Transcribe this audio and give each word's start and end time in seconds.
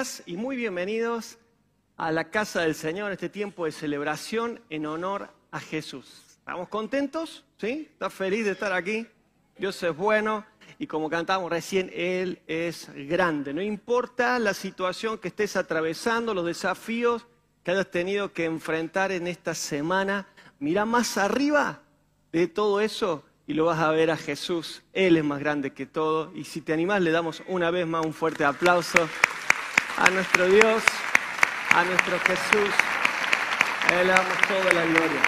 días 0.00 0.22
y 0.24 0.36
muy 0.38 0.56
bienvenidos 0.56 1.36
a 1.98 2.10
la 2.10 2.30
casa 2.30 2.62
del 2.62 2.74
Señor, 2.74 3.12
este 3.12 3.28
tiempo 3.28 3.66
de 3.66 3.72
celebración 3.72 4.58
en 4.70 4.86
honor 4.86 5.28
a 5.50 5.60
Jesús. 5.60 6.38
¿Estamos 6.38 6.68
contentos? 6.68 7.44
¿Sí? 7.58 7.86
¿Estás 7.92 8.14
feliz 8.14 8.46
de 8.46 8.52
estar 8.52 8.72
aquí? 8.72 9.06
Dios 9.58 9.82
es 9.82 9.94
bueno 9.94 10.46
y 10.78 10.86
como 10.86 11.10
cantamos 11.10 11.50
recién, 11.50 11.90
Él 11.92 12.40
es 12.46 12.88
grande. 12.94 13.52
No 13.52 13.60
importa 13.60 14.38
la 14.38 14.54
situación 14.54 15.18
que 15.18 15.28
estés 15.28 15.56
atravesando, 15.56 16.32
los 16.32 16.46
desafíos 16.46 17.26
que 17.62 17.72
hayas 17.72 17.90
tenido 17.90 18.32
que 18.32 18.46
enfrentar 18.46 19.12
en 19.12 19.26
esta 19.26 19.54
semana, 19.54 20.26
mira 20.60 20.86
más 20.86 21.18
arriba 21.18 21.82
de 22.32 22.48
todo 22.48 22.80
eso 22.80 23.22
y 23.46 23.52
lo 23.52 23.66
vas 23.66 23.80
a 23.80 23.90
ver 23.90 24.10
a 24.10 24.16
Jesús. 24.16 24.82
Él 24.94 25.18
es 25.18 25.24
más 25.24 25.40
grande 25.40 25.74
que 25.74 25.84
todo. 25.84 26.32
Y 26.34 26.44
si 26.44 26.62
te 26.62 26.72
animás, 26.72 27.02
le 27.02 27.10
damos 27.10 27.42
una 27.48 27.70
vez 27.70 27.86
más 27.86 28.06
un 28.06 28.14
fuerte 28.14 28.46
aplauso 28.46 29.06
a 30.00 30.08
nuestro 30.08 30.46
Dios, 30.46 30.82
a 31.70 31.84
nuestro 31.84 32.18
Jesús. 32.20 32.74
A 33.86 34.00
Él 34.00 34.06
le 34.06 34.12
damos 34.12 34.38
toda 34.48 34.72
la 34.72 34.84
gloria. 34.86 35.20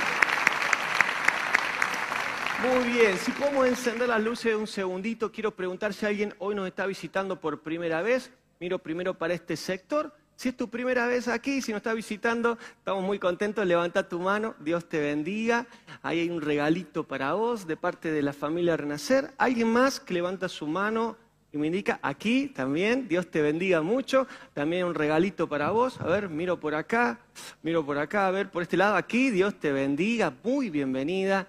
Muy 2.62 2.92
bien, 2.92 3.18
si 3.18 3.32
podemos 3.32 3.66
encender 3.66 4.08
las 4.08 4.22
luces 4.22 4.54
un 4.54 4.66
segundito, 4.66 5.30
quiero 5.30 5.54
preguntar 5.54 5.92
si 5.92 6.06
alguien 6.06 6.34
hoy 6.38 6.54
nos 6.54 6.66
está 6.66 6.86
visitando 6.86 7.38
por 7.38 7.60
primera 7.60 8.00
vez. 8.00 8.30
Miro 8.60 8.78
primero 8.78 9.14
para 9.14 9.34
este 9.34 9.56
sector. 9.56 10.14
Si 10.36 10.48
es 10.48 10.56
tu 10.56 10.70
primera 10.70 11.06
vez 11.06 11.28
aquí, 11.28 11.60
si 11.60 11.72
nos 11.72 11.80
está 11.80 11.92
visitando, 11.92 12.56
estamos 12.78 13.04
muy 13.04 13.19
contentos. 13.19 13.66
Levanta 13.66 14.08
tu 14.08 14.20
mano, 14.20 14.54
Dios 14.60 14.88
te 14.88 15.00
bendiga. 15.00 15.66
Ahí 16.02 16.20
hay 16.20 16.30
un 16.30 16.41
regalito 16.41 17.04
para 17.04 17.34
vos 17.34 17.66
de 17.66 17.77
parte 17.77 18.10
de 18.10 18.22
la 18.22 18.32
familia 18.32 18.77
Renacer. 18.78 19.34
¿Alguien 19.36 19.70
más 19.70 20.00
que 20.00 20.14
levanta 20.14 20.48
su 20.48 20.66
mano 20.66 21.16
y 21.53 21.58
me 21.58 21.67
indica 21.67 22.00
aquí 22.03 22.48
también? 22.48 23.06
Dios 23.08 23.31
te 23.31 23.42
bendiga 23.42 23.83
mucho. 23.83 24.27
También 24.55 24.86
un 24.86 24.95
regalito 24.95 25.47
para 25.47 25.70
vos. 25.70 26.00
A 26.00 26.06
ver, 26.06 26.31
miro 26.31 26.59
por 26.59 26.75
acá, 26.75 27.20
miro 27.62 27.84
por 27.84 27.98
acá, 27.98 28.27
a 28.27 28.31
ver, 28.31 28.50
por 28.50 28.62
este 28.62 28.78
lado 28.78 28.97
aquí. 28.97 29.31
Dios 29.31 29.61
te 29.61 29.70
bendiga, 29.70 30.33
muy 30.42 30.70
bienvenida. 30.70 31.47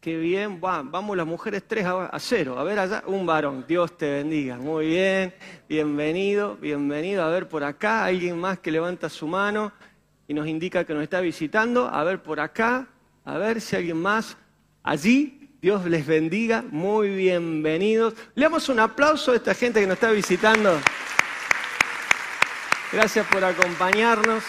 Qué 0.00 0.16
bien, 0.16 0.60
vamos 0.60 1.16
las 1.16 1.26
mujeres 1.26 1.64
3 1.66 1.84
a 1.84 2.18
0. 2.18 2.58
A 2.58 2.64
ver 2.64 2.78
allá, 2.78 3.02
un 3.06 3.26
varón, 3.26 3.64
Dios 3.66 3.98
te 3.98 4.08
bendiga. 4.08 4.56
Muy 4.56 4.86
bien, 4.86 5.34
bienvenido, 5.68 6.56
bienvenido. 6.56 7.24
A 7.24 7.28
ver 7.28 7.48
por 7.48 7.64
acá, 7.64 8.04
alguien 8.04 8.38
más 8.38 8.60
que 8.60 8.70
levanta 8.70 9.08
su 9.08 9.26
mano 9.26 9.72
y 10.28 10.32
nos 10.32 10.46
indica 10.46 10.84
que 10.84 10.94
nos 10.94 11.02
está 11.02 11.20
visitando. 11.20 11.88
A 11.88 12.04
ver 12.04 12.22
por 12.22 12.38
acá, 12.38 12.86
a 13.24 13.36
ver 13.36 13.60
si 13.60 13.74
alguien 13.74 13.96
más 13.96 14.38
allí. 14.84 15.39
Dios 15.60 15.84
les 15.84 16.06
bendiga, 16.06 16.64
muy 16.70 17.10
bienvenidos. 17.10 18.14
Le 18.34 18.44
damos 18.44 18.70
un 18.70 18.80
aplauso 18.80 19.32
a 19.32 19.36
esta 19.36 19.52
gente 19.52 19.78
que 19.78 19.86
nos 19.86 19.96
está 19.96 20.10
visitando. 20.10 20.80
Gracias 22.90 23.26
por 23.26 23.44
acompañarnos. 23.44 24.42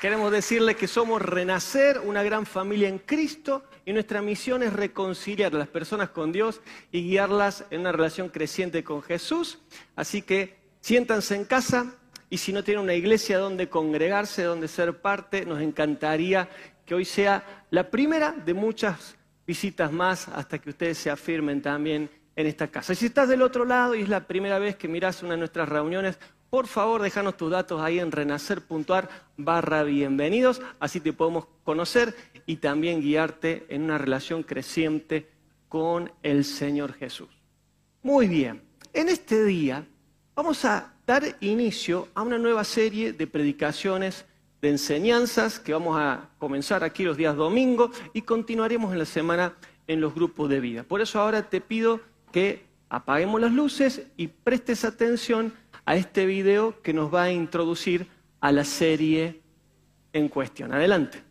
Queremos 0.00 0.32
decirles 0.32 0.76
que 0.76 0.88
somos 0.88 1.20
Renacer, 1.20 2.00
una 2.02 2.22
gran 2.22 2.46
familia 2.46 2.88
en 2.88 3.00
Cristo, 3.00 3.64
y 3.84 3.92
nuestra 3.92 4.22
misión 4.22 4.62
es 4.62 4.72
reconciliar 4.72 5.54
a 5.54 5.58
las 5.58 5.68
personas 5.68 6.08
con 6.08 6.32
Dios 6.32 6.62
y 6.90 7.02
guiarlas 7.02 7.66
en 7.68 7.82
una 7.82 7.92
relación 7.92 8.30
creciente 8.30 8.82
con 8.82 9.02
Jesús. 9.02 9.58
Así 9.94 10.22
que 10.22 10.56
siéntanse 10.80 11.36
en 11.36 11.44
casa 11.44 11.96
y 12.32 12.38
si 12.38 12.50
no 12.50 12.64
tienen 12.64 12.84
una 12.84 12.94
iglesia 12.94 13.36
donde 13.36 13.68
congregarse, 13.68 14.44
donde 14.44 14.66
ser 14.66 15.02
parte, 15.02 15.44
nos 15.44 15.60
encantaría 15.60 16.48
que 16.92 16.96
hoy 16.96 17.04
sea 17.06 17.64
la 17.70 17.90
primera 17.90 18.32
de 18.32 18.52
muchas 18.52 19.16
visitas 19.46 19.90
más 19.90 20.28
hasta 20.28 20.58
que 20.58 20.68
ustedes 20.68 20.98
se 20.98 21.08
afirmen 21.08 21.62
también 21.62 22.10
en 22.36 22.46
esta 22.46 22.68
casa. 22.68 22.92
Y 22.92 22.96
si 22.96 23.06
estás 23.06 23.30
del 23.30 23.40
otro 23.40 23.64
lado 23.64 23.94
y 23.94 24.02
es 24.02 24.10
la 24.10 24.26
primera 24.26 24.58
vez 24.58 24.76
que 24.76 24.88
miras 24.88 25.22
una 25.22 25.30
de 25.30 25.38
nuestras 25.38 25.70
reuniones, 25.70 26.18
por 26.50 26.66
favor, 26.66 27.00
déjanos 27.00 27.38
tus 27.38 27.50
datos 27.50 27.80
ahí 27.80 27.98
en 27.98 28.12
renacer.ar 28.12 29.08
barra 29.38 29.84
bienvenidos, 29.84 30.60
así 30.80 31.00
te 31.00 31.14
podemos 31.14 31.46
conocer 31.64 32.14
y 32.44 32.56
también 32.56 33.00
guiarte 33.00 33.64
en 33.70 33.84
una 33.84 33.96
relación 33.96 34.42
creciente 34.42 35.30
con 35.70 36.12
el 36.22 36.44
Señor 36.44 36.92
Jesús. 36.92 37.30
Muy 38.02 38.28
bien, 38.28 38.60
en 38.92 39.08
este 39.08 39.46
día 39.46 39.86
vamos 40.34 40.62
a 40.66 40.92
dar 41.06 41.38
inicio 41.40 42.08
a 42.12 42.20
una 42.20 42.36
nueva 42.36 42.64
serie 42.64 43.14
de 43.14 43.26
predicaciones, 43.26 44.26
de 44.62 44.68
enseñanzas 44.68 45.58
que 45.58 45.72
vamos 45.72 45.98
a 45.98 46.28
comenzar 46.38 46.84
aquí 46.84 47.02
los 47.02 47.16
días 47.16 47.34
domingos 47.34 47.90
y 48.14 48.22
continuaremos 48.22 48.92
en 48.92 49.00
la 49.00 49.04
semana 49.04 49.54
en 49.88 50.00
los 50.00 50.14
grupos 50.14 50.48
de 50.48 50.60
vida. 50.60 50.84
Por 50.84 51.00
eso 51.00 51.20
ahora 51.20 51.50
te 51.50 51.60
pido 51.60 52.00
que 52.30 52.64
apaguemos 52.88 53.40
las 53.40 53.50
luces 53.50 54.02
y 54.16 54.28
prestes 54.28 54.84
atención 54.84 55.52
a 55.84 55.96
este 55.96 56.26
video 56.26 56.80
que 56.80 56.92
nos 56.92 57.12
va 57.12 57.24
a 57.24 57.32
introducir 57.32 58.06
a 58.40 58.52
la 58.52 58.64
serie 58.64 59.40
en 60.12 60.28
cuestión. 60.28 60.72
Adelante. 60.72 61.22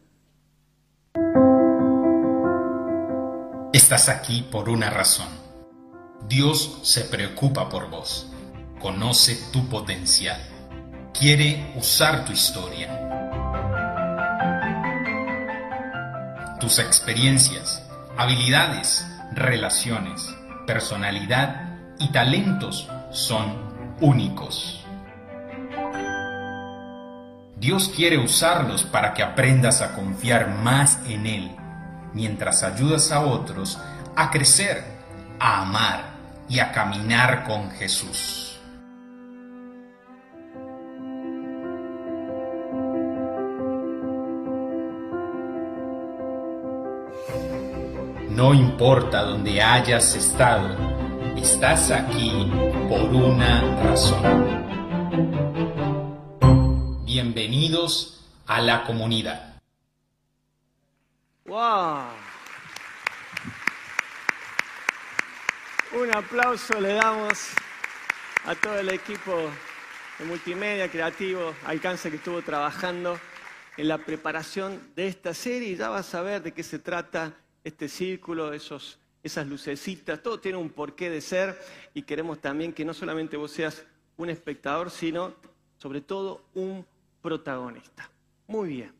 Estás 3.71 4.09
aquí 4.09 4.45
por 4.51 4.67
una 4.67 4.89
razón. 4.89 5.27
Dios 6.27 6.79
se 6.83 7.05
preocupa 7.05 7.69
por 7.69 7.89
vos, 7.89 8.29
conoce 8.79 9.37
tu 9.53 9.67
potencial, 9.69 10.39
quiere 11.17 11.73
usar 11.77 12.25
tu 12.25 12.33
historia. 12.33 13.10
Tus 16.61 16.77
experiencias, 16.77 17.81
habilidades, 18.17 19.03
relaciones, 19.33 20.31
personalidad 20.67 21.79
y 21.97 22.09
talentos 22.09 22.87
son 23.11 23.97
únicos. 23.99 24.85
Dios 27.57 27.91
quiere 27.95 28.19
usarlos 28.19 28.83
para 28.83 29.15
que 29.15 29.23
aprendas 29.23 29.81
a 29.81 29.93
confiar 29.93 30.49
más 30.49 30.99
en 31.07 31.25
Él, 31.25 31.51
mientras 32.13 32.61
ayudas 32.61 33.11
a 33.11 33.21
otros 33.21 33.79
a 34.15 34.29
crecer, 34.29 34.83
a 35.39 35.63
amar 35.63 36.11
y 36.47 36.59
a 36.59 36.71
caminar 36.71 37.43
con 37.43 37.71
Jesús. 37.71 38.50
No 48.35 48.53
importa 48.53 49.23
dónde 49.23 49.61
hayas 49.61 50.15
estado, 50.15 50.77
Estás 51.35 51.91
aquí 51.91 52.31
por 52.87 53.01
una 53.13 53.83
razón. 53.83 54.65
Bienvenidos 57.03 58.25
a 58.47 58.61
la 58.61 58.85
comunidad. 58.85 59.61
¡Wow! 61.45 62.03
Un 66.01 66.15
aplauso 66.15 66.79
le 66.79 66.93
damos 66.93 67.49
a 68.45 68.55
todo 68.55 68.79
el 68.79 68.89
equipo 68.91 69.35
de 70.19 70.25
multimedia, 70.25 70.89
creativo, 70.89 71.53
alcance 71.65 72.09
que 72.09 72.15
estuvo 72.15 72.41
trabajando 72.41 73.19
en 73.75 73.89
la 73.89 73.97
preparación 73.97 74.93
de 74.95 75.07
esta 75.07 75.33
serie. 75.33 75.75
Ya 75.75 75.89
vas 75.89 76.15
a 76.15 76.21
ver 76.21 76.41
de 76.41 76.53
qué 76.53 76.63
se 76.63 76.79
trata 76.79 77.33
este 77.63 77.87
círculo, 77.87 78.53
esos 78.53 78.99
esas 79.23 79.47
lucecitas, 79.47 80.21
todo 80.21 80.39
tiene 80.39 80.57
un 80.57 80.69
porqué 80.69 81.09
de 81.09 81.21
ser 81.21 81.59
y 81.93 82.01
queremos 82.03 82.39
también 82.39 82.73
que 82.73 82.85
no 82.85 82.93
solamente 82.93 83.37
vos 83.37 83.51
seas 83.51 83.85
un 84.17 84.29
espectador, 84.29 84.89
sino 84.89 85.35
sobre 85.77 86.01
todo 86.01 86.43
un 86.53 86.85
protagonista. 87.21 88.09
Muy 88.47 88.69
bien. 88.69 88.93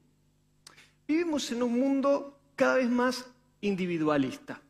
Vivimos 1.07 1.51
en 1.51 1.63
un 1.63 1.79
mundo 1.79 2.39
cada 2.55 2.75
vez 2.75 2.89
más 2.89 3.25
individualista. 3.61 4.61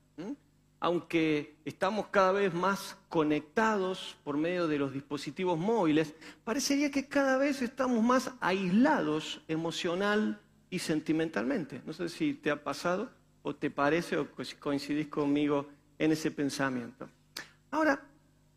Aunque 0.84 1.58
estamos 1.64 2.08
cada 2.08 2.32
vez 2.32 2.52
más 2.52 2.98
conectados 3.08 4.18
por 4.24 4.36
medio 4.38 4.68
de 4.68 4.80
los 4.80 4.92
dispositivos 4.92 5.60
móviles, 5.60 6.16
parecería 6.44 6.90
que 6.90 7.08
cada 7.08 7.38
vez 7.38 7.62
estamos 7.62 8.02
más 8.04 8.32
aislados 8.40 9.42
emocional 9.48 10.42
y 10.72 10.80
sentimentalmente. 10.80 11.84
No 11.86 11.94
sé 11.94 12.10
si 12.10 12.34
te 12.34 12.50
ha 12.50 12.64
pasado 12.64 13.12
o 13.44 13.56
te 13.56 13.70
parece 13.70 14.18
o 14.18 14.28
coincidís 14.60 15.08
conmigo 15.08 15.68
en 15.98 16.12
ese 16.12 16.32
pensamiento. 16.32 17.10
Ahora, 17.72 18.02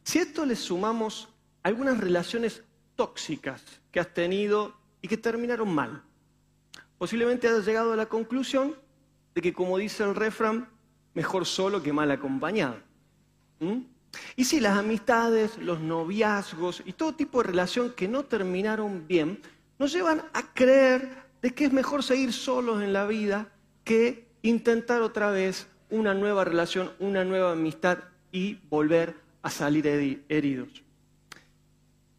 si 0.03 0.19
a 0.19 0.23
esto 0.23 0.45
le 0.45 0.57
sumamos 0.57 1.29
algunas 1.63 1.99
relaciones 1.99 2.63
tóxicas 2.97 3.63
que 3.91 4.01
has 4.01 4.13
tenido 4.13 4.75
y 5.01 5.09
que 5.09 5.17
terminaron 5.17 5.75
mal, 5.75 6.03
posiblemente 6.99 7.49
has 7.49 7.65
llegado 7.65 7.93
a 7.93 7.97
la 7.97 8.07
conclusión 8.07 8.77
de 9.35 9.43
que, 9.43 9.53
como 9.53 9.79
dice 9.79 10.05
el 10.05 10.15
refrán, 10.15 10.69
mejor 11.15 11.47
solo 11.47 11.83
que 11.83 11.93
mal 11.93 12.11
acompañado. 12.11 12.77
Y 14.37 14.45
si 14.45 14.61
las 14.61 14.79
amistades, 14.79 15.59
los 15.59 15.81
noviazgos 15.81 16.83
y 16.85 16.93
todo 16.93 17.15
tipo 17.15 17.43
de 17.43 17.49
relación 17.49 17.93
que 17.93 18.09
no 18.09 18.25
terminaron 18.25 19.07
bien, 19.07 19.41
nos 19.79 19.93
llevan 19.93 20.23
a 20.33 20.55
creer 20.55 21.25
de 21.43 21.53
que 21.53 21.67
es 21.67 21.73
mejor 21.73 22.03
seguir 22.03 22.33
solos 22.33 22.83
en 22.83 22.93
la 22.93 23.07
vida 23.07 23.53
que 23.85 24.29
intentar 24.45 25.01
otra 25.01 25.31
vez 25.31 25.67
una 25.91 26.15
nueva 26.15 26.45
relación, 26.45 26.93
una 27.01 27.25
nueva 27.25 27.53
amistad 27.53 27.99
y 28.31 28.59
volver 28.69 29.15
a 29.43 29.51
salir 29.51 30.23
heridos. 30.29 30.69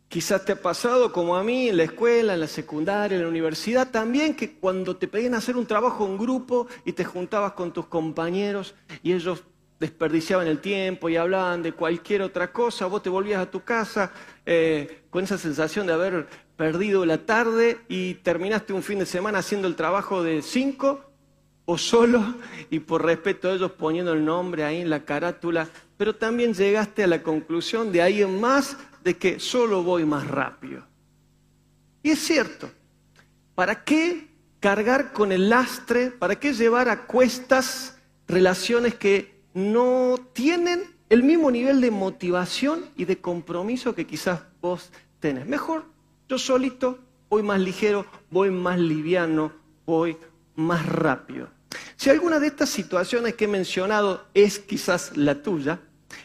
Quizás 0.07 0.44
te 0.44 0.54
ha 0.54 0.62
pasado 0.62 1.12
como 1.12 1.36
a 1.36 1.44
mí 1.44 1.69
en 1.69 1.77
la 1.77 1.83
escuela, 1.83 2.33
en 2.33 2.39
la 2.39 2.48
secundaria, 2.48 3.16
en 3.16 3.24
la 3.24 3.30
universidad, 3.30 3.92
también 3.92 4.36
que 4.36 4.54
cuando 4.54 4.95
te 4.95 5.07
pedían 5.07 5.36
hacer 5.36 5.56
un 5.56 5.68
trabajo 5.68 6.06
en 6.07 6.18
grupo 6.18 6.68
y 6.83 6.94
te 6.94 7.06
juntabas 7.06 7.51
con 7.51 7.72
tus 7.72 7.86
compañeros 7.86 8.74
y 9.04 9.13
ellos 9.13 9.44
desperdiciaban 9.80 10.48
el 10.48 10.62
tiempo 10.62 11.10
y 11.10 11.18
hablaban 11.18 11.62
de 11.62 11.74
cualquier 11.74 12.24
otra 12.24 12.51
cosa, 12.51 12.88
vos 12.88 13.04
te 13.04 13.10
volvías 13.10 13.42
a 13.42 13.51
tu 13.51 13.63
casa 13.63 14.12
eh, 14.45 15.04
con 15.12 15.24
esa 15.24 15.38
sensación 15.38 15.86
de 15.86 15.94
haber 15.94 16.27
perdido 16.56 17.06
la 17.06 17.19
tarde 17.19 17.80
y 17.88 18.16
terminaste 18.16 18.74
un 18.74 18.81
fin 18.81 19.00
de 19.00 19.06
semana 19.06 19.39
haciendo 19.39 19.68
el 19.68 19.75
trabajo 19.75 20.24
de 20.24 20.42
cinco 20.42 21.05
o 21.65 21.77
solo 21.77 22.35
y 22.69 22.79
por 22.79 23.03
respeto 23.03 23.50
a 23.50 23.53
ellos 23.53 23.71
poniendo 23.71 24.13
el 24.13 24.23
nombre 24.23 24.63
ahí 24.63 24.81
en 24.81 24.89
la 24.89 25.03
carátula, 25.03 25.67
pero 25.97 26.15
también 26.15 26.53
llegaste 26.53 27.03
a 27.03 27.07
la 27.07 27.23
conclusión 27.23 27.91
de 27.91 28.01
ahí 28.01 28.21
en 28.21 28.39
más 28.39 28.77
de 29.03 29.17
que 29.17 29.39
solo 29.39 29.83
voy 29.83 30.06
más 30.06 30.27
rápido. 30.27 30.83
Y 32.03 32.12
es 32.12 32.19
cierto, 32.19 32.69
¿para 33.56 33.83
qué 33.83 34.27
cargar 34.59 35.12
con 35.12 35.31
el 35.31 35.50
lastre? 35.50 36.12
¿Para 36.12 36.39
qué 36.39 36.53
llevar 36.53 36.89
a 36.89 37.06
cuestas 37.06 37.97
relaciones 38.27 38.95
que 38.95 39.41
no 39.53 40.17
tienen 40.33 40.83
el 41.09 41.23
mismo 41.23 41.50
nivel 41.50 41.81
de 41.81 41.91
motivación 41.91 42.85
y 42.95 43.06
de 43.06 43.17
compromiso 43.17 43.95
que 43.95 44.06
quizás 44.06 44.41
vos 44.62 44.91
tenés? 45.19 45.47
Mejor, 45.47 45.85
yo 46.27 46.38
solito 46.38 47.00
voy 47.29 47.44
más 47.44 47.59
ligero, 47.59 48.06
voy 48.29 48.51
más 48.51 48.79
liviano, 48.79 49.51
voy 49.85 50.17
más 50.56 50.85
rápido. 50.85 51.55
Si 51.95 52.10
alguna 52.10 52.39
de 52.39 52.48
estas 52.48 52.69
situaciones 52.69 53.36
que 53.36 53.45
he 53.45 53.48
mencionado 53.48 54.27
es 54.33 54.60
quizás 54.60 55.16
la 55.16 55.42
tuya, 55.42 55.80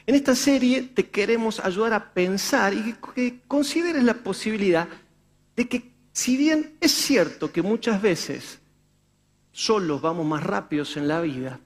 en 0.07 0.15
esta 0.15 0.35
serie 0.35 0.83
te 0.83 1.09
queremos 1.09 1.61
ayudar 1.61 1.93
a 1.93 2.13
pensar 2.13 2.75
y 2.75 2.95
que 3.15 3.41
consideres 3.47 4.05
la 4.05 4.15
posibilidad 4.15 4.89
de 5.57 5.69
que 5.69 5.93
si 6.13 6.37
bien 6.37 6.77
es 6.81 6.93
cierto 6.93 7.53
que 7.53 7.63
muchas 7.63 8.03
veces 8.03 8.61
solos 9.53 10.01
vamos 10.01 10.27
más 10.27 10.43
rápidos 10.43 10.97
en 10.97 11.09
la 11.09 11.21
vida, 11.21 11.61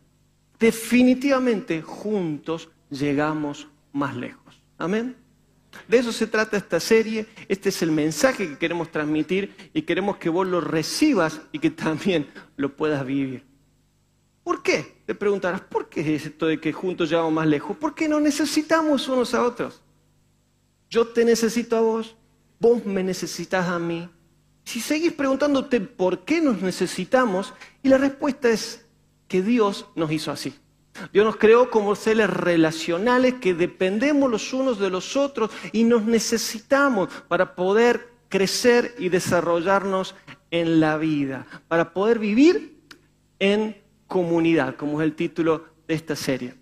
definitivamente 0.59 1.83
juntos 1.83 2.71
llegamos 2.91 3.69
más 3.93 4.17
lejos. 4.17 4.61
Amén. 4.79 5.17
De 5.89 5.99
eso 5.99 6.13
se 6.13 6.27
trata 6.27 6.57
esta 6.57 6.79
serie, 6.79 7.27
este 7.49 7.69
es 7.69 7.83
el 7.83 7.91
mensaje 7.91 8.49
que 8.49 8.59
queremos 8.59 8.91
transmitir 8.91 9.71
y 9.73 9.83
queremos 9.83 10.19
que 10.19 10.29
vos 10.29 10.47
lo 10.47 10.61
recibas 10.61 11.41
y 11.53 11.59
que 11.59 11.71
también 11.71 12.29
lo 12.57 12.77
puedas 12.77 13.05
vivir. 13.05 13.45
¿Por 14.45 14.63
qué? 14.63 15.03
Te 15.07 15.15
preguntarás, 15.15 15.63
¿por 15.63 15.89
qué 15.89 16.15
es 16.15 16.27
esto 16.27 16.47
de 16.47 16.61
que 16.61 16.73
juntos 16.73 17.09
llegamos 17.09 17.33
más 17.33 17.47
lejos? 17.47 17.77
Porque 17.81 18.09
nos 18.09 18.21
necesitamos 18.21 19.09
unos 19.09 19.33
a 19.35 19.43
otros. 19.43 19.81
Yo 20.91 21.09
te 21.09 21.25
necesito 21.25 21.77
a 21.77 21.81
vos, 21.81 22.15
vos 22.61 22.85
me 22.85 23.03
necesitas 23.03 23.67
a 23.69 23.79
mí. 23.79 24.09
Si 24.65 24.81
seguís 24.81 25.13
preguntándote 25.13 25.81
por 25.81 26.25
qué 26.25 26.43
nos 26.43 26.61
necesitamos, 26.61 27.55
y 27.83 27.89
la 27.89 27.99
respuesta 27.99 28.51
es 28.51 28.87
que 29.29 29.43
Dios 29.43 29.87
nos 29.97 30.13
hizo 30.13 30.31
así. 30.31 30.55
Dios 31.13 31.25
nos 31.25 31.37
creó 31.37 31.71
como 31.71 31.97
seres 31.97 32.31
relacionales 32.31 33.35
que 33.35 33.55
dependemos 33.55 34.31
los 34.31 34.53
unos 34.53 34.79
de 34.79 34.91
los 34.91 35.17
otros 35.17 35.51
y 35.73 35.85
nos 35.85 36.05
necesitamos 36.05 37.09
para 37.29 37.57
poder 37.57 38.13
crecer 38.29 38.95
y 38.99 39.09
desarrollarnos 39.09 40.15
en 40.51 40.81
la 40.81 40.97
vida, 40.97 41.47
para 41.67 41.93
poder 41.93 42.19
vivir 42.19 42.81
en 43.41 43.84
comunidad, 44.15 44.77
como 44.77 45.01
es 45.01 45.07
el 45.07 45.17
título 45.17 45.65
de 45.89 45.95
esta 45.95 46.15
serie. 46.15 46.55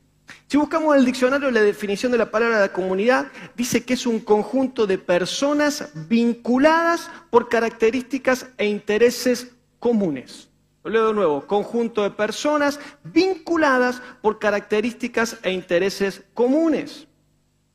Si 0.48 0.56
buscamos 0.56 0.94
en 0.94 1.00
el 1.00 1.04
diccionario 1.04 1.50
la 1.50 1.60
definición 1.60 2.10
de 2.10 2.16
la 2.16 2.30
palabra 2.30 2.72
comunidad, 2.72 3.26
dice 3.54 3.84
que 3.84 3.92
es 3.92 4.06
un 4.06 4.20
conjunto 4.20 4.86
de 4.86 4.96
personas 4.96 5.90
vinculadas 6.08 7.10
por 7.28 7.50
características 7.50 8.46
e 8.56 8.64
intereses 8.64 9.48
comunes. 9.78 10.48
Lo 10.82 10.90
leo 10.92 11.08
de 11.08 11.12
nuevo, 11.12 11.46
conjunto 11.46 12.02
de 12.04 12.10
personas 12.12 12.80
vinculadas 13.04 14.00
por 14.22 14.38
características 14.38 15.36
e 15.42 15.52
intereses 15.52 16.22
comunes. 16.32 17.06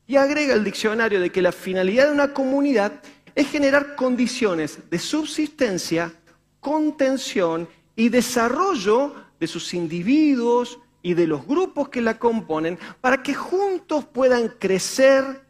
Y 0.08 0.16
agrega 0.16 0.54
el 0.54 0.64
diccionario 0.64 1.20
de 1.20 1.30
que 1.30 1.40
la 1.40 1.52
finalidad 1.52 2.06
de 2.06 2.14
una 2.14 2.34
comunidad 2.34 3.00
es 3.36 3.48
generar 3.48 3.94
condiciones 3.94 4.90
de 4.90 4.98
subsistencia, 4.98 6.12
contención 6.58 7.68
y 7.94 8.08
desarrollo 8.08 9.27
de 9.38 9.46
sus 9.46 9.74
individuos 9.74 10.78
y 11.02 11.14
de 11.14 11.26
los 11.26 11.46
grupos 11.46 11.88
que 11.88 12.00
la 12.00 12.18
componen 12.18 12.78
para 13.00 13.22
que 13.22 13.34
juntos 13.34 14.04
puedan 14.04 14.48
crecer 14.58 15.44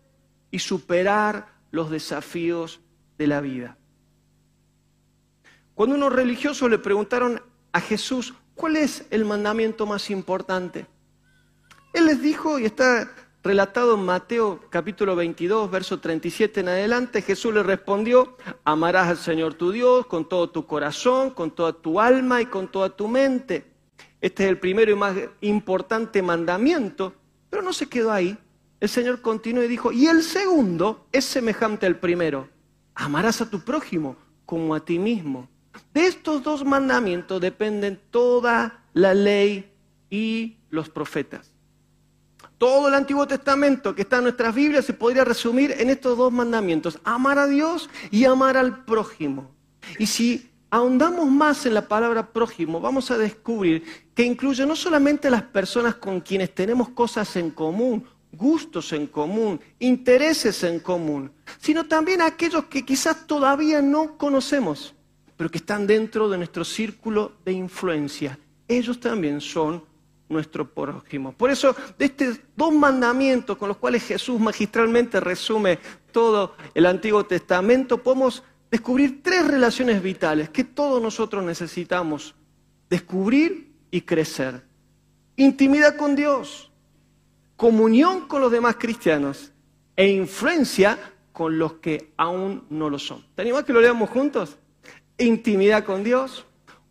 y 0.50 0.58
superar 0.58 1.49
los 1.70 1.90
desafíos 1.90 2.81
de 3.17 3.26
la 3.26 3.40
vida. 3.40 3.76
Cuando 5.75 5.94
unos 5.94 6.12
religiosos 6.12 6.70
le 6.70 6.79
preguntaron 6.79 7.40
a 7.73 7.81
Jesús, 7.81 8.35
¿cuál 8.55 8.76
es 8.76 9.06
el 9.11 9.25
mandamiento 9.25 9.87
más 9.87 10.11
importante? 10.11 10.87
Él 11.93 12.06
les 12.06 12.20
dijo, 12.20 12.58
y 12.58 12.64
está 12.64 13.11
relatado 13.43 13.94
en 13.94 14.05
Mateo 14.05 14.61
capítulo 14.70 15.17
22, 15.17 15.70
verso 15.70 16.00
37 16.00 16.61
en 16.61 16.69
adelante, 16.69 17.23
Jesús 17.23 17.55
le 17.55 17.62
respondió, 17.62 18.37
amarás 18.64 19.08
al 19.08 19.19
Señor 19.19 19.55
tu 19.55 19.70
Dios 19.70 20.06
con 20.06 20.29
todo 20.29 20.50
tu 20.50 20.67
corazón, 20.67 21.31
con 21.31 21.52
toda 21.52 21.73
tu 21.73 22.00
alma 22.00 22.43
y 22.43 22.46
con 22.46 22.69
toda 22.69 22.90
tu 22.90 23.08
mente. 23.08 23.78
Este 24.20 24.44
es 24.44 24.50
el 24.50 24.59
primero 24.59 24.91
y 24.91 24.97
más 24.97 25.17
importante 25.41 26.23
mandamiento, 26.23 27.15
pero 27.50 27.62
no 27.62 27.73
se 27.73 27.88
quedó 27.88 28.12
ahí. 28.12 28.37
El 28.81 28.88
Señor 28.88 29.20
continuó 29.20 29.62
y 29.62 29.69
dijo, 29.69 29.93
y 29.93 30.06
el 30.06 30.23
segundo 30.23 31.06
es 31.12 31.25
semejante 31.25 31.87
al 31.87 31.97
primero. 31.97 32.49
Amarás 32.94 33.41
a 33.41 33.50
tu 33.50 33.61
prójimo 33.61 34.17
como 34.44 34.75
a 34.75 34.85
ti 34.85 34.99
mismo. 34.99 35.49
De 35.94 36.06
estos 36.06 36.43
dos 36.43 36.65
mandamientos 36.65 37.41
dependen 37.41 38.00
toda 38.11 38.82
la 38.93 39.15
ley 39.15 39.70
y 40.11 40.56
los 40.71 40.88
profetas. 40.88 41.53
Todo 42.57 42.88
el 42.88 42.95
Antiguo 42.95 43.26
Testamento 43.26 43.95
que 43.95 44.02
está 44.02 44.16
en 44.16 44.25
nuestras 44.25 44.54
Biblias 44.54 44.85
se 44.85 44.93
podría 44.93 45.25
resumir 45.25 45.75
en 45.78 45.90
estos 45.90 46.19
dos 46.19 46.33
mandamientos, 46.33 46.99
amar 47.04 47.38
a 47.38 47.47
Dios 47.47 47.88
y 48.11 48.25
amar 48.25 48.57
al 48.57 48.85
prójimo. 48.85 49.50
Y 49.99 50.07
si 50.07 50.50
ahondamos 50.71 51.27
más 51.27 51.67
en 51.67 51.75
la 51.75 51.89
palabra 51.89 52.27
prójimo, 52.33 52.81
vamos 52.81 53.11
a 53.11 53.19
descubrir 53.19 53.85
que 54.15 54.23
incluye 54.23 54.67
no 54.67 54.77
solamente 54.77 55.31
las 55.31 55.43
personas 55.43 55.95
con 55.97 56.21
quienes 56.21 56.55
tenemos 56.55 56.91
cosas 56.91 57.37
en 57.37 57.51
común, 57.51 58.05
gustos 58.33 58.93
en 58.93 59.07
común, 59.07 59.61
intereses 59.79 60.63
en 60.65 60.81
común, 60.81 61.31
sino 61.59 61.87
también 61.87 62.21
aquellos 62.21 62.65
que 62.65 62.85
quizás 62.85 63.27
todavía 63.27 63.81
no 63.81 64.19
conocemos, 64.19 64.95
pero 65.37 65.51
que 65.51 65.59
están 65.59 65.87
dentro 65.87 66.29
de 66.29 66.39
nuestro 66.39 66.65
círculo 66.65 67.33
de 67.45 67.53
influencia. 67.53 68.39
Ellos 68.67 69.01
también 69.01 69.41
son 69.41 69.83
nuestro 70.29 70.69
prójimo. 70.69 71.33
Por 71.33 71.51
eso, 71.51 71.75
de 71.99 72.05
estos 72.05 72.39
dos 72.55 72.73
mandamientos 72.73 73.57
con 73.57 73.69
los 73.69 73.79
cuales 73.79 74.03
Jesús 74.03 74.39
magistralmente 74.39 75.21
resume 75.21 75.79
todo 76.13 76.55
el 76.75 76.85
Antiguo 76.85 77.25
Testamento, 77.25 78.03
podemos 78.03 78.43
descubrir 78.71 79.23
tres 79.23 79.47
relaciones 79.47 80.03
vitales 80.03 80.51
que 80.51 80.65
todos 80.65 81.03
nosotros 81.03 81.45
necesitamos 81.45 82.35
descubrir 82.91 83.73
y 83.91 84.03
crecer. 84.03 84.63
Intimidad 85.37 85.97
con 85.97 86.17
Dios, 86.17 86.71
comunión 87.57 88.27
con 88.29 88.41
los 88.41 88.53
demás 88.53 88.77
cristianos 88.77 89.53
e 89.97 90.09
influencia 90.09 90.99
con 91.33 91.59
los 91.59 91.75
que 91.75 92.13
aún 92.17 92.65
no 92.71 92.91
lo 92.91 92.99
son. 92.99 93.25
¿Te 93.35 93.45
que 93.45 93.73
lo 93.73 93.81
leamos 93.81 94.11
juntos? 94.11 94.59
Intimidad 95.19 95.85
con 95.85 96.03
Dios, 96.03 96.45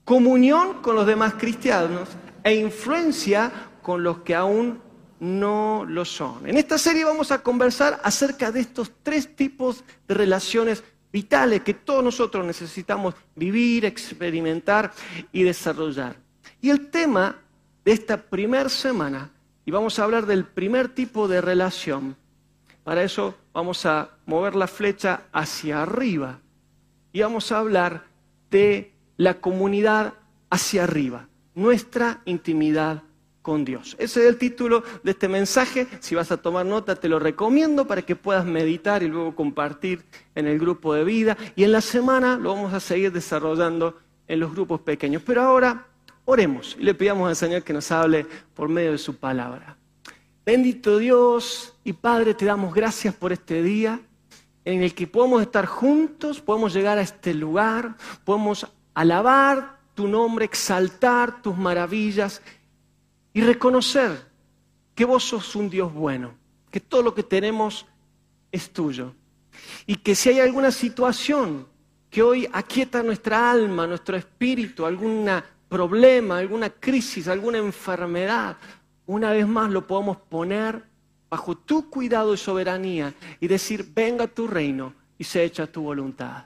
comunión 0.06 0.82
con 0.82 0.96
los 0.96 1.06
demás 1.06 1.34
cristianos 1.34 2.10
e 2.44 2.56
influencia 2.56 3.52
con 3.82 4.04
los 4.04 4.20
que 4.20 4.36
aún 4.36 4.82
no 5.20 5.86
lo 5.88 6.06
son. 6.06 6.48
En 6.48 6.58
esta 6.58 6.78
serie 6.78 7.04
vamos 7.04 7.32
a 7.32 7.42
conversar 7.42 8.00
acerca 8.04 8.52
de 8.52 8.62
estos 8.62 8.92
tres 9.04 9.36
tipos 9.36 9.84
de 10.08 10.14
relaciones 10.14 10.84
vitales 11.12 11.62
que 11.62 11.74
todos 11.74 12.04
nosotros 12.04 12.46
necesitamos 12.46 13.16
vivir, 13.36 13.86
experimentar 13.86 14.92
y 15.32 15.44
desarrollar. 15.44 16.16
Y 16.62 16.70
el 16.70 16.90
tema 16.90 17.38
de 17.86 17.92
esta 17.92 18.18
primera 18.18 18.70
semana, 18.70 19.32
y 19.66 19.72
vamos 19.72 20.00
a 20.00 20.04
hablar 20.04 20.26
del 20.26 20.46
primer 20.46 20.90
tipo 20.90 21.28
de 21.28 21.42
relación, 21.42 22.16
para 22.84 23.04
eso 23.04 23.36
vamos 23.54 23.86
a 23.86 24.12
mover 24.26 24.56
la 24.56 24.68
flecha 24.68 25.24
hacia 25.34 25.82
arriba 25.82 26.40
y 27.12 27.22
vamos 27.22 27.52
a 27.52 27.60
hablar 27.60 28.06
de 28.50 28.94
la 29.18 29.42
comunidad 29.42 30.14
hacia 30.50 30.84
arriba, 30.84 31.28
nuestra 31.54 32.22
intimidad 32.26 33.04
Dios. 33.56 33.96
Ese 33.98 34.22
es 34.22 34.27
el 34.27 34.38
título 34.38 34.84
de 35.04 35.12
este 35.12 35.30
mensaje. 35.30 35.88
Si 36.01 36.16
vas 36.16 36.32
a 36.32 36.38
tomar 36.38 36.66
nota, 36.66 36.96
te 36.96 37.08
lo 37.08 37.18
recomiendo 37.18 37.88
para 37.88 38.01
que 38.01 38.18
puedas 38.18 38.46
meditar 38.46 39.04
y 39.04 39.08
luego 39.08 39.36
compartir 39.36 40.04
en 40.36 40.48
el 40.48 40.60
grupo 40.60 40.94
de 40.94 41.06
vida. 41.06 41.38
Y 41.56 41.63
en 41.63 41.72
la 41.72 41.82
semana 41.82 42.38
lo 42.38 42.54
vamos 42.54 42.74
a 42.74 42.82
seguir 42.82 43.13
desarrollando 43.13 43.98
en 44.27 44.42
los 44.42 44.51
grupos 44.51 44.82
pequeños. 44.82 45.22
Pero 45.25 45.44
ahora 45.44 45.88
oremos 46.25 46.75
y 46.77 46.84
le 46.84 46.94
pidamos 46.94 47.30
al 47.30 47.38
Señor 47.38 47.63
que 47.63 47.72
nos 47.72 47.89
hable 47.92 48.25
por 48.54 48.68
medio 48.68 48.92
de 48.92 48.98
su 48.98 49.16
palabra. 49.16 49.77
Bendito 50.46 50.98
Dios 50.98 51.74
y 51.86 51.94
Padre, 51.94 52.34
te 52.34 52.46
damos 52.46 52.74
gracias 52.74 53.16
por 53.16 53.32
este 53.32 53.63
día 53.63 54.01
en 54.66 54.84
el 54.84 54.94
que 54.94 55.08
podemos 55.08 55.42
estar 55.42 55.66
juntos, 55.66 56.42
podemos 56.42 56.74
llegar 56.74 56.98
a 56.98 57.01
este 57.01 57.34
lugar, 57.34 57.96
podemos 58.25 58.68
alabar 58.94 59.77
tu 59.96 60.10
nombre, 60.10 60.44
exaltar 60.44 61.42
tus 61.42 61.58
maravillas 61.58 62.42
y 63.38 63.41
reconocer 63.41 64.20
que 64.96 65.06
vos 65.06 65.24
sos 65.24 65.56
un 65.56 65.70
Dios 65.70 65.94
bueno, 65.94 66.34
que 66.72 66.79
todo 66.79 67.03
lo 67.03 67.13
que 67.13 67.22
tenemos 67.22 67.86
es 68.51 68.72
tuyo. 68.72 69.13
Y 69.86 69.98
que 69.98 70.15
si 70.15 70.29
hay 70.29 70.39
alguna 70.39 70.72
situación 70.72 71.67
que 72.10 72.24
hoy 72.24 72.50
aquieta 72.51 73.03
nuestra 73.03 73.51
alma, 73.51 73.86
nuestro 73.86 74.17
espíritu, 74.17 74.88
algún 74.88 75.29
problema, 75.70 76.39
alguna 76.39 76.72
crisis, 76.72 77.27
alguna 77.27 77.60
enfermedad, 77.60 78.58
una 79.06 79.29
vez 79.29 79.48
más 79.48 79.70
lo 79.70 79.86
podemos 79.86 80.17
poner 80.17 80.84
bajo 81.29 81.56
tu 81.56 81.91
cuidado 81.91 82.34
y 82.34 82.38
soberanía 82.38 83.13
y 83.39 83.48
decir, 83.48 83.88
venga 83.94 84.25
tu 84.25 84.48
reino 84.48 84.96
y 85.15 85.24
se 85.25 85.44
echa 85.44 85.67
tu 85.67 85.84
voluntad. 85.84 86.46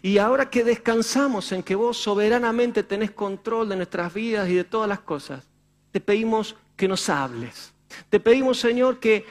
Y 0.00 0.16
ahora 0.16 0.48
que 0.48 0.64
descansamos 0.64 1.52
en 1.52 1.62
que 1.62 1.74
vos 1.74 1.98
soberanamente 1.98 2.82
tenés 2.82 3.10
control 3.10 3.68
de 3.68 3.76
nuestras 3.76 4.14
vidas 4.14 4.48
y 4.48 4.54
de 4.54 4.64
todas 4.64 4.88
las 4.88 5.00
cosas, 5.00 5.46
te 5.94 6.00
pedimos 6.00 6.56
que 6.74 6.88
nos 6.88 7.08
hables. 7.08 7.72
Te 8.10 8.18
pedimos, 8.18 8.58
Señor, 8.58 8.98
que 8.98 9.24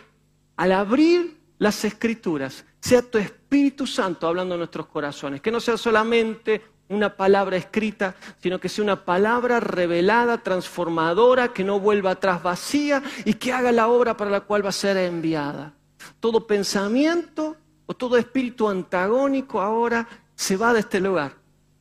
al 0.56 0.72
abrir 0.72 1.38
las 1.58 1.84
escrituras 1.84 2.64
sea 2.80 3.02
tu 3.02 3.18
Espíritu 3.18 3.86
Santo 3.86 4.28
hablando 4.28 4.56
en 4.56 4.60
nuestros 4.60 4.88
corazones, 4.88 5.42
que 5.42 5.52
no 5.52 5.60
sea 5.60 5.76
solamente 5.76 6.62
una 6.88 7.18
palabra 7.18 7.58
escrita, 7.58 8.16
sino 8.42 8.62
que 8.62 8.70
sea 8.70 8.82
una 8.82 9.04
palabra 9.04 9.60
revelada, 9.60 10.38
transformadora, 10.38 11.52
que 11.52 11.66
no 11.66 11.82
vuelva 11.82 12.12
atrás 12.12 12.42
vacía 12.42 13.04
y 13.26 13.34
que 13.34 13.52
haga 13.52 13.74
la 13.74 13.90
obra 13.90 14.16
para 14.16 14.32
la 14.32 14.40
cual 14.40 14.64
va 14.64 14.70
a 14.70 14.72
ser 14.72 14.96
enviada. 14.96 15.74
Todo 16.22 16.48
pensamiento 16.48 17.58
o 17.88 17.94
todo 17.94 18.16
espíritu 18.16 18.70
antagónico 18.70 19.60
ahora 19.60 20.08
se 20.34 20.56
va 20.56 20.72
de 20.72 20.80
este 20.80 21.02
lugar 21.02 21.34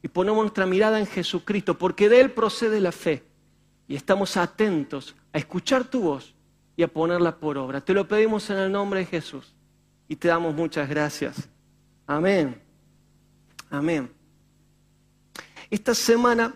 y 0.03 0.09
ponemos 0.09 0.43
nuestra 0.43 0.67
mirada 0.67 0.99
en 0.99 1.07
Jesucristo, 1.07 1.79
porque 1.79 2.09
de 2.09 2.21
Él 2.21 2.33
procede 2.33 2.81
la 2.81 2.91
fe 2.91 3.31
y 3.89 3.97
estamos 3.97 4.37
atentos 4.37 5.15
a 5.33 5.39
escuchar 5.39 5.85
tu 5.85 6.03
voz 6.03 6.35
y 6.77 6.83
a 6.83 6.89
ponerla 6.89 7.37
por 7.37 7.59
obra. 7.59 7.81
Te 7.81 7.95
lo 7.95 8.07
pedimos 8.07 8.49
en 8.51 8.59
el 8.59 8.73
nombre 8.73 9.01
de 9.01 9.07
Jesús 9.07 9.55
y 10.09 10.17
te 10.17 10.29
damos 10.29 10.55
muchas 10.55 10.89
gracias. 10.89 11.49
Amén. 12.07 12.61
Amén. 13.71 14.11
Esta 15.71 15.95
semana 15.95 16.55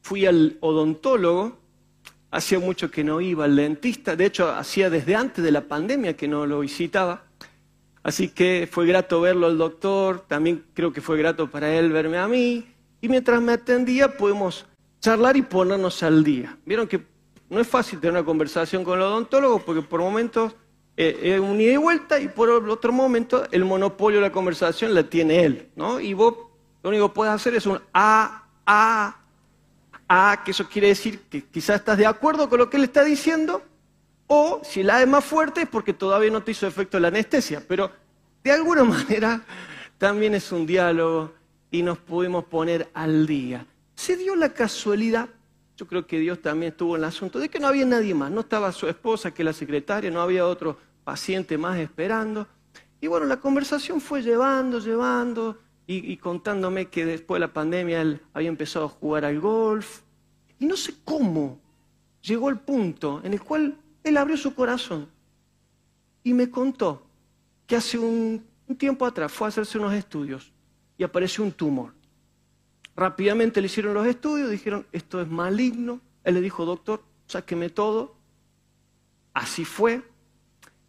fui 0.00 0.24
al 0.24 0.56
odontólogo, 0.60 1.58
hacía 2.30 2.58
mucho 2.58 2.90
que 2.90 3.04
no 3.04 3.20
iba 3.20 3.44
al 3.44 3.56
dentista, 3.56 4.16
de 4.16 4.26
hecho 4.26 4.50
hacía 4.50 4.88
desde 4.88 5.14
antes 5.14 5.44
de 5.44 5.50
la 5.50 5.60
pandemia 5.62 6.16
que 6.16 6.26
no 6.26 6.46
lo 6.46 6.60
visitaba, 6.60 7.24
así 8.02 8.30
que 8.30 8.68
fue 8.70 8.86
grato 8.86 9.20
verlo 9.20 9.46
al 9.46 9.58
doctor, 9.58 10.24
también 10.26 10.64
creo 10.72 10.92
que 10.92 11.00
fue 11.00 11.18
grato 11.18 11.50
para 11.50 11.72
él 11.74 11.92
verme 11.92 12.18
a 12.18 12.26
mí, 12.26 12.66
y 13.00 13.08
mientras 13.08 13.40
me 13.42 13.52
atendía 13.52 14.16
pudimos 14.16 14.66
charlar 15.00 15.36
y 15.36 15.42
ponernos 15.42 16.02
al 16.02 16.22
día. 16.22 16.56
Vieron 16.64 16.86
que 16.86 17.04
no 17.48 17.60
es 17.60 17.66
fácil 17.66 17.98
tener 17.98 18.12
una 18.12 18.24
conversación 18.24 18.84
con 18.84 18.98
el 18.98 19.04
odontólogo 19.04 19.58
porque 19.60 19.82
por 19.82 20.00
momentos 20.00 20.54
eh, 20.96 21.18
es 21.22 21.40
un 21.40 21.60
ida 21.60 21.72
y 21.72 21.76
vuelta 21.76 22.20
y 22.20 22.28
por 22.28 22.50
otro 22.50 22.92
momento 22.92 23.44
el 23.50 23.64
monopolio 23.64 24.20
de 24.20 24.28
la 24.28 24.32
conversación 24.32 24.94
la 24.94 25.02
tiene 25.04 25.44
él, 25.44 25.68
¿no? 25.74 26.00
Y 26.00 26.14
vos 26.14 26.34
lo 26.82 26.90
único 26.90 27.08
que 27.08 27.14
puedes 27.14 27.34
hacer 27.34 27.54
es 27.54 27.66
un 27.66 27.80
A, 27.92 28.44
A, 28.66 29.16
A, 30.08 30.42
que 30.44 30.50
eso 30.52 30.68
quiere 30.68 30.88
decir 30.88 31.20
que 31.28 31.44
quizás 31.44 31.76
estás 31.76 31.98
de 31.98 32.06
acuerdo 32.06 32.48
con 32.48 32.58
lo 32.58 32.70
que 32.70 32.76
él 32.76 32.84
está 32.84 33.04
diciendo, 33.04 33.62
o 34.26 34.60
si 34.62 34.82
la 34.82 35.02
es 35.02 35.08
más 35.08 35.24
fuerte 35.24 35.62
es 35.62 35.68
porque 35.68 35.92
todavía 35.92 36.30
no 36.30 36.42
te 36.42 36.52
hizo 36.52 36.66
efecto 36.66 37.00
la 37.00 37.08
anestesia, 37.08 37.62
pero 37.66 37.90
de 38.44 38.52
alguna 38.52 38.84
manera 38.84 39.42
también 39.98 40.34
es 40.34 40.52
un 40.52 40.66
diálogo 40.66 41.32
y 41.70 41.82
nos 41.82 41.98
pudimos 41.98 42.44
poner 42.44 42.88
al 42.94 43.26
día. 43.26 43.66
Se 44.00 44.16
dio 44.16 44.34
la 44.34 44.54
casualidad, 44.54 45.28
yo 45.76 45.86
creo 45.86 46.06
que 46.06 46.18
Dios 46.18 46.40
también 46.40 46.72
estuvo 46.72 46.96
en 46.96 47.02
el 47.02 47.08
asunto, 47.08 47.38
de 47.38 47.50
que 47.50 47.58
no 47.58 47.66
había 47.66 47.84
nadie 47.84 48.14
más, 48.14 48.30
no 48.30 48.40
estaba 48.40 48.72
su 48.72 48.88
esposa, 48.88 49.34
que 49.34 49.44
la 49.44 49.52
secretaria, 49.52 50.10
no 50.10 50.22
había 50.22 50.46
otro 50.46 50.78
paciente 51.04 51.58
más 51.58 51.78
esperando. 51.78 52.48
Y 52.98 53.08
bueno, 53.08 53.26
la 53.26 53.40
conversación 53.40 54.00
fue 54.00 54.22
llevando, 54.22 54.78
llevando, 54.78 55.58
y, 55.86 56.16
contándome 56.16 56.86
que 56.86 57.04
después 57.04 57.38
de 57.38 57.46
la 57.46 57.52
pandemia 57.52 58.00
él 58.00 58.22
había 58.32 58.48
empezado 58.48 58.86
a 58.86 58.88
jugar 58.88 59.26
al 59.26 59.38
golf. 59.38 60.00
Y 60.58 60.64
no 60.64 60.78
sé 60.78 60.94
cómo 61.04 61.60
llegó 62.22 62.48
el 62.48 62.58
punto 62.58 63.20
en 63.22 63.34
el 63.34 63.42
cual 63.42 63.76
él 64.02 64.16
abrió 64.16 64.38
su 64.38 64.54
corazón 64.54 65.10
y 66.24 66.32
me 66.32 66.48
contó 66.48 67.02
que 67.66 67.76
hace 67.76 67.98
un, 67.98 68.46
tiempo 68.78 69.04
atrás 69.04 69.30
fue 69.30 69.46
a 69.46 69.48
hacerse 69.48 69.76
unos 69.76 69.92
estudios 69.92 70.54
y 70.96 71.04
apareció 71.04 71.44
un 71.44 71.52
tumor. 71.52 71.99
Rápidamente 73.00 73.60
le 73.60 73.66
hicieron 73.66 73.94
los 73.94 74.06
estudios, 74.06 74.50
dijeron, 74.50 74.86
esto 74.92 75.20
es 75.20 75.28
maligno. 75.28 76.00
Él 76.22 76.34
le 76.34 76.40
dijo, 76.40 76.64
doctor, 76.64 77.02
sáqueme 77.26 77.70
todo. 77.70 78.14
Así 79.34 79.64
fue. 79.64 80.02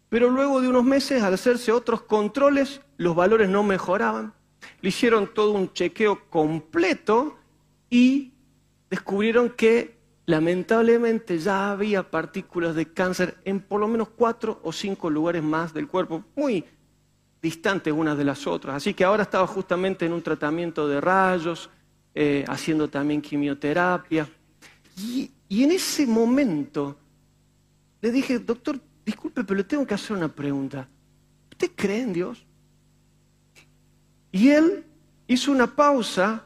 Pero 0.08 0.30
luego 0.30 0.60
de 0.60 0.68
unos 0.68 0.84
meses, 0.84 1.22
al 1.22 1.34
hacerse 1.34 1.72
otros 1.72 2.02
controles, 2.02 2.80
los 2.96 3.16
valores 3.16 3.48
no 3.48 3.62
mejoraban 3.64 4.34
le 4.80 4.88
hicieron 4.88 5.32
todo 5.32 5.52
un 5.52 5.72
chequeo 5.72 6.28
completo 6.28 7.36
y 7.90 8.32
descubrieron 8.90 9.50
que 9.50 9.96
lamentablemente 10.26 11.38
ya 11.38 11.72
había 11.72 12.10
partículas 12.10 12.74
de 12.74 12.92
cáncer 12.92 13.36
en 13.44 13.60
por 13.60 13.80
lo 13.80 13.88
menos 13.88 14.08
cuatro 14.08 14.60
o 14.62 14.72
cinco 14.72 15.10
lugares 15.10 15.42
más 15.42 15.74
del 15.74 15.88
cuerpo, 15.88 16.24
muy 16.36 16.64
distantes 17.40 17.92
unas 17.92 18.16
de 18.16 18.24
las 18.24 18.46
otras. 18.46 18.76
Así 18.76 18.94
que 18.94 19.04
ahora 19.04 19.24
estaba 19.24 19.46
justamente 19.46 20.06
en 20.06 20.12
un 20.12 20.22
tratamiento 20.22 20.86
de 20.86 21.00
rayos, 21.00 21.70
eh, 22.14 22.44
haciendo 22.48 22.88
también 22.88 23.22
quimioterapia. 23.22 24.28
Y, 24.96 25.30
en 25.48 25.72
ese 25.72 26.06
momento 26.06 26.98
le 28.00 28.10
dije, 28.10 28.38
doctor, 28.38 28.80
disculpe, 29.04 29.44
pero 29.44 29.58
le 29.58 29.64
tengo 29.64 29.86
que 29.86 29.94
hacer 29.94 30.16
una 30.16 30.28
pregunta. 30.28 30.88
¿Usted 31.50 31.70
cree 31.76 32.00
en 32.00 32.12
Dios? 32.12 32.44
Y 34.32 34.48
él 34.48 34.84
hizo 35.26 35.52
una 35.52 35.74
pausa 35.76 36.44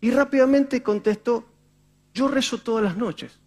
y 0.00 0.10
rápidamente 0.10 0.82
contestó, 0.82 1.44
yo 2.14 2.28
rezo 2.28 2.58
todas 2.58 2.84
las 2.84 2.96
noches. 2.96 3.38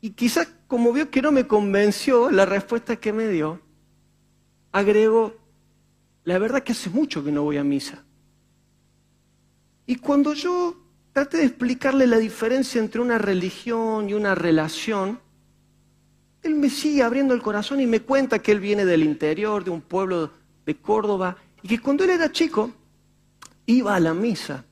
Y 0.00 0.10
quizás 0.10 0.48
como 0.66 0.92
vio 0.92 1.10
que 1.10 1.22
no 1.22 1.32
me 1.32 1.46
convenció 1.46 2.30
la 2.30 2.44
respuesta 2.44 2.96
que 2.96 3.12
me 3.12 3.28
dio, 3.28 3.60
agregó, 4.70 5.34
la 6.24 6.38
verdad 6.38 6.62
que 6.62 6.72
hace 6.72 6.90
mucho 6.90 7.24
que 7.24 7.32
no 7.32 7.42
voy 7.42 7.56
a 7.56 7.64
misa. 7.64 8.04
Y 9.88 9.96
cuando 9.96 10.34
yo 10.34 10.76
traté 11.14 11.38
de 11.38 11.44
explicarle 11.44 12.06
la 12.06 12.18
diferencia 12.18 12.78
entre 12.78 13.00
una 13.00 13.16
religión 13.16 14.10
y 14.10 14.12
una 14.12 14.34
relación, 14.34 15.18
él 16.42 16.56
me 16.56 16.68
sigue 16.68 17.02
abriendo 17.02 17.32
el 17.32 17.40
corazón 17.40 17.80
y 17.80 17.86
me 17.86 18.00
cuenta 18.00 18.38
que 18.40 18.52
él 18.52 18.60
viene 18.60 18.84
del 18.84 19.02
interior, 19.02 19.64
de 19.64 19.70
un 19.70 19.80
pueblo 19.80 20.30
de 20.66 20.76
Córdoba, 20.76 21.38
y 21.62 21.68
que 21.68 21.80
cuando 21.80 22.04
él 22.04 22.10
era 22.10 22.30
chico 22.30 22.70
iba 23.64 23.94
a 23.94 24.00
la 24.00 24.12
misa. 24.12 24.66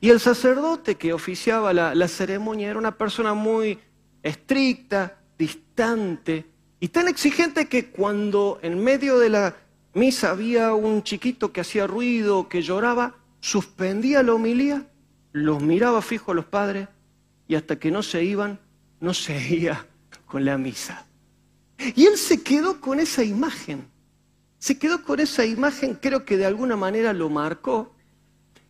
Y 0.00 0.10
el 0.10 0.20
sacerdote 0.20 0.94
que 0.94 1.12
oficiaba 1.12 1.72
la, 1.72 2.06
ceremonia 2.06 2.70
era 2.70 2.78
una 2.78 2.96
persona 2.96 3.34
muy 3.34 3.76
estricta, 4.22 5.18
distante 5.36 6.46
y 6.78 6.86
tan 6.86 7.08
exigente 7.08 7.66
que 7.66 7.86
cuando 7.90 8.60
en 8.62 8.78
medio 8.78 9.18
de 9.18 9.30
la 9.30 9.56
misa 9.94 10.30
había 10.30 10.74
un 10.74 11.02
chiquito 11.02 11.52
que 11.52 11.62
hacía 11.62 11.88
ruido, 11.88 12.48
que 12.48 12.62
lloraba, 12.62 13.16
suspendía 13.40 14.22
la 14.22 14.34
homilía, 14.34 14.86
los 15.32 15.62
miraba 15.62 16.02
fijo 16.02 16.32
a 16.32 16.34
los 16.34 16.44
padres 16.44 16.88
y 17.48 17.54
hasta 17.54 17.78
que 17.78 17.90
no 17.90 18.02
se 18.02 18.24
iban, 18.24 18.58
no 19.00 19.14
seguía 19.14 19.86
con 20.26 20.44
la 20.44 20.58
misa. 20.58 21.06
Y 21.78 22.06
él 22.06 22.16
se 22.16 22.42
quedó 22.42 22.80
con 22.80 23.00
esa 23.00 23.24
imagen 23.24 23.90
se 24.60 24.78
quedó 24.78 25.02
con 25.02 25.18
esa 25.20 25.44
imagen, 25.44 25.94
creo 26.00 26.24
que 26.26 26.36
de 26.36 26.44
alguna 26.44 26.76
manera 26.76 27.14
lo 27.14 27.30
marcó. 27.30 27.94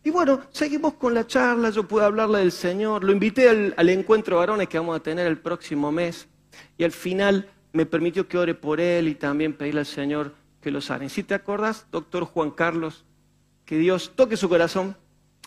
Y 0.03 0.09
bueno, 0.09 0.41
seguimos 0.51 0.93
con 0.93 1.13
la 1.13 1.27
charla, 1.27 1.69
yo 1.69 1.85
pude 1.85 2.05
hablarle 2.05 2.39
del 2.39 2.53
Señor, 2.53 3.03
lo 3.03 3.11
invité 3.11 3.49
al, 3.49 3.89
encuentro 3.89 4.37
varones 4.37 4.69
que 4.69 4.79
vamos 4.79 4.95
a 4.95 5.03
tener 5.03 5.27
el 5.27 5.37
próximo 5.37 5.91
mes 5.91 6.27
y 6.77 6.85
al 6.85 6.93
final 6.93 7.51
me 7.73 7.85
permitió 7.85 8.27
que 8.27 8.37
ore 8.37 8.55
por 8.55 8.79
él 8.79 9.09
y 9.09 9.15
también 9.15 9.53
pedirle 9.53 9.81
al 9.81 9.85
Señor 9.85 10.33
que 10.61 10.71
lo 10.71 10.79
sane. 10.79 11.09
Si 11.09 11.23
te 11.23 11.33
acordás, 11.33 11.85
doctor 11.91 12.23
Juan 12.23 12.51
Carlos, 12.51 13.03
que 13.71 13.77
Dios 13.77 14.11
toque 14.17 14.35
su 14.35 14.49
corazón 14.49 14.97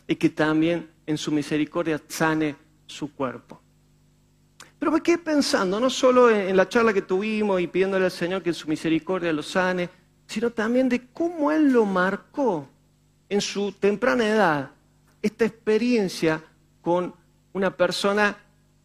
y 0.08 0.16
que 0.16 0.30
también 0.30 0.88
en 1.04 1.18
su 1.18 1.30
misericordia 1.30 2.00
sane 2.08 2.56
su 2.86 3.14
cuerpo. 3.14 3.60
Pero 4.78 4.90
me 4.90 5.02
quedé 5.02 5.18
pensando, 5.18 5.78
no 5.78 5.90
solo 5.90 6.30
en 6.30 6.56
la 6.56 6.66
charla 6.66 6.94
que 6.94 7.02
tuvimos 7.02 7.60
y 7.60 7.66
pidiéndole 7.66 8.06
al 8.06 8.10
Señor 8.10 8.42
que 8.42 8.48
en 8.48 8.54
su 8.54 8.66
misericordia 8.66 9.30
lo 9.30 9.42
sane, 9.42 9.90
sino 10.26 10.48
también 10.48 10.88
de 10.88 11.06
cómo 11.08 11.52
Él 11.52 11.70
lo 11.70 11.84
marcó 11.84 12.66
en 13.28 13.42
su 13.42 13.72
temprana 13.72 14.26
edad, 14.26 14.70
esta 15.20 15.44
experiencia 15.44 16.42
con 16.80 17.12
una 17.52 17.76
persona 17.76 18.38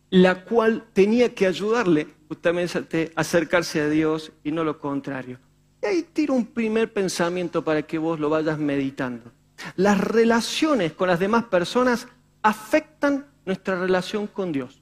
la 0.10 0.43
cual 0.43 0.84
tenía 0.91 1.34
que 1.34 1.48
ayudarle 1.48 2.10
justamente 2.27 3.13
a 3.15 3.22
acercarse 3.22 3.79
a 3.79 3.88
Dios 3.88 4.34
y 4.43 4.51
no 4.51 4.65
lo 4.65 4.77
contrario. 4.79 5.39
Y 5.81 5.86
ahí 5.86 6.03
tiro 6.03 6.33
un 6.33 6.45
primer 6.45 6.91
pensamiento 6.91 7.63
para 7.63 7.83
que 7.83 7.98
vos 7.98 8.19
lo 8.19 8.29
vayas 8.29 8.57
meditando. 8.59 9.31
Las 9.75 10.00
relaciones 10.00 10.93
con 10.93 11.07
las 11.07 11.19
demás 11.19 11.45
personas 11.45 12.07
afectan 12.41 13.27
nuestra 13.45 13.79
relación 13.79 14.27
con 14.27 14.51
Dios, 14.51 14.81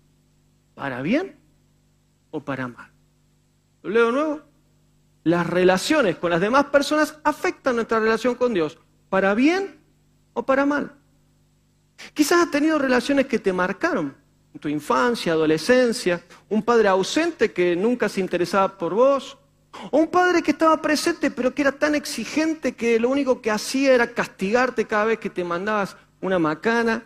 para 0.76 1.02
bien 1.02 1.36
o 2.32 2.42
para 2.42 2.68
mal. 2.68 2.92
¿Lo 3.84 3.90
leo 3.90 4.06
de 4.08 4.12
nuevo? 4.12 4.42
Las 5.24 5.48
relaciones 5.48 6.18
con 6.18 6.32
las 6.32 6.42
demás 6.42 6.66
personas 6.66 7.18
afectan 7.24 7.76
nuestra 7.76 8.00
relación 8.00 8.36
con 8.36 8.54
Dios, 8.54 8.78
para 9.10 9.34
bien 9.34 9.80
o 10.34 10.46
para 10.46 10.66
mal. 10.66 10.94
Quizás 12.14 12.44
has 12.44 12.52
tenido 12.52 12.78
relaciones 12.78 13.28
que 13.28 13.40
te 13.40 13.54
marcaron 13.54 14.16
en 14.54 14.60
tu 14.60 14.68
infancia, 14.68 15.34
adolescencia, 15.34 16.22
un 16.50 16.64
padre 16.64 16.88
ausente 16.88 17.52
que 17.52 17.76
nunca 17.76 18.10
se 18.10 18.22
interesaba 18.22 18.78
por 18.78 18.94
vos, 18.94 19.38
o 19.92 19.98
un 19.98 20.08
padre 20.08 20.42
que 20.42 20.52
estaba 20.52 20.82
presente 20.82 21.32
pero 21.32 21.54
que 21.54 21.62
era 21.62 21.72
tan 21.72 21.96
exigente 21.96 22.76
que 22.76 23.00
lo 23.00 23.10
único 23.10 23.42
que 23.42 23.52
hacía 23.52 23.94
era 23.94 24.12
castigarte 24.12 24.86
cada 24.86 25.06
vez 25.06 25.20
que 25.20 25.30
te 25.30 25.44
mandabas 25.44 25.96
una 26.22 26.40
macana. 26.40 27.04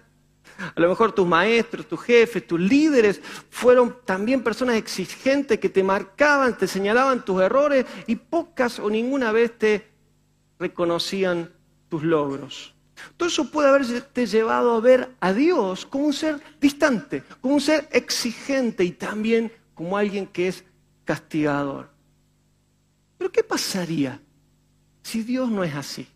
A 0.76 0.80
lo 0.80 0.90
mejor 0.90 1.12
tus 1.12 1.28
maestros, 1.28 1.88
tus 1.88 2.02
jefes, 2.02 2.46
tus 2.46 2.60
líderes 2.60 3.20
fueron 3.50 3.98
también 4.06 4.44
personas 4.44 4.76
exigentes 4.76 5.60
que 5.60 5.70
te 5.70 5.84
marcaban, 5.84 6.58
te 6.58 6.68
señalaban 6.68 7.26
tus 7.26 7.42
errores 7.42 7.86
y 8.06 8.16
pocas 8.16 8.80
o 8.80 8.90
ninguna 8.90 9.32
vez 9.32 9.58
te 9.58 9.88
reconocían 10.60 11.52
tus 11.90 12.04
logros. 12.04 12.76
Todo 13.18 13.30
eso 13.30 13.50
puede 13.50 13.70
haberte 13.70 14.26
llevado 14.26 14.76
a 14.76 14.80
ver 14.80 15.10
a 15.20 15.34
Dios 15.34 15.86
como 15.86 16.06
un 16.06 16.14
ser 16.14 16.40
distante, 16.60 17.24
como 17.42 17.56
un 17.56 17.62
ser 17.62 17.88
exigente 17.92 18.84
y 18.84 18.92
también 18.92 19.52
como 19.74 19.98
alguien 19.98 20.28
que 20.28 20.48
es 20.48 20.64
castigador. 21.06 21.91
Pero 23.22 23.32
¿qué 23.32 23.44
pasaría 23.44 24.20
si 25.04 25.22
Dios 25.22 25.52
no 25.52 25.64
es 25.64 25.76
así? 25.76 26.08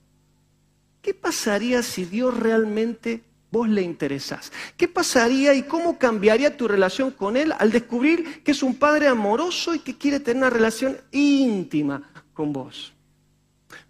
¿Qué 1.04 1.14
pasaría 1.14 1.84
si 1.84 2.04
Dios 2.04 2.36
realmente 2.36 3.22
vos 3.52 3.70
le 3.70 3.84
interesás? 3.84 4.52
¿Qué 4.76 4.88
pasaría 4.88 5.54
y 5.54 5.62
cómo 5.62 6.00
cambiaría 6.00 6.58
tu 6.58 6.68
relación 6.68 7.12
con 7.12 7.38
Él 7.38 7.54
al 7.60 7.72
descubrir 7.72 8.42
que 8.42 8.54
es 8.54 8.64
un 8.64 8.74
Padre 8.74 9.08
amoroso 9.08 9.76
y 9.76 9.80
que 9.82 10.00
quiere 10.00 10.20
tener 10.20 10.38
una 10.38 10.50
relación 10.50 10.98
íntima 11.12 12.02
con 12.34 12.52
vos? 12.52 12.92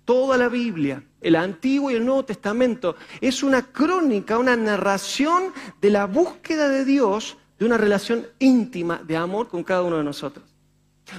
Toda 0.04 0.38
la 0.38 0.50
Biblia, 0.50 1.02
el 1.22 1.38
Antiguo 1.38 1.92
y 1.92 1.96
el 1.96 2.04
Nuevo 2.06 2.26
Testamento, 2.26 2.98
es 3.22 3.44
una 3.44 3.62
crónica, 3.72 4.38
una 4.38 4.58
narración 4.58 5.54
de 5.80 5.90
la 5.90 6.06
búsqueda 6.06 6.68
de 6.68 6.84
Dios 6.84 7.38
de 7.58 7.66
una 7.66 7.78
relación 7.78 8.28
íntima 8.40 9.02
de 9.08 9.16
amor 9.16 9.48
con 9.48 9.64
cada 9.64 9.84
uno 9.84 10.00
de 10.00 10.04
nosotros. 10.04 10.55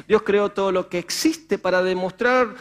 Dios 0.08 0.22
creó 0.22 0.50
todo 0.50 0.72
lo 0.72 0.88
que 0.88 0.98
existe 0.98 1.58
para 1.58 1.82
demostrar, 1.82 2.54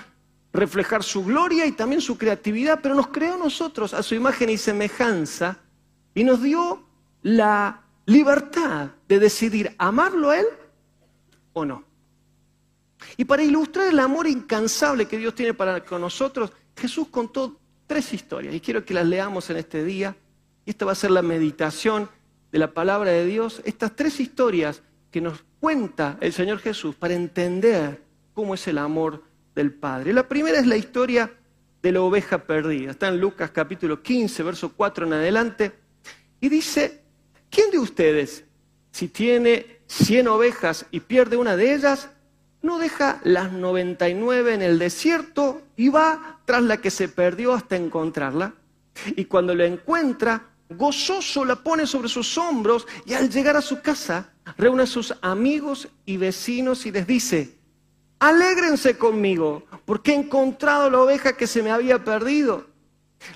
reflejar 0.54 1.04
su 1.04 1.24
gloria 1.24 1.66
y 1.66 1.72
también 1.72 2.02
su 2.02 2.18
creatividad, 2.18 2.80
pero 2.82 2.96
nos 2.96 3.08
creó 3.08 3.38
nosotros 3.38 3.94
a 3.94 4.04
su 4.04 4.16
imagen 4.16 4.50
y 4.50 4.58
semejanza 4.58 5.60
y 6.14 6.24
nos 6.24 6.42
dio 6.42 6.84
la 7.24 7.82
libertad 8.06 8.90
de 9.08 9.20
decidir 9.20 9.76
amarlo 9.78 10.30
a 10.30 10.40
Él 10.40 10.46
o 11.54 11.66
no. 11.66 11.84
Y 13.18 13.26
para 13.26 13.44
ilustrar 13.44 13.88
el 13.88 14.00
amor 14.00 14.28
incansable 14.28 15.08
que 15.08 15.18
Dios 15.18 15.36
tiene 15.36 15.54
para 15.54 15.84
con 15.84 16.02
nosotros, 16.02 16.52
Jesús 16.76 17.08
contó 17.10 17.60
tres 17.88 18.14
historias 18.14 18.54
y 18.54 18.60
quiero 18.60 18.84
que 18.84 18.94
las 18.94 19.06
leamos 19.06 19.50
en 19.50 19.58
este 19.58 19.84
día. 19.84 20.16
Y 20.66 20.72
esta 20.72 20.86
va 20.86 20.94
a 20.94 20.96
ser 20.96 21.12
la 21.12 21.22
meditación 21.22 22.10
de 22.52 22.60
la 22.60 22.74
palabra 22.74 23.12
de 23.12 23.26
Dios. 23.26 23.62
Estas 23.66 23.96
tres 23.96 24.20
historias 24.20 24.82
que 25.16 25.22
nos 25.22 25.46
cuenta 25.62 26.18
el 26.20 26.34
Señor 26.34 26.60
Jesús 26.60 26.94
para 26.94 27.14
entender 27.14 28.02
cómo 28.34 28.54
es 28.54 28.68
el 28.68 28.78
amor 28.78 29.24
del 29.56 29.72
Padre. 29.72 30.12
La 30.12 30.28
primera 30.28 30.60
es 30.60 30.68
la 30.68 30.76
historia 30.76 31.32
de 31.82 31.92
la 31.94 32.02
oveja 32.02 32.40
perdida. 32.40 32.92
Está 32.92 33.08
en 33.08 33.22
Lucas 33.22 33.52
capítulo 33.52 34.04
15, 34.04 34.44
verso 34.44 34.74
4 34.76 35.08
en 35.08 35.14
adelante. 35.14 35.72
Y 36.42 36.50
dice, 36.50 37.02
¿quién 37.50 37.72
de 37.72 37.80
ustedes, 37.80 38.44
si 38.92 39.08
tiene 39.08 39.80
100 39.88 40.28
ovejas 40.28 40.86
y 40.92 41.00
pierde 41.00 41.38
una 41.38 41.56
de 41.56 41.74
ellas, 41.74 42.10
no 42.62 42.78
deja 42.78 43.22
las 43.24 43.54
99 43.54 44.54
en 44.54 44.64
el 44.64 44.78
desierto 44.78 45.62
y 45.78 45.88
va 45.88 46.42
tras 46.44 46.64
la 46.64 46.82
que 46.82 46.92
se 46.92 47.08
perdió 47.08 47.54
hasta 47.54 47.78
encontrarla. 47.78 48.54
Y 49.16 49.24
cuando 49.24 49.56
la 49.56 49.66
encuentra, 49.66 50.46
gozoso 50.72 51.46
la 51.46 51.56
pone 51.56 51.88
sobre 51.88 52.10
sus 52.10 52.38
hombros 52.38 52.86
y 53.06 53.14
al 53.14 53.30
llegar 53.30 53.56
a 53.56 53.62
su 53.62 53.82
casa, 53.82 54.34
reúne 54.58 54.84
a 54.84 54.88
sus 54.88 55.14
amigos 55.22 55.90
y 56.06 56.18
vecinos 56.18 56.86
y 56.86 56.92
les 56.92 57.08
dice, 57.08 57.58
alégrense 58.20 58.98
conmigo, 58.98 59.66
porque 59.86 60.12
he 60.12 60.16
encontrado 60.16 60.90
la 60.90 61.00
oveja 61.00 61.36
que 61.36 61.48
se 61.48 61.64
me 61.64 61.72
había 61.72 62.04
perdido. 62.04 62.68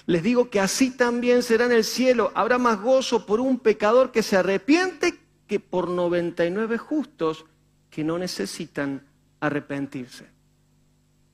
Les 0.06 0.22
digo 0.22 0.50
que 0.50 0.60
así 0.60 0.92
también 0.92 1.42
será 1.42 1.66
en 1.66 1.72
el 1.72 1.84
cielo. 1.84 2.32
Habrá 2.36 2.58
más 2.58 2.80
gozo 2.82 3.26
por 3.26 3.40
un 3.40 3.60
pecador 3.60 4.12
que 4.12 4.24
se 4.24 4.38
arrepiente 4.38 5.20
que 5.48 5.60
por 5.60 5.90
99 5.90 6.78
justos 6.78 7.46
que 7.90 8.04
no 8.04 8.20
necesitan 8.20 9.08
arrepentirse. 9.40 10.28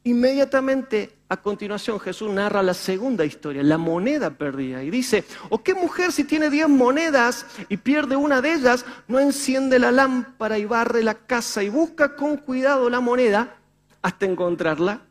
Inmediatamente 0.04 1.15
a 1.28 1.38
continuación 1.38 2.00
Jesús 2.00 2.30
narra 2.30 2.62
la 2.62 2.74
segunda 2.74 3.26
historia, 3.26 3.64
la 3.64 3.78
moneda 3.78 4.30
perdida, 4.30 4.84
y 4.84 4.92
dice, 4.92 5.24
¿o 5.50 5.64
qué 5.64 5.74
mujer 5.74 6.12
si 6.12 6.24
tiene 6.24 6.50
diez 6.50 6.70
monedas 6.70 7.48
y 7.68 7.78
pierde 7.78 8.16
una 8.16 8.42
de 8.42 8.54
ellas, 8.54 8.86
no 9.08 9.20
enciende 9.20 9.80
la 9.80 9.92
lámpara 9.92 10.60
y 10.60 10.66
barre 10.66 11.04
la 11.04 11.16
casa 11.16 11.64
y 11.64 11.70
busca 11.70 12.16
con 12.16 12.38
cuidado 12.38 12.90
la 12.90 13.00
moneda 13.00 13.58
hasta 14.04 14.26
encontrarla? 14.26 15.02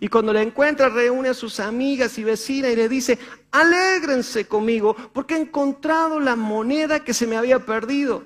Y 0.00 0.08
cuando 0.08 0.32
la 0.32 0.42
encuentra 0.42 0.88
reúne 0.88 1.28
a 1.30 1.34
sus 1.34 1.60
amigas 1.60 2.18
y 2.18 2.24
vecinas 2.24 2.72
y 2.72 2.76
le 2.76 2.88
dice, 2.88 3.18
alégrense 3.52 4.46
conmigo 4.46 4.94
porque 5.12 5.36
he 5.36 5.40
encontrado 5.40 6.18
la 6.20 6.36
moneda 6.36 7.04
que 7.04 7.14
se 7.14 7.26
me 7.26 7.36
había 7.36 7.60
perdido. 7.60 8.24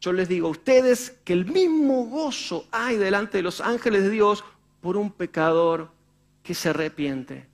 Yo 0.00 0.12
les 0.12 0.28
digo 0.28 0.48
a 0.48 0.50
ustedes 0.50 1.14
que 1.24 1.32
el 1.32 1.46
mismo 1.46 2.04
gozo 2.04 2.66
hay 2.70 2.98
delante 2.98 3.38
de 3.38 3.42
los 3.42 3.62
ángeles 3.62 4.02
de 4.02 4.10
Dios 4.10 4.44
por 4.82 4.98
un 4.98 5.10
pecador 5.10 5.93
que 6.44 6.54
se 6.54 6.68
arrepiente. 6.68 7.48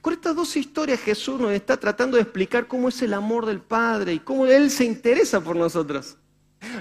Con 0.00 0.12
estas 0.12 0.36
dos 0.36 0.56
historias 0.56 1.00
Jesús 1.00 1.40
nos 1.40 1.50
está 1.50 1.76
tratando 1.76 2.16
de 2.16 2.22
explicar 2.22 2.68
cómo 2.68 2.88
es 2.88 3.02
el 3.02 3.14
amor 3.14 3.46
del 3.46 3.60
Padre 3.60 4.14
y 4.14 4.18
cómo 4.20 4.46
Él 4.46 4.70
se 4.70 4.84
interesa 4.84 5.40
por 5.40 5.56
nosotros. 5.56 6.18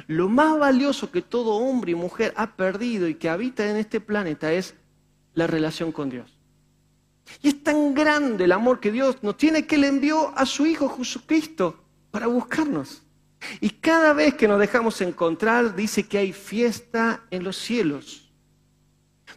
Lo 0.05 0.29
más 0.29 0.59
valioso 0.59 1.09
que 1.09 1.23
todo 1.23 1.55
hombre 1.55 1.93
y 1.93 1.95
mujer 1.95 2.33
ha 2.37 2.55
perdido 2.55 3.07
y 3.07 3.15
que 3.15 3.29
habita 3.29 3.67
en 3.67 3.77
este 3.77 3.99
planeta 3.99 4.53
es 4.53 4.75
la 5.33 5.47
relación 5.47 5.91
con 5.91 6.09
Dios. 6.09 6.37
Y 7.41 7.47
es 7.47 7.63
tan 7.63 7.95
grande 7.95 8.43
el 8.43 8.51
amor 8.51 8.79
que 8.79 8.91
Dios 8.91 9.23
nos 9.23 9.37
tiene 9.37 9.65
que 9.65 9.77
le 9.77 9.87
envió 9.87 10.37
a 10.37 10.45
su 10.45 10.67
Hijo 10.67 10.89
Jesucristo 10.89 11.83
para 12.11 12.27
buscarnos. 12.27 13.01
Y 13.59 13.69
cada 13.69 14.13
vez 14.13 14.35
que 14.35 14.47
nos 14.47 14.59
dejamos 14.59 15.01
encontrar, 15.01 15.75
dice 15.75 16.07
que 16.07 16.19
hay 16.19 16.33
fiesta 16.33 17.23
en 17.31 17.43
los 17.43 17.57
cielos. 17.57 18.31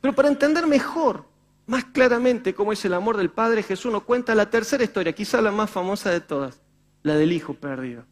Pero 0.02 0.14
para 0.14 0.28
entender 0.28 0.66
mejor, 0.66 1.24
más 1.66 1.84
claramente 1.86 2.54
cómo 2.54 2.72
es 2.72 2.84
el 2.84 2.94
amor 2.94 3.16
del 3.16 3.30
Padre, 3.30 3.62
Jesús 3.62 3.90
nos 3.90 4.02
cuenta 4.02 4.34
la 4.34 4.50
tercera 4.50 4.84
historia, 4.84 5.14
quizá 5.14 5.40
la 5.40 5.50
más 5.50 5.70
famosa 5.70 6.10
de 6.10 6.20
todas, 6.20 6.60
la 7.02 7.14
del 7.16 7.32
Hijo 7.32 7.54
perdido. 7.54 8.04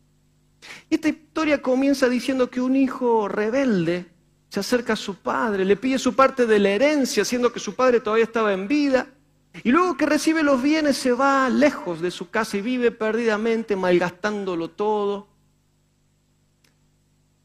Esta 0.89 1.09
historia 1.09 1.61
comienza 1.61 2.09
diciendo 2.09 2.49
que 2.49 2.61
un 2.61 2.77
hijo 2.77 3.29
rebelde 3.29 4.07
se 4.49 4.61
acerca 4.61 4.93
a 4.93 4.97
su 4.97 5.17
padre, 5.17 5.65
le 5.65 5.77
pide 5.77 5.99
su 5.99 6.15
parte 6.15 6.47
de 6.47 6.59
la 6.59 6.71
herencia, 6.71 7.25
siendo 7.25 7.53
que 7.53 7.61
su 7.61 7.75
padre 7.75 8.01
todavía 8.01 8.25
estaba 8.25 8.53
en 8.53 8.69
vida, 8.69 9.09
y 9.65 9.71
luego 9.71 9.97
que 9.97 10.07
recibe 10.07 10.43
los 10.43 10.63
bienes 10.63 10.97
se 10.97 11.13
va 11.13 11.49
lejos 11.49 12.01
de 12.01 12.11
su 12.11 12.31
casa 12.31 12.57
y 12.57 12.63
vive 12.63 12.91
perdidamente, 12.91 13.77
malgastándolo 13.77 14.71
todo. 14.71 15.29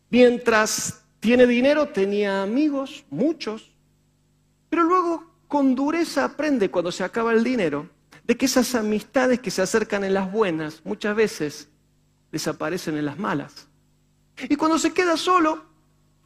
Mientras 0.10 1.06
tiene 1.20 1.46
dinero, 1.48 1.89
tenía 1.89 2.43
amigos, 2.43 3.04
muchos, 3.10 3.74
pero 4.70 4.84
luego 4.84 5.37
con 5.48 5.76
dureza 5.76 6.26
aprende 6.26 6.70
cuando 6.70 6.92
se 6.92 7.04
acaba 7.04 7.32
el 7.34 7.44
dinero 7.44 7.90
de 8.26 8.36
que 8.36 8.46
esas 8.46 8.76
amistades 8.76 9.40
que 9.40 9.52
se 9.52 9.62
acercan 9.62 10.04
en 10.04 10.14
las 10.14 10.32
buenas 10.32 10.82
muchas 10.84 11.16
veces 11.16 11.70
desaparecen 12.32 12.98
en 12.98 13.06
las 13.06 13.18
malas. 13.18 13.68
Y 14.50 14.56
cuando 14.56 14.78
se 14.78 14.94
queda 14.94 15.18
solo, 15.18 15.66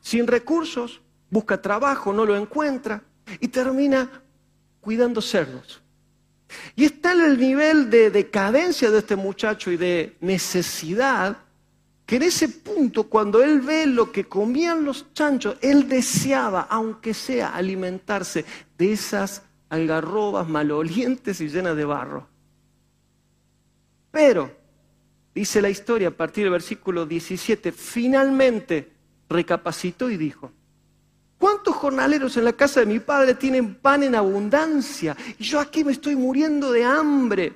sin 0.01 0.27
recursos, 0.27 1.01
busca 1.29 1.61
trabajo, 1.61 2.11
no 2.11 2.25
lo 2.25 2.35
encuentra 2.35 3.03
y 3.39 3.47
termina 3.47 4.23
cuidando 4.81 5.21
cerdos. 5.21 5.81
Y 6.75 6.85
está 6.85 7.13
en 7.13 7.21
el 7.21 7.39
nivel 7.39 7.89
de 7.89 8.09
decadencia 8.09 8.91
de 8.91 8.99
este 8.99 9.15
muchacho 9.15 9.71
y 9.71 9.77
de 9.77 10.17
necesidad 10.19 11.37
que 12.11 12.17
en 12.17 12.23
ese 12.23 12.49
punto, 12.49 13.03
cuando 13.05 13.41
él 13.41 13.61
ve 13.61 13.85
lo 13.85 14.11
que 14.11 14.25
comían 14.25 14.83
los 14.83 15.13
chanchos, 15.13 15.55
él 15.61 15.87
deseaba, 15.87 16.67
aunque 16.69 17.13
sea, 17.13 17.55
alimentarse 17.55 18.43
de 18.77 18.91
esas 18.91 19.43
algarrobas 19.69 20.45
malolientes 20.45 21.39
y 21.39 21.47
llenas 21.47 21.77
de 21.77 21.85
barro. 21.85 22.27
Pero 24.11 24.51
dice 25.33 25.61
la 25.61 25.69
historia 25.69 26.09
a 26.09 26.11
partir 26.11 26.43
del 26.43 26.51
versículo 26.51 27.05
17, 27.05 27.71
finalmente 27.71 28.91
recapacitó 29.29 30.09
y 30.09 30.17
dijo, 30.17 30.51
¿cuántos 31.37 31.77
jornaleros 31.77 32.35
en 32.35 32.43
la 32.43 32.51
casa 32.51 32.81
de 32.81 32.87
mi 32.87 32.99
padre 32.99 33.35
tienen 33.35 33.75
pan 33.75 34.03
en 34.03 34.15
abundancia? 34.15 35.15
Y 35.39 35.45
yo 35.45 35.61
aquí 35.61 35.85
me 35.85 35.93
estoy 35.93 36.17
muriendo 36.17 36.73
de 36.73 36.83
hambre. 36.83 37.53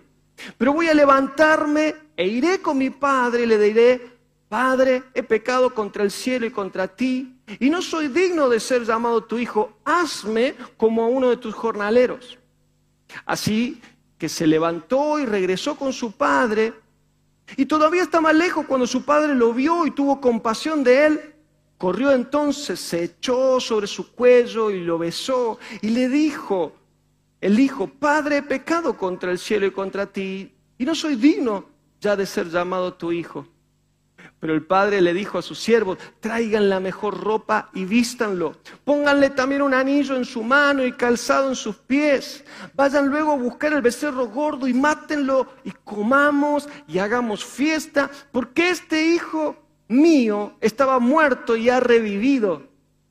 Pero 0.58 0.72
voy 0.72 0.88
a 0.88 0.94
levantarme 0.94 1.94
e 2.16 2.26
iré 2.26 2.62
con 2.62 2.78
mi 2.78 2.90
padre 2.90 3.44
y 3.44 3.48
le 3.48 3.60
diré, 3.60 4.15
Padre, 4.50 5.04
he 5.14 5.24
pecado 5.24 5.74
contra 5.74 6.04
el 6.04 6.12
cielo 6.12 6.46
y 6.46 6.52
contra 6.52 6.88
ti, 6.88 7.36
y 7.60 7.70
no 7.70 7.82
soy 7.82 8.08
digno 8.08 8.48
de 8.50 8.60
ser 8.60 8.86
llamado 8.86 9.24
tu 9.24 9.38
hijo, 9.38 9.78
hazme 9.84 10.56
como 10.78 11.04
a 11.04 11.08
uno 11.08 11.30
de 11.30 11.38
tus 11.38 11.54
jornaleros. 11.54 12.38
Así 13.26 13.82
que 14.18 14.30
se 14.30 14.48
levantó 14.48 15.20
y 15.20 15.26
regresó 15.26 15.76
con 15.76 15.94
su 15.94 16.12
padre, 16.12 16.74
y 17.58 17.66
todavía 17.66 18.04
estaba 18.04 18.34
lejos 18.34 18.66
cuando 18.66 18.88
su 18.88 19.04
padre 19.04 19.36
lo 19.36 19.54
vio 19.54 19.86
y 19.86 19.92
tuvo 19.92 20.20
compasión 20.20 20.84
de 20.84 21.06
él. 21.06 21.36
Corrió 21.78 22.12
entonces, 22.12 22.80
se 22.80 23.04
echó 23.04 23.60
sobre 23.60 23.88
su 23.88 24.12
cuello 24.14 24.72
y 24.72 24.82
lo 24.82 24.98
besó, 24.98 25.60
y 25.82 25.90
le 25.90 26.08
dijo, 26.08 26.74
el 27.42 27.60
hijo, 27.60 27.88
Padre, 27.88 28.38
he 28.38 28.42
pecado 28.42 28.98
contra 28.98 29.32
el 29.32 29.38
cielo 29.38 29.68
y 29.68 29.72
contra 29.72 30.08
ti, 30.08 30.52
y 30.78 30.86
no 30.86 30.96
soy 30.96 31.16
digno 31.16 31.66
ya 32.00 32.16
de 32.16 32.26
ser 32.26 32.50
llamado 32.50 32.94
tu 32.94 33.12
hijo. 33.12 33.46
Pero 34.46 34.54
el 34.54 34.62
padre 34.62 35.02
le 35.02 35.12
dijo 35.12 35.40
a 35.40 35.42
sus 35.42 35.58
siervos, 35.58 35.98
traigan 36.20 36.70
la 36.70 36.80
mejor 36.80 37.20
ropa 37.20 37.72
y 37.74 37.84
vístanlo. 37.84 38.56
Pónganle 38.84 39.32
también 39.32 39.64
un 39.64 39.74
anillo 39.74 40.16
en 40.16 40.24
su 40.24 40.44
mano 40.44 40.86
y 40.86 40.92
calzado 40.92 41.50
en 41.50 41.56
sus 41.56 41.78
pies. 41.78 42.46
Vayan 42.76 43.08
luego 43.08 43.32
a 43.32 43.38
buscar 43.38 43.74
el 43.74 43.82
becerro 43.82 44.28
gordo 44.28 44.68
y 44.68 44.74
mátenlo 44.76 45.48
y 45.64 45.72
comamos 45.84 46.70
y 46.88 47.00
hagamos 47.00 47.44
fiesta, 47.44 48.12
porque 48.32 48.70
este 48.70 49.08
hijo 49.08 49.56
mío 49.88 50.54
estaba 50.62 51.00
muerto 51.00 51.56
y 51.56 51.72
ha 51.72 51.80
revivido. 51.80 52.68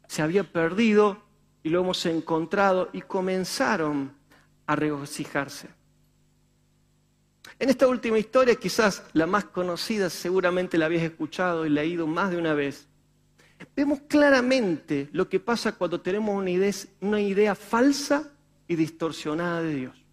Se 0.06 0.22
había 0.22 0.44
perdido 0.44 1.20
y 1.64 1.70
lo 1.70 1.80
hemos 1.80 2.06
encontrado 2.06 2.90
y 2.92 3.00
comenzaron 3.00 4.14
a 4.68 4.76
regocijarse. 4.76 5.68
En 7.58 7.70
esta 7.70 7.86
última 7.86 8.18
historia, 8.18 8.56
quizás 8.56 9.04
la 9.12 9.26
más 9.26 9.44
conocida, 9.44 10.10
seguramente 10.10 10.76
la 10.76 10.86
habías 10.86 11.04
escuchado 11.04 11.64
y 11.64 11.70
leído 11.70 12.06
más 12.06 12.30
de 12.30 12.36
una 12.36 12.52
vez, 12.52 12.88
vemos 13.76 14.00
claramente 14.08 15.08
lo 15.12 15.28
que 15.28 15.40
pasa 15.40 15.72
cuando 15.72 16.00
tenemos 16.00 16.44
una 17.00 17.20
idea 17.20 17.54
falsa 17.54 18.32
y 18.66 18.74
distorsionada 18.76 19.62
de 19.62 19.74
Dios. 19.74 20.04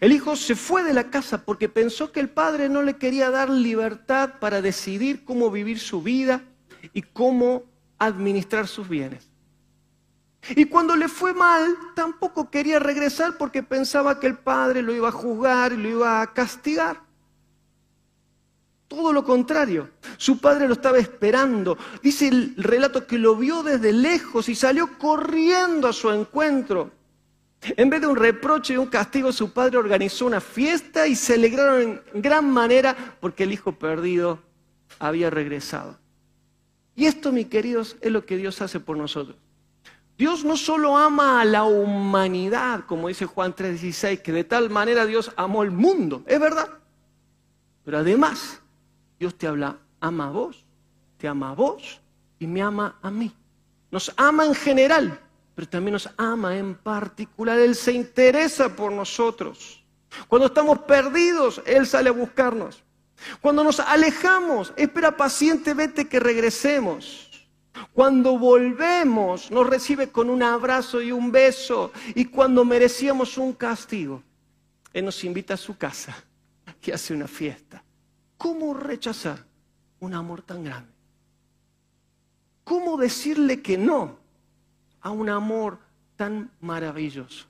El 0.00 0.12
hijo 0.12 0.36
se 0.36 0.54
fue 0.54 0.82
de 0.84 0.94
la 0.94 1.10
casa 1.10 1.44
porque 1.44 1.68
pensó 1.68 2.12
que 2.12 2.20
el 2.20 2.30
padre 2.30 2.68
no 2.68 2.82
le 2.82 2.96
quería 2.96 3.30
dar 3.30 3.50
libertad 3.50 4.34
para 4.40 4.62
decidir 4.62 5.24
cómo 5.24 5.50
vivir 5.50 5.78
su 5.78 6.02
vida 6.02 6.44
y 6.92 7.02
cómo 7.02 7.64
administrar 7.98 8.68
sus 8.68 8.88
bienes. 8.88 9.28
Y 10.50 10.66
cuando 10.66 10.94
le 10.94 11.08
fue 11.08 11.34
mal, 11.34 11.76
tampoco 11.94 12.50
quería 12.50 12.78
regresar 12.78 13.36
porque 13.36 13.62
pensaba 13.62 14.20
que 14.20 14.26
el 14.26 14.38
padre 14.38 14.82
lo 14.82 14.94
iba 14.94 15.08
a 15.08 15.12
juzgar 15.12 15.72
y 15.72 15.76
lo 15.76 15.88
iba 15.88 16.22
a 16.22 16.32
castigar. 16.32 17.00
Todo 18.88 19.12
lo 19.12 19.24
contrario, 19.24 19.90
su 20.16 20.38
padre 20.38 20.68
lo 20.68 20.74
estaba 20.74 20.98
esperando. 20.98 21.76
Dice 22.02 22.28
el 22.28 22.54
relato 22.56 23.06
que 23.06 23.18
lo 23.18 23.34
vio 23.34 23.64
desde 23.64 23.92
lejos 23.92 24.48
y 24.48 24.54
salió 24.54 24.96
corriendo 24.98 25.88
a 25.88 25.92
su 25.92 26.10
encuentro. 26.10 26.92
En 27.62 27.90
vez 27.90 28.00
de 28.00 28.06
un 28.06 28.14
reproche 28.14 28.74
y 28.74 28.76
un 28.76 28.86
castigo, 28.86 29.32
su 29.32 29.52
padre 29.52 29.78
organizó 29.78 30.26
una 30.26 30.40
fiesta 30.40 31.08
y 31.08 31.16
se 31.16 31.34
alegraron 31.34 32.00
en 32.14 32.22
gran 32.22 32.48
manera 32.48 33.16
porque 33.20 33.42
el 33.42 33.52
hijo 33.52 33.72
perdido 33.72 34.38
había 35.00 35.30
regresado. 35.30 35.98
Y 36.94 37.06
esto, 37.06 37.32
mis 37.32 37.46
queridos, 37.46 37.96
es 38.00 38.12
lo 38.12 38.24
que 38.24 38.36
Dios 38.36 38.62
hace 38.62 38.78
por 38.78 38.96
nosotros. 38.96 39.36
Dios 40.18 40.44
no 40.44 40.56
solo 40.56 40.96
ama 40.96 41.40
a 41.40 41.44
la 41.44 41.64
humanidad, 41.64 42.84
como 42.86 43.08
dice 43.08 43.26
Juan 43.26 43.54
3:16, 43.54 44.22
que 44.22 44.32
de 44.32 44.44
tal 44.44 44.70
manera 44.70 45.04
Dios 45.04 45.32
amó 45.36 45.62
el 45.62 45.70
mundo, 45.70 46.22
es 46.26 46.40
verdad. 46.40 46.68
Pero 47.84 47.98
además, 47.98 48.60
Dios 49.18 49.36
te 49.36 49.46
habla, 49.46 49.76
ama 50.00 50.28
a 50.28 50.30
vos, 50.30 50.64
te 51.18 51.28
ama 51.28 51.50
a 51.50 51.54
vos 51.54 52.00
y 52.38 52.46
me 52.46 52.62
ama 52.62 52.98
a 53.02 53.10
mí. 53.10 53.34
Nos 53.90 54.12
ama 54.16 54.46
en 54.46 54.54
general, 54.54 55.20
pero 55.54 55.68
también 55.68 55.92
nos 55.92 56.08
ama 56.16 56.56
en 56.56 56.74
particular. 56.74 57.58
Él 57.58 57.74
se 57.74 57.92
interesa 57.92 58.74
por 58.74 58.92
nosotros. 58.92 59.84
Cuando 60.28 60.46
estamos 60.46 60.78
perdidos, 60.80 61.62
Él 61.66 61.86
sale 61.86 62.08
a 62.08 62.12
buscarnos. 62.12 62.82
Cuando 63.40 63.64
nos 63.64 63.80
alejamos, 63.80 64.72
espera 64.76 65.16
pacientemente 65.16 66.08
que 66.08 66.20
regresemos. 66.20 67.25
Cuando 67.92 68.38
volvemos, 68.38 69.50
nos 69.50 69.66
recibe 69.66 70.10
con 70.10 70.30
un 70.30 70.42
abrazo 70.42 71.02
y 71.02 71.12
un 71.12 71.32
beso. 71.32 71.92
Y 72.14 72.26
cuando 72.26 72.64
merecíamos 72.64 73.38
un 73.38 73.52
castigo, 73.52 74.22
Él 74.92 75.04
nos 75.04 75.22
invita 75.24 75.54
a 75.54 75.58
su 75.58 75.76
casa 75.76 76.16
y 76.86 76.92
hace 76.92 77.12
una 77.12 77.26
fiesta. 77.26 77.82
¿Cómo 78.38 78.74
rechazar 78.74 79.44
un 79.98 80.14
amor 80.14 80.42
tan 80.42 80.62
grande? 80.62 80.90
¿Cómo 82.62 82.96
decirle 82.96 83.60
que 83.60 83.76
no 83.76 84.18
a 85.00 85.10
un 85.10 85.28
amor 85.28 85.78
tan 86.16 86.50
maravilloso? 86.60 87.46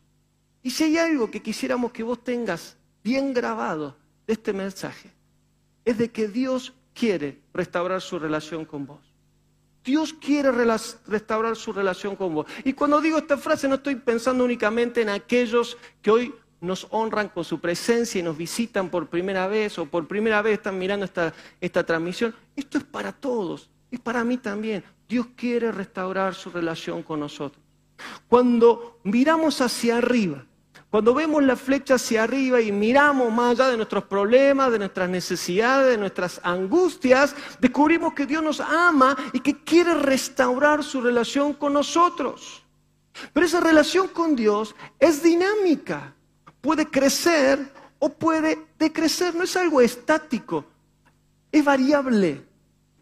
Y 0.62 0.70
si 0.70 0.84
hay 0.84 0.98
algo 0.98 1.30
que 1.30 1.42
quisiéramos 1.42 1.92
que 1.92 2.02
vos 2.02 2.24
tengas 2.24 2.76
bien 3.04 3.32
grabado 3.32 3.96
de 4.26 4.32
este 4.32 4.52
mensaje, 4.52 5.12
es 5.84 5.98
de 5.98 6.10
que 6.10 6.28
Dios 6.28 6.72
quiere 6.94 7.40
restaurar 7.52 8.00
su 8.00 8.18
relación 8.18 8.64
con 8.64 8.86
vos. 8.86 9.06
Dios 9.87 10.12
quiere 10.12 10.51
restaurar 10.51 11.55
su 11.55 11.72
relación 11.72 12.16
con 12.16 12.35
vos. 12.35 12.46
Y 12.64 12.72
cuando 12.72 13.01
digo 13.01 13.18
esta 13.18 13.38
frase 13.38 13.68
no 13.68 13.77
estoy 13.77 13.94
pensando 13.94 14.44
únicamente 14.44 15.01
en 15.01 15.09
aquellos 15.09 15.79
que 16.03 16.11
hoy 16.11 16.35
nos 16.61 16.88
honran 16.90 17.29
con 17.29 17.44
su 17.44 17.61
presencia 17.61 18.18
y 18.18 18.22
nos 18.22 18.37
visitan 18.37 18.90
por 18.90 19.09
primera 19.09 19.46
vez 19.46 19.79
o 19.79 19.87
por 19.87 20.09
primera 20.09 20.42
vez 20.42 20.55
están 20.55 20.77
mirando 20.77 21.05
esta, 21.05 21.33
esta 21.61 21.87
transmisión. 21.87 22.35
Esto 22.57 22.79
es 22.79 22.85
para 22.85 23.12
todos, 23.12 23.70
es 23.90 24.01
para 24.01 24.25
mí 24.25 24.37
también. 24.37 24.83
Dios 25.09 25.29
quiere 25.37 25.70
restaurar 25.70 26.35
su 26.35 26.51
relación 26.51 27.05
con 27.05 27.20
nosotros. 27.20 27.62
Cuando 28.27 28.99
miramos 29.05 29.61
hacia 29.61 29.99
arriba, 29.99 30.44
cuando 30.90 31.14
vemos 31.14 31.42
la 31.42 31.57
flecha 31.57 31.94
hacia 31.94 32.22
arriba 32.22 32.61
y 32.61 32.70
miramos 32.70 33.33
más 33.33 33.53
allá 33.53 33.70
de 33.70 33.77
nuestros 33.77 34.05
problemas, 34.05 34.70
de 34.70 34.79
nuestras 34.79 35.09
necesidades, 35.09 35.90
de 35.90 35.99
nuestras 35.99 36.40
angustias, 36.44 37.35
descubrimos 37.61 38.14
que 38.14 38.25
Dios 38.25 38.42
nos 38.42 38.61
ama 38.61 39.16
y 39.33 39.40
que 39.40 39.64
quiere 39.64 39.94
restaurar 39.94 40.85
su 40.85 41.01
relación 41.01 41.55
con 41.55 41.72
nosotros. 41.72 42.62
Pero 43.33 43.46
esa 43.46 43.61
relación 43.61 44.09
con 44.09 44.37
Dios 44.37 44.75
es 44.99 45.22
dinámica. 45.22 46.14
Puede 46.61 46.87
crecer 46.87 47.72
o 47.99 48.09
puede 48.09 48.59
decrecer. 48.79 49.35
No 49.35 49.44
es 49.44 49.57
algo 49.57 49.81
estático. 49.81 50.64
Es 51.51 51.64
variable. 51.64 52.44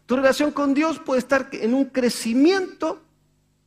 Tu 0.05 0.15
relación 0.15 0.51
con 0.51 0.73
Dios 0.73 0.99
puede 0.99 1.19
estar 1.19 1.49
en 1.51 1.73
un 1.73 1.85
crecimiento 1.85 3.01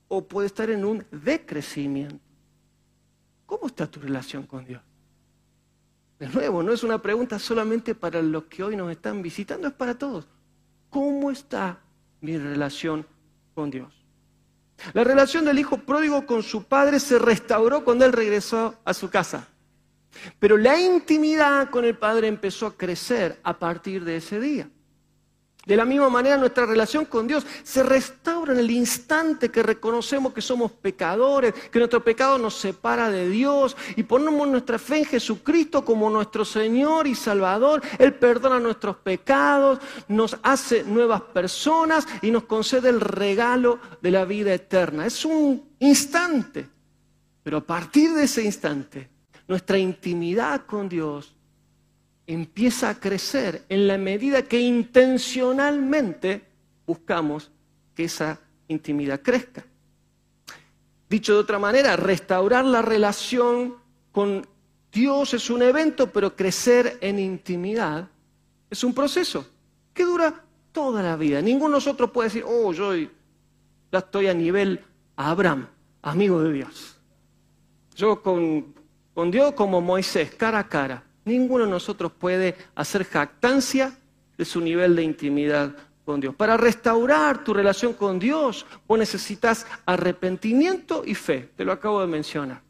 o 0.09 0.27
puede 0.27 0.47
estar 0.47 0.71
en 0.71 0.85
un 0.85 1.05
decrecimiento. 1.11 2.28
¿Cómo 3.49 3.67
está 3.67 3.87
tu 3.87 3.99
relación 3.99 4.43
con 4.43 4.67
Dios? 4.67 4.83
De 6.19 6.29
nuevo, 6.29 6.63
no 6.63 6.71
es 6.71 6.83
una 6.83 7.01
pregunta 7.01 7.39
solamente 7.39 7.95
para 7.95 8.21
los 8.21 8.45
que 8.45 8.63
hoy 8.63 8.77
nos 8.77 8.91
están 8.91 9.23
visitando, 9.23 9.67
es 9.67 9.73
para 9.73 9.97
todos. 9.97 10.29
¿Cómo 10.91 11.31
está 11.31 11.81
mi 12.21 12.37
relación 12.37 13.07
con 13.55 13.71
Dios? 13.71 13.91
La 14.93 15.03
relación 15.03 15.47
del 15.47 15.59
hijo 15.59 15.79
pródigo 15.79 16.27
con 16.27 16.43
su 16.43 16.65
padre 16.65 17.01
se 17.01 17.19
restauró 17.19 17.85
cuando 17.85 18.05
él 18.05 18.13
regresó 18.13 18.75
a 18.85 18.93
su 18.93 19.09
casa. 19.09 19.49
Pero 20.39 20.59
la 20.59 20.79
intimidad 20.79 21.71
con 21.71 21.87
el 21.87 21.97
padre 21.97 22.29
empezó 22.29 22.67
a 22.67 22.77
crecer 22.77 23.41
a 23.43 23.59
partir 23.59 24.05
de 24.05 24.17
ese 24.17 24.39
día. 24.39 24.69
De 25.69 25.77
la 25.77 25.85
misma 25.85 26.09
manera 26.09 26.39
nuestra 26.39 26.65
relación 26.65 27.05
con 27.05 27.27
Dios 27.27 27.47
se 27.63 27.83
restaura 27.83 28.55
en 28.55 28.59
el 28.59 28.71
instante 28.71 29.51
que 29.51 29.63
reconocemos 29.63 30.33
que 30.33 30.41
somos 30.41 30.73
pecadores, 30.73 31.53
que 31.71 31.79
nuestro 31.79 32.03
pecado 32.03 32.39
nos 32.39 32.55
separa 32.55 33.11
de 33.11 33.29
Dios 33.29 33.77
y 33.95 34.03
ponemos 34.05 34.49
nuestra 34.49 34.79
fe 34.79 35.01
en 35.01 35.05
Jesucristo 35.05 35.85
como 35.85 36.09
nuestro 36.09 36.47
Señor 36.47 37.07
y 37.07 37.15
Salvador. 37.15 37.83
Él 37.99 38.15
perdona 38.15 38.59
nuestros 38.59 38.97
pecados, 38.97 39.79
nos 40.09 40.39
hace 40.43 40.85
nuevas 40.85 41.21
personas 41.21 42.09
y 42.23 42.31
nos 42.31 42.45
concede 42.45 42.89
el 42.89 43.03
regalo 43.03 43.79
de 44.01 44.11
la 44.11 44.25
vida 44.25 44.55
eterna. 44.55 45.05
Es 45.05 45.23
un 45.27 45.69
instante, 45.81 46.67
pero 47.43 47.59
a 47.59 47.61
partir 47.61 48.15
de 48.15 48.25
ese 48.25 48.43
instante, 48.43 49.11
nuestra 49.47 49.77
intimidad 49.77 50.65
con 50.65 50.89
Dios 50.89 51.35
empieza 52.29 52.91
a 52.91 53.01
crecer 53.01 53.65
en 53.71 53.89
la 53.89 53.97
medida 53.97 54.43
que 54.43 54.61
intencionalmente 54.61 56.43
buscamos 56.87 57.51
que 57.95 58.05
esa 58.05 58.39
intimidad 58.69 59.23
crezca. 59.23 59.65
Dicho 61.09 61.33
de 61.33 61.41
otra 61.41 61.59
manera, 61.59 61.97
restaurar 61.97 62.67
la 62.67 62.83
relación 62.83 63.77
con 64.13 64.47
Dios 64.93 65.33
es 65.33 65.49
un 65.49 65.63
evento, 65.63 66.13
pero 66.13 66.37
crecer 66.37 66.99
en 67.01 67.19
intimidad 67.19 68.09
Es 68.71 68.85
un 68.85 68.93
proceso 68.93 69.47
que 69.95 70.05
dura 70.05 70.45
toda 70.73 71.03
la 71.03 71.17
vida. 71.17 71.41
Ninguno 71.41 71.71
de 71.71 71.77
nosotros 71.77 72.11
puede 72.11 72.29
decir, 72.29 72.45
oh, 72.47 72.71
yo 72.75 72.95
ya 72.95 73.09
estoy 73.99 74.27
a 74.27 74.35
nivel 74.35 74.85
Abraham, 75.17 75.67
amigo 76.03 76.43
de 76.43 76.53
Dios. 76.53 76.99
Yo 77.97 78.23
con, 78.23 78.75
con 79.15 79.31
Dios 79.31 79.53
como 79.55 79.81
Moisés, 79.81 80.35
cara 80.35 80.59
a 80.59 80.69
cara. 80.69 81.08
Ninguno 81.29 81.65
de 81.67 81.71
nosotros 81.71 82.11
puede 82.11 82.57
hacer 82.75 83.05
jactancia 83.05 83.95
de 84.39 84.45
su 84.47 84.63
nivel 84.63 84.97
de 84.97 85.03
intimidad 85.03 85.77
con 86.07 86.21
Dios. 86.21 86.35
Para 86.35 86.57
restaurar 86.57 87.45
tu 87.45 87.53
relación 87.53 87.93
con 87.93 88.19
Dios, 88.19 88.65
vos 88.87 88.99
necesitas 88.99 89.67
arrepentimiento 89.85 91.03
y 91.05 91.15
fe. 91.15 91.51
Te 91.55 91.67
lo 91.67 91.73
acabo 91.73 92.01
de 92.01 92.07
mencionar. 92.07 92.63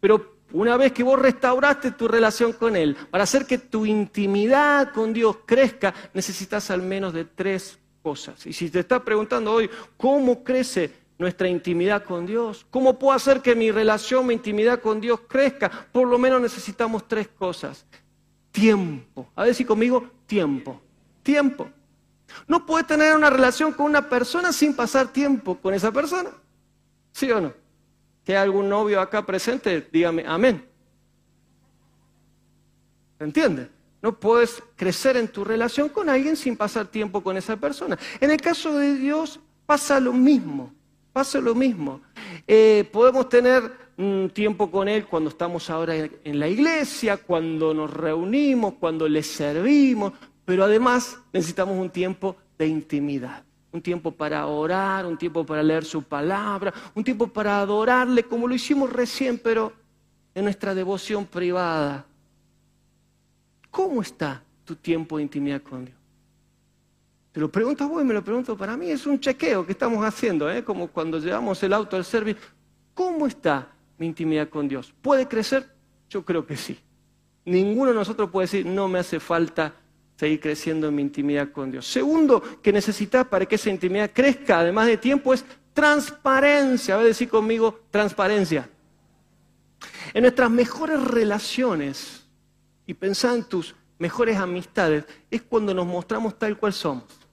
Pero 0.00 0.38
una 0.52 0.76
vez 0.76 0.90
que 0.90 1.04
vos 1.04 1.16
restauraste 1.16 1.92
tu 1.92 2.08
relación 2.08 2.52
con 2.52 2.74
Él, 2.74 2.96
para 3.12 3.22
hacer 3.22 3.46
que 3.46 3.58
tu 3.58 3.86
intimidad 3.86 4.92
con 4.92 5.12
Dios 5.12 5.38
crezca, 5.46 5.94
necesitas 6.14 6.72
al 6.72 6.82
menos 6.82 7.12
de 7.12 7.26
tres 7.26 7.78
cosas. 8.02 8.44
Y 8.44 8.52
si 8.52 8.70
te 8.70 8.80
estás 8.80 9.02
preguntando 9.02 9.52
hoy, 9.52 9.70
¿cómo 9.96 10.42
crece 10.42 11.03
nuestra 11.18 11.48
intimidad 11.48 12.04
con 12.04 12.26
Dios? 12.26 12.66
¿Cómo 12.70 12.98
puedo 12.98 13.12
hacer 13.12 13.40
que 13.40 13.54
mi 13.54 13.70
relación, 13.70 14.26
mi 14.26 14.34
intimidad 14.34 14.80
con 14.80 15.00
Dios 15.00 15.20
crezca? 15.28 15.70
Por 15.92 16.08
lo 16.08 16.18
menos 16.18 16.40
necesitamos 16.40 17.06
tres 17.08 17.28
cosas. 17.28 17.86
Tiempo. 18.50 19.28
A 19.34 19.44
ver 19.44 19.54
si 19.54 19.64
conmigo, 19.64 20.10
tiempo. 20.26 20.80
Tiempo. 21.22 21.68
No 22.46 22.64
puedes 22.66 22.86
tener 22.86 23.14
una 23.14 23.30
relación 23.30 23.72
con 23.72 23.86
una 23.86 24.08
persona 24.08 24.52
sin 24.52 24.74
pasar 24.74 25.08
tiempo 25.08 25.56
con 25.56 25.74
esa 25.74 25.92
persona. 25.92 26.30
¿Sí 27.12 27.30
o 27.30 27.40
no? 27.40 27.64
que 28.24 28.32
hay 28.32 28.42
algún 28.42 28.68
novio 28.68 29.00
acá 29.00 29.24
presente, 29.24 29.86
dígame 29.92 30.24
amén. 30.26 30.66
¿Se 33.18 33.24
entiende? 33.24 33.70
No 34.02 34.18
puedes 34.18 34.62
crecer 34.76 35.16
en 35.16 35.28
tu 35.28 35.44
relación 35.44 35.88
con 35.88 36.08
alguien 36.08 36.36
sin 36.36 36.56
pasar 36.56 36.86
tiempo 36.86 37.22
con 37.22 37.36
esa 37.36 37.56
persona. 37.56 37.98
En 38.20 38.30
el 38.30 38.40
caso 38.40 38.76
de 38.78 38.94
Dios 38.94 39.40
pasa 39.66 40.00
lo 40.00 40.12
mismo, 40.12 40.72
pasa 41.14 41.40
lo 41.40 41.54
mismo. 41.54 42.02
Eh, 42.46 42.86
podemos 42.92 43.30
tener 43.30 43.62
un 43.96 44.30
tiempo 44.34 44.70
con 44.70 44.88
Él 44.88 45.06
cuando 45.06 45.30
estamos 45.30 45.70
ahora 45.70 45.94
en 45.94 46.38
la 46.38 46.48
iglesia, 46.48 47.16
cuando 47.16 47.72
nos 47.72 47.90
reunimos, 47.90 48.74
cuando 48.74 49.08
le 49.08 49.22
servimos, 49.22 50.12
pero 50.44 50.64
además 50.64 51.18
necesitamos 51.32 51.78
un 51.78 51.88
tiempo 51.88 52.36
de 52.58 52.66
intimidad 52.66 53.44
un 53.74 53.82
tiempo 53.82 54.12
para 54.12 54.46
orar, 54.46 55.04
un 55.04 55.18
tiempo 55.18 55.44
para 55.44 55.60
leer 55.60 55.84
su 55.84 56.04
palabra, 56.04 56.72
un 56.94 57.02
tiempo 57.02 57.26
para 57.26 57.58
adorarle 57.58 58.22
como 58.22 58.46
lo 58.46 58.54
hicimos 58.54 58.88
recién, 58.92 59.36
pero 59.36 59.72
en 60.32 60.44
nuestra 60.44 60.76
devoción 60.76 61.26
privada. 61.26 62.06
¿Cómo 63.72 64.00
está 64.00 64.44
tu 64.64 64.76
tiempo 64.76 65.16
de 65.16 65.24
intimidad 65.24 65.60
con 65.60 65.86
Dios? 65.86 66.03
Te 67.34 67.40
lo 67.40 67.50
preguntas 67.50 67.88
vos 67.88 68.00
y 68.00 68.04
me 68.04 68.14
lo 68.14 68.22
pregunto 68.22 68.56
para 68.56 68.76
mí. 68.76 68.92
Es 68.92 69.06
un 69.06 69.18
chequeo 69.18 69.66
que 69.66 69.72
estamos 69.72 70.06
haciendo, 70.06 70.48
¿eh? 70.48 70.62
como 70.62 70.86
cuando 70.86 71.18
llevamos 71.18 71.60
el 71.64 71.72
auto 71.72 71.96
al 71.96 72.04
servicio. 72.04 72.40
¿Cómo 72.94 73.26
está 73.26 73.72
mi 73.98 74.06
intimidad 74.06 74.48
con 74.48 74.68
Dios? 74.68 74.94
¿Puede 75.02 75.26
crecer? 75.26 75.68
Yo 76.08 76.24
creo 76.24 76.46
que 76.46 76.56
sí. 76.56 76.78
Ninguno 77.44 77.90
de 77.90 77.96
nosotros 77.96 78.30
puede 78.30 78.44
decir, 78.44 78.64
no 78.64 78.86
me 78.86 79.00
hace 79.00 79.18
falta 79.18 79.74
seguir 80.14 80.38
creciendo 80.38 80.86
en 80.86 80.94
mi 80.94 81.02
intimidad 81.02 81.50
con 81.50 81.72
Dios. 81.72 81.88
Segundo 81.88 82.40
que 82.62 82.72
necesitas 82.72 83.26
para 83.26 83.46
que 83.46 83.56
esa 83.56 83.68
intimidad 83.68 84.12
crezca, 84.14 84.60
además 84.60 84.86
de 84.86 84.96
tiempo, 84.96 85.34
es 85.34 85.44
transparencia. 85.72 86.96
A 86.96 87.02
decir 87.02 87.28
conmigo 87.28 87.80
transparencia. 87.90 88.70
En 90.12 90.22
nuestras 90.22 90.52
mejores 90.52 91.02
relaciones, 91.02 92.28
y 92.86 92.94
pensá 92.94 93.34
en 93.34 93.42
tus 93.42 93.74
mejores 93.98 94.36
amistades, 94.36 95.04
es 95.32 95.42
cuando 95.42 95.74
nos 95.74 95.84
mostramos 95.84 96.38
tal 96.38 96.56
cual 96.56 96.72
somos. 96.72 97.23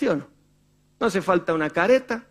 ¿Sí 0.00 0.08
o 0.08 0.16
no? 0.16 0.26
No 0.98 1.08
hace 1.08 1.20
falta 1.20 1.52
una 1.52 1.68
careta, 1.68 2.24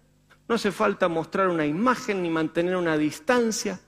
no 0.48 0.56
hace 0.56 0.72
falta 0.72 1.08
mostrar 1.08 1.50
una 1.50 1.68
imagen 1.68 2.24
ni 2.24 2.28
mantener 2.28 2.76
una 2.76 2.98
distancia. 2.98 3.80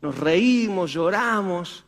Nos 0.00 0.16
reímos, 0.16 0.92
lloramos, 0.92 1.84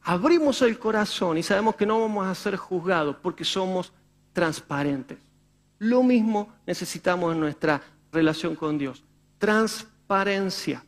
abrimos 0.00 0.62
el 0.62 0.78
corazón 0.78 1.36
y 1.36 1.42
sabemos 1.42 1.76
que 1.76 1.84
no 1.84 2.00
vamos 2.00 2.26
a 2.26 2.34
ser 2.34 2.56
juzgados 2.56 3.16
porque 3.20 3.44
somos 3.44 3.92
transparentes. 4.32 5.18
Lo 5.80 6.02
mismo 6.02 6.50
necesitamos 6.66 7.34
en 7.34 7.40
nuestra 7.40 7.82
relación 8.10 8.56
con 8.56 8.78
Dios. 8.78 9.04
Transparencia. 9.36 10.82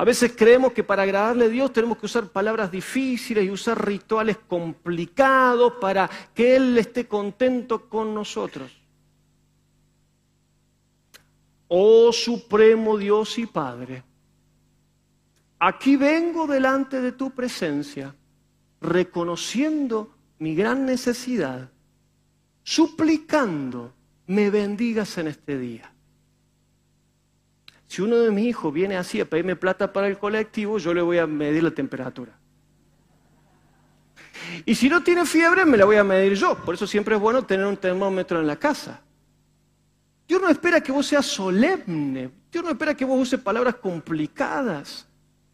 A 0.00 0.04
veces 0.04 0.32
creemos 0.36 0.72
que 0.72 0.84
para 0.84 1.02
agradarle 1.02 1.46
a 1.46 1.48
Dios 1.48 1.72
tenemos 1.72 1.98
que 1.98 2.06
usar 2.06 2.28
palabras 2.28 2.70
difíciles 2.70 3.44
y 3.44 3.50
usar 3.50 3.84
rituales 3.84 4.38
complicados 4.46 5.72
para 5.80 6.08
que 6.32 6.54
Él 6.54 6.78
esté 6.78 7.08
contento 7.08 7.88
con 7.88 8.14
nosotros. 8.14 8.70
Oh 11.66 12.12
Supremo 12.12 12.96
Dios 12.96 13.40
y 13.40 13.46
Padre, 13.46 14.04
aquí 15.58 15.96
vengo 15.96 16.46
delante 16.46 17.00
de 17.02 17.10
tu 17.10 17.32
presencia, 17.32 18.14
reconociendo 18.80 20.14
mi 20.38 20.54
gran 20.54 20.86
necesidad, 20.86 21.72
suplicando 22.62 23.92
me 24.28 24.48
bendigas 24.48 25.18
en 25.18 25.26
este 25.26 25.58
día. 25.58 25.92
Si 27.88 28.02
uno 28.02 28.18
de 28.18 28.30
mis 28.30 28.46
hijos 28.46 28.72
viene 28.72 28.96
así 28.96 29.20
a 29.20 29.24
pedirme 29.24 29.56
plata 29.56 29.92
para 29.92 30.06
el 30.06 30.18
colectivo, 30.18 30.78
yo 30.78 30.94
le 30.94 31.02
voy 31.02 31.18
a 31.18 31.26
medir 31.26 31.64
la 31.64 31.72
temperatura. 31.72 32.38
Y 34.64 34.74
si 34.74 34.88
no 34.88 35.02
tiene 35.02 35.26
fiebre, 35.26 35.64
me 35.64 35.76
la 35.76 35.84
voy 35.84 35.96
a 35.96 36.04
medir 36.04 36.34
yo. 36.34 36.56
Por 36.64 36.74
eso 36.74 36.86
siempre 36.86 37.16
es 37.16 37.20
bueno 37.20 37.44
tener 37.44 37.66
un 37.66 37.76
termómetro 37.76 38.40
en 38.40 38.46
la 38.46 38.56
casa. 38.56 39.02
Dios 40.28 40.40
no 40.40 40.48
espera 40.48 40.80
que 40.80 40.92
vos 40.92 41.06
seas 41.06 41.26
solemne. 41.26 42.30
Dios 42.52 42.62
no 42.62 42.70
espera 42.70 42.94
que 42.94 43.04
vos 43.04 43.20
uses 43.20 43.40
palabras 43.40 43.74
complicadas 43.76 45.08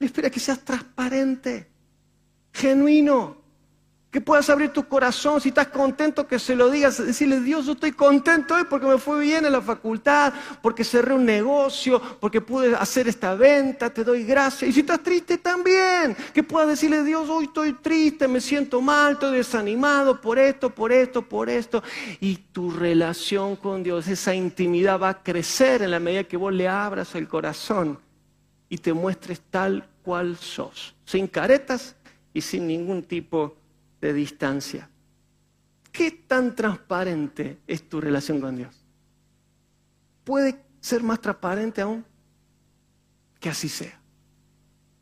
espera 0.04 0.30
que 0.30 0.40
seas 0.40 0.60
transparente, 0.64 1.70
genuino, 2.52 3.43
que 4.14 4.20
puedas 4.20 4.48
abrir 4.48 4.72
tu 4.72 4.86
corazón, 4.86 5.40
si 5.40 5.48
estás 5.48 5.66
contento 5.66 6.28
que 6.28 6.38
se 6.38 6.54
lo 6.54 6.70
digas, 6.70 7.04
decirle, 7.04 7.40
Dios, 7.40 7.66
yo 7.66 7.72
estoy 7.72 7.90
contento 7.90 8.54
hoy 8.54 8.62
porque 8.70 8.86
me 8.86 8.96
fue 8.96 9.18
bien 9.18 9.44
en 9.44 9.50
la 9.50 9.60
facultad, 9.60 10.32
porque 10.62 10.84
cerré 10.84 11.14
un 11.14 11.24
negocio, 11.24 12.00
porque 12.20 12.40
pude 12.40 12.76
hacer 12.76 13.08
esta 13.08 13.34
venta, 13.34 13.92
te 13.92 14.04
doy 14.04 14.22
gracias. 14.22 14.70
Y 14.70 14.72
si 14.72 14.80
estás 14.82 15.02
triste 15.02 15.38
también, 15.38 16.16
que 16.32 16.44
puedas 16.44 16.68
decirle, 16.68 17.02
Dios, 17.02 17.28
hoy 17.28 17.46
estoy 17.46 17.72
triste, 17.72 18.28
me 18.28 18.40
siento 18.40 18.80
mal, 18.80 19.14
estoy 19.14 19.38
desanimado 19.38 20.20
por 20.20 20.38
esto, 20.38 20.70
por 20.70 20.92
esto, 20.92 21.20
por 21.20 21.50
esto. 21.50 21.82
Y 22.20 22.36
tu 22.36 22.70
relación 22.70 23.56
con 23.56 23.82
Dios, 23.82 24.06
esa 24.06 24.32
intimidad 24.32 25.00
va 25.00 25.08
a 25.08 25.22
crecer 25.24 25.82
en 25.82 25.90
la 25.90 25.98
medida 25.98 26.22
que 26.22 26.36
vos 26.36 26.52
le 26.52 26.68
abras 26.68 27.16
el 27.16 27.26
corazón 27.26 27.98
y 28.68 28.78
te 28.78 28.92
muestres 28.92 29.40
tal 29.50 29.88
cual 30.04 30.36
sos, 30.36 30.94
sin 31.04 31.26
caretas 31.26 31.96
y 32.32 32.42
sin 32.42 32.68
ningún 32.68 33.02
tipo 33.02 33.48
de 33.48 33.63
distancia. 34.12 34.90
¿Qué 35.92 36.10
tan 36.10 36.54
transparente 36.56 37.60
es 37.66 37.88
tu 37.88 38.00
relación 38.00 38.40
con 38.40 38.56
Dios? 38.56 38.74
¿Puede 40.24 40.60
ser 40.80 41.02
más 41.02 41.20
transparente 41.20 41.80
aún? 41.80 42.04
Que 43.38 43.50
así 43.50 43.68
sea. 43.68 44.00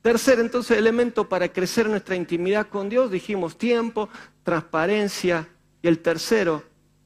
Tercer 0.02 0.40
entonces 0.40 0.76
elemento 0.76 1.28
para 1.28 1.48
crecer 1.48 1.88
nuestra 1.88 2.16
intimidad 2.16 2.68
con 2.68 2.88
Dios, 2.88 3.10
dijimos 3.10 3.56
tiempo, 3.56 4.08
transparencia 4.42 5.48
y 5.80 5.88
el 5.88 6.00
tercero, 6.00 6.64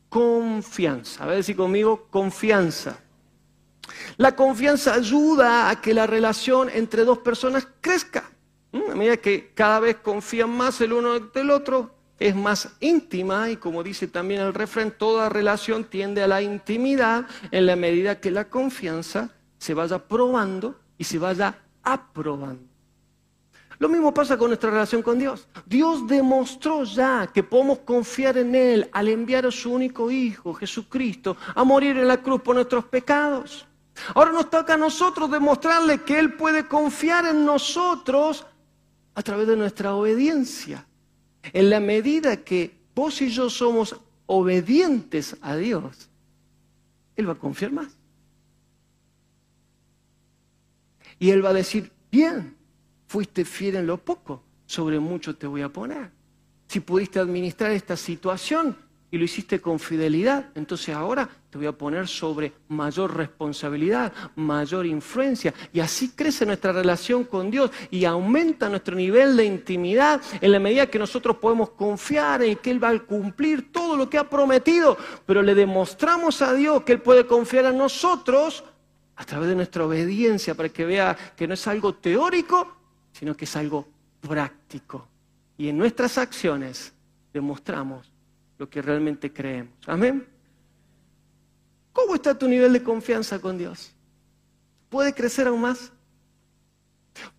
confianza. 0.09 1.25
A 1.25 1.27
ver 1.27 1.45
si 1.45 1.55
conmigo, 1.55 2.09
confianza. 2.11 2.99
La 4.17 4.35
confianza 4.35 4.95
ayuda 4.95 5.69
a 5.69 5.81
que 5.81 5.95
la 5.95 6.07
relación 6.07 6.71
entre 6.71 7.05
dos 7.05 7.19
personas 7.19 7.69
crezca. 7.81 8.31
A 8.91 8.95
medida 8.95 9.17
que 9.17 9.53
cada 9.55 9.81
vez 9.81 9.97
confían 9.97 10.51
más 10.51 10.81
el 10.81 10.93
uno 10.93 11.19
del 11.21 11.51
otro, 11.51 11.95
es 12.19 12.35
más 12.35 12.77
íntima 12.81 13.51
y 13.51 13.57
como 13.57 13.83
dice 13.83 14.09
también 14.09 14.41
el 14.41 14.55
refrán, 14.55 14.91
toda 14.97 15.29
relación 15.29 15.85
tiende 15.85 16.23
a 16.23 16.27
la 16.27 16.43
intimidad 16.43 17.27
en 17.51 17.67
la 17.67 17.77
medida 17.77 18.21
que 18.21 18.31
la 18.31 18.49
confianza 18.49 19.31
se 19.59 19.75
vaya 19.75 19.99
probando 19.99 20.77
y 20.97 21.05
se 21.05 21.19
vaya 21.19 21.59
aprobando. 21.83 22.65
Lo 23.79 23.91
mismo 23.91 24.15
pasa 24.15 24.39
con 24.39 24.49
nuestra 24.49 24.71
relación 24.71 25.03
con 25.03 25.19
Dios. 25.19 25.47
Dios 25.67 26.07
demostró 26.07 26.85
ya 26.85 27.27
que 27.27 27.43
podemos 27.43 27.81
confiar 27.81 28.39
en 28.39 28.55
Él 28.55 28.89
al 28.93 29.09
enviar 29.09 29.45
a 29.45 29.51
su 29.51 29.71
único 29.71 30.11
Hijo, 30.11 30.55
Jesucristo, 30.55 31.37
a 31.55 31.63
morir 31.63 31.99
en 31.99 32.09
la 32.09 32.23
cruz 32.23 32.41
por 32.41 32.55
nuestros 32.55 32.87
pecados. 32.87 33.67
Ahora 34.15 34.33
nos 34.33 34.49
toca 34.49 34.75
a 34.75 34.79
nosotros 34.79 35.31
demostrarle 35.31 36.03
que 36.03 36.19
Él 36.19 36.35
puede 36.35 36.67
confiar 36.67 37.27
en 37.27 37.45
nosotros 37.45 38.47
a 39.17 39.23
través 39.23 39.49
de 39.49 39.57
nuestra 39.57 39.95
obediencia. 39.95 40.87
En 41.43 41.71
la 41.71 41.81
medida 41.81 42.45
que 42.45 42.77
vos 42.95 43.21
y 43.23 43.31
yo 43.31 43.49
somos 43.49 43.97
obedientes 44.27 45.37
a 45.41 45.57
Dios, 45.57 46.11
Él 47.17 47.27
va 47.27 47.33
a 47.33 47.39
confiar 47.39 47.73
más. 47.73 47.97
Y 51.19 51.31
Él 51.31 51.43
va 51.43 51.49
a 51.49 51.55
decir, 51.55 51.91
bien, 52.13 52.57
fuiste 53.09 53.47
fiel 53.47 53.77
en 53.77 53.87
lo 53.87 53.97
poco, 53.97 54.43
sobre 54.67 55.01
mucho 55.01 55.35
te 55.35 55.47
voy 55.47 55.63
a 55.63 55.73
poner. 55.73 56.13
si 56.69 56.81
pudiste 56.81 57.19
administrar 57.19 57.71
esta 57.71 57.97
situación 57.97 58.77
y 59.17 59.19
lo 59.19 59.25
hiciste 59.25 59.63
con 59.63 59.79
fidelidad, 59.79 60.51
entonces 60.55 60.95
ahora 60.95 61.27
te 61.49 61.57
voy 61.57 61.67
a 61.67 61.73
poner 61.73 62.07
sobre 62.07 62.53
mayor 62.69 63.17
responsabilidad, 63.17 64.13
mayor 64.35 64.85
influencia. 64.85 65.55
Y 65.73 65.81
así 65.81 66.11
crece 66.11 66.45
nuestra 66.45 66.71
relación 66.71 67.25
con 67.25 67.51
Dios 67.51 67.71
y 67.91 68.05
aumenta 68.05 68.69
nuestro 68.69 68.95
nivel 68.95 69.35
de 69.35 69.47
intimidad 69.47 70.21
en 70.39 70.53
la 70.53 70.61
medida 70.61 70.87
que 70.87 70.99
nosotros 70.99 71.39
podemos 71.39 71.71
confiar 71.71 72.43
en 72.43 72.59
que 72.59 72.71
Él 72.71 72.83
va 72.83 72.91
a 72.91 72.99
cumplir 72.99 73.73
todo 73.73 73.97
lo 73.97 74.11
que 74.11 74.19
ha 74.19 74.29
prometido, 74.29 74.99
pero 75.25 75.43
le 75.43 75.55
demostramos 75.55 76.43
a 76.43 76.53
Dios 76.53 76.83
que 76.83 76.93
Él 76.93 77.01
puede 77.01 77.27
confiar 77.27 77.65
en 77.65 77.79
nosotros 77.79 78.65
a 79.17 79.25
través 79.25 79.49
de 79.49 79.55
nuestra 79.55 79.87
obediencia 79.87 80.55
para 80.55 80.69
que 80.69 80.85
vea 80.85 81.17
que 81.35 81.49
no 81.49 81.55
es 81.55 81.67
algo 81.67 81.95
teórico, 81.95 82.77
sino 83.13 83.35
que 83.35 83.47
es 83.47 83.57
algo 83.57 83.89
práctico. 84.21 85.09
Y 85.57 85.71
en 85.71 85.79
nuestras 85.79 86.19
acciones 86.19 86.93
demostramos 87.33 88.13
lo 88.59 88.69
que 88.69 88.83
realmente 88.83 89.33
creemos. 89.33 89.75
Amén. 89.87 90.27
¿Cómo 91.93 92.15
está 92.15 92.39
tu 92.39 92.49
nivel 92.49 92.73
de 92.73 92.83
confianza 92.83 93.39
con 93.39 93.57
Dios? 93.57 93.93
¿Puede 94.89 95.15
crecer 95.15 95.47
aún 95.47 95.63
más? 95.63 95.93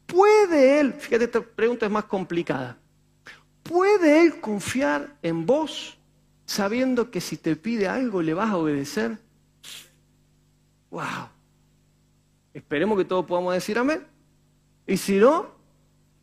¿Puede 0.05 0.79
Él, 0.79 0.93
fíjate, 0.93 1.25
esta 1.25 1.41
pregunta 1.41 1.85
es 1.85 1.91
más 1.91 2.05
complicada, 2.05 2.77
¿puede 3.61 4.21
Él 4.21 4.39
confiar 4.39 5.15
en 5.21 5.45
vos 5.45 5.97
sabiendo 6.45 7.11
que 7.11 7.21
si 7.21 7.37
te 7.37 7.55
pide 7.55 7.87
algo 7.87 8.21
le 8.21 8.33
vas 8.33 8.49
a 8.49 8.57
obedecer? 8.57 9.17
¡Wow! 10.89 11.29
Esperemos 12.53 12.97
que 12.97 13.05
todos 13.05 13.25
podamos 13.25 13.53
decir 13.53 13.77
amén. 13.77 14.07
Y 14.87 14.95
si 14.97 15.17
no, 15.17 15.51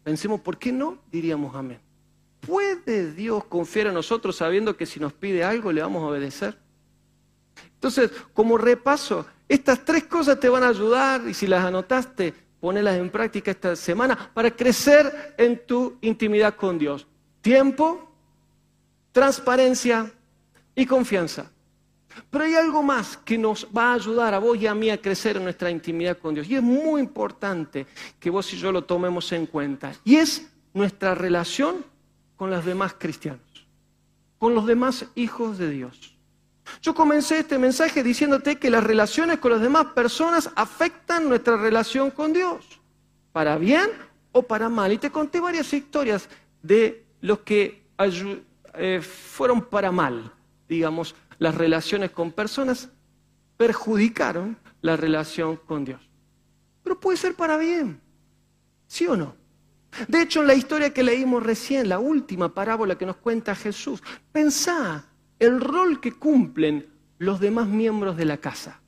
pensemos, 0.02 0.40
¿por 0.40 0.58
qué 0.58 0.72
no? 0.72 0.98
Diríamos 1.12 1.54
amén. 1.54 1.83
¿Puede 2.46 3.12
Dios 3.12 3.44
confiar 3.44 3.88
en 3.88 3.94
nosotros 3.94 4.36
sabiendo 4.36 4.76
que 4.76 4.86
si 4.86 5.00
nos 5.00 5.12
pide 5.12 5.44
algo 5.44 5.72
le 5.72 5.82
vamos 5.82 6.02
a 6.02 6.06
obedecer? 6.06 6.56
Entonces, 7.74 8.10
como 8.32 8.56
repaso, 8.56 9.26
estas 9.48 9.84
tres 9.84 10.04
cosas 10.04 10.40
te 10.40 10.48
van 10.48 10.62
a 10.62 10.68
ayudar 10.68 11.22
y 11.28 11.34
si 11.34 11.46
las 11.46 11.64
anotaste, 11.64 12.32
ponelas 12.60 12.96
en 12.96 13.10
práctica 13.10 13.50
esta 13.50 13.76
semana 13.76 14.30
para 14.32 14.50
crecer 14.50 15.34
en 15.36 15.66
tu 15.66 15.98
intimidad 16.00 16.56
con 16.56 16.78
Dios. 16.78 17.06
Tiempo, 17.42 18.10
transparencia 19.12 20.10
y 20.74 20.86
confianza. 20.86 21.50
Pero 22.30 22.44
hay 22.44 22.54
algo 22.54 22.82
más 22.82 23.16
que 23.18 23.36
nos 23.36 23.66
va 23.66 23.92
a 23.92 23.94
ayudar 23.94 24.34
a 24.34 24.38
vos 24.38 24.56
y 24.58 24.66
a 24.66 24.74
mí 24.74 24.88
a 24.88 25.00
crecer 25.00 25.36
en 25.36 25.44
nuestra 25.44 25.70
intimidad 25.70 26.16
con 26.18 26.34
Dios. 26.34 26.48
Y 26.48 26.56
es 26.56 26.62
muy 26.62 27.00
importante 27.00 27.86
que 28.18 28.30
vos 28.30 28.52
y 28.52 28.56
yo 28.56 28.72
lo 28.72 28.84
tomemos 28.84 29.30
en 29.32 29.46
cuenta. 29.46 29.92
Y 30.04 30.16
es 30.16 30.48
nuestra 30.72 31.14
relación 31.14 31.84
con 32.36 32.50
los 32.50 32.64
demás 32.64 32.94
cristianos, 32.98 33.66
con 34.38 34.54
los 34.54 34.66
demás 34.66 35.06
hijos 35.14 35.58
de 35.58 35.70
Dios. 35.70 36.16
Yo 36.80 36.94
comencé 36.94 37.40
este 37.40 37.58
mensaje 37.58 38.02
diciéndote 38.02 38.56
que 38.56 38.70
las 38.70 38.84
relaciones 38.84 39.38
con 39.38 39.52
las 39.52 39.60
demás 39.60 39.86
personas 39.94 40.50
afectan 40.56 41.28
nuestra 41.28 41.56
relación 41.56 42.10
con 42.10 42.32
Dios, 42.32 42.80
para 43.32 43.58
bien 43.58 43.90
o 44.32 44.42
para 44.42 44.68
mal. 44.68 44.92
Y 44.92 44.98
te 44.98 45.10
conté 45.10 45.40
varias 45.40 45.72
historias 45.72 46.28
de 46.62 47.04
los 47.20 47.40
que 47.40 47.86
eh, 48.74 49.00
fueron 49.02 49.62
para 49.62 49.92
mal, 49.92 50.32
digamos, 50.68 51.14
las 51.38 51.54
relaciones 51.54 52.10
con 52.10 52.32
personas 52.32 52.88
perjudicaron 53.56 54.56
la 54.82 54.96
relación 54.96 55.56
con 55.56 55.84
Dios. 55.84 56.00
Pero 56.82 57.00
puede 57.00 57.16
ser 57.16 57.34
para 57.34 57.56
bien, 57.56 58.00
¿sí 58.86 59.06
o 59.06 59.16
no? 59.16 59.36
De 60.08 60.22
hecho, 60.22 60.40
en 60.40 60.46
la 60.46 60.54
historia 60.54 60.92
que 60.92 61.02
leímos 61.02 61.42
recién, 61.42 61.88
la 61.88 61.98
última 61.98 62.52
parábola 62.52 62.96
que 62.96 63.06
nos 63.06 63.16
cuenta 63.16 63.54
Jesús, 63.54 64.02
pensá 64.32 65.06
el 65.38 65.60
rol 65.60 66.00
que 66.00 66.12
cumplen 66.12 66.86
los 67.18 67.40
demás 67.40 67.68
miembros 67.68 68.16
de 68.16 68.24
la 68.24 68.38
casa. 68.38 68.80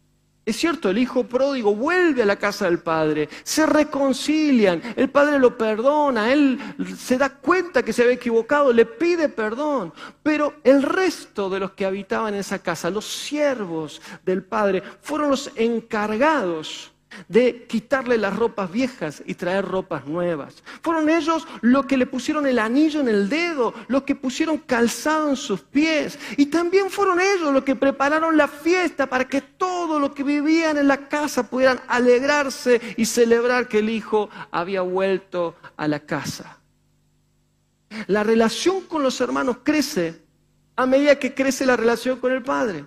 Es 0.47 0.57
cierto, 0.59 0.91
el 0.91 0.99
hijo 0.99 1.25
pródigo 1.25 1.75
vuelve 1.75 2.23
a 2.23 2.27
la 2.27 2.37
casa 2.37 2.67
del 2.67 2.79
padre, 2.79 3.29
se 3.43 3.67
reconcilian, 3.67 4.81
el 4.95 5.11
padre 5.11 5.41
lo 5.41 5.59
perdona, 5.59 6.33
él 6.33 6.61
se 6.97 7.19
da 7.19 7.31
cuenta 7.31 7.83
que 7.83 7.93
se 7.93 8.03
había 8.03 8.15
equivocado, 8.15 8.73
le 8.73 8.87
pide 8.87 9.29
perdón, 9.29 9.93
pero 10.23 10.55
el 10.63 10.85
resto 10.85 11.51
de 11.51 11.59
los 11.59 11.73
que 11.73 11.85
habitaban 11.85 12.35
en 12.35 12.41
esa 12.41 12.61
casa, 12.61 12.91
los 12.91 13.07
siervos 13.07 14.01
del 14.25 14.45
padre, 14.45 14.85
fueron 15.03 15.31
los 15.31 15.51
encargados 15.57 16.93
de 17.29 17.67
quitarle 17.67 18.19
las 18.19 18.37
ropas 18.37 18.71
viejas 18.71 19.23
y 19.27 19.35
traer 19.35 19.65
ropas 19.65 20.07
nuevas. 20.07 20.63
Fueron 20.83 21.09
ellos 21.09 21.47
los 21.61 21.87
que 21.87 21.97
le 21.97 22.07
pusieron 22.07 22.47
el 22.47 22.59
anillo 22.59 23.01
en 23.01 23.09
el 23.09 23.29
dedo, 23.29 23.75
los 23.89 24.03
que 24.03 24.15
pusieron 24.15 24.59
calzado 24.59 25.31
en 25.31 25.37
sus 25.37 25.61
pies. 25.61 26.19
Y 26.37 26.47
también 26.47 26.91
fueron 26.91 27.21
ellos 27.21 27.53
los 27.53 27.65
que 27.65 27.77
prepararon 27.77 28.37
la 28.37 28.49
fiesta 28.49 29.07
para 29.07 29.27
que 29.27 29.41
todos 29.41 30.01
los 30.01 30.13
que 30.13 30.23
vivían 30.23 30.77
en 30.77 30.89
la 30.89 31.09
casa 31.09 31.49
pudieran 31.49 31.81
alegrarse 31.89 32.81
y 32.97 33.05
celebrar 33.05 33.69
que 33.69 33.79
el 33.79 33.91
hijo 33.91 34.29
había 34.51 34.83
vuelto 34.83 35.57
a 35.77 35.89
la 35.89 36.01
casa. 36.01 36.59
La 38.09 38.23
relación 38.23 38.83
con 38.83 39.03
los 39.03 39.21
hermanos 39.21 39.59
crece 39.63 40.23
a 40.75 40.87
medida 40.87 41.19
que 41.19 41.35
crece 41.35 41.65
la 41.65 41.77
relación 41.77 42.19
con 42.19 42.33
el 42.33 42.43
Padre. 42.43 42.85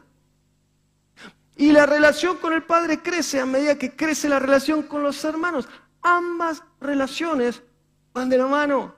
Y 1.60 1.74
la 1.74 1.86
relación 1.86 2.38
con 2.38 2.54
el 2.54 2.64
Padre 2.64 3.02
crece 3.02 3.38
a 3.38 3.46
medida 3.46 3.78
que 3.78 3.94
crece 3.94 4.30
la 4.30 4.40
relación 4.40 4.84
con 4.84 5.04
los 5.04 5.22
hermanos. 5.26 5.68
Ambas 6.02 6.64
relaciones 6.80 7.62
van 8.14 8.30
de 8.30 8.38
la 8.38 8.48
mano. 8.48 8.96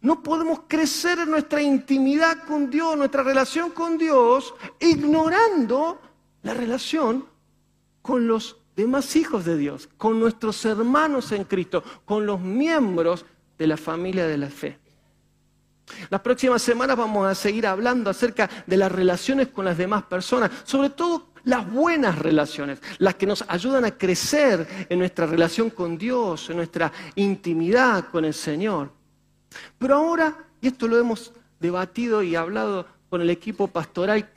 No 0.00 0.20
podemos 0.20 0.62
crecer 0.66 1.20
en 1.20 1.30
nuestra 1.30 1.62
intimidad 1.62 2.42
con 2.44 2.68
Dios, 2.68 2.96
nuestra 2.96 3.22
relación 3.22 3.70
con 3.70 3.96
Dios, 3.96 4.52
ignorando 4.80 6.00
la 6.42 6.54
relación 6.54 7.24
con 8.02 8.26
los 8.26 8.56
demás 8.74 9.14
hijos 9.14 9.44
de 9.44 9.56
Dios, 9.56 9.88
con 9.96 10.18
nuestros 10.18 10.64
hermanos 10.64 11.30
en 11.30 11.44
Cristo, 11.44 11.84
con 12.04 12.26
los 12.26 12.40
miembros 12.40 13.24
de 13.56 13.68
la 13.68 13.76
familia 13.76 14.26
de 14.26 14.38
la 14.38 14.50
fe. 14.50 14.80
Las 16.10 16.20
próximas 16.20 16.62
semanas 16.62 16.96
vamos 16.96 17.26
a 17.26 17.34
seguir 17.34 17.66
hablando 17.66 18.10
acerca 18.10 18.48
de 18.66 18.76
las 18.76 18.90
relaciones 18.90 19.48
con 19.48 19.64
las 19.64 19.76
demás 19.76 20.04
personas, 20.04 20.50
sobre 20.64 20.90
todo 20.90 21.27
las 21.44 21.70
buenas 21.70 22.18
relaciones, 22.18 22.80
las 22.98 23.14
que 23.14 23.26
nos 23.26 23.44
ayudan 23.48 23.84
a 23.84 23.92
crecer 23.92 24.86
en 24.88 24.98
nuestra 24.98 25.26
relación 25.26 25.70
con 25.70 25.98
Dios, 25.98 26.50
en 26.50 26.56
nuestra 26.56 26.92
intimidad 27.14 28.08
con 28.10 28.24
el 28.24 28.34
Señor. 28.34 28.90
Pero 29.78 29.94
ahora, 29.94 30.36
y 30.60 30.68
esto 30.68 30.88
lo 30.88 30.98
hemos 30.98 31.32
debatido 31.60 32.22
y 32.22 32.36
hablado 32.36 32.86
con 33.08 33.20
el 33.20 33.30
equipo 33.30 33.68
pastoral, 33.68 34.28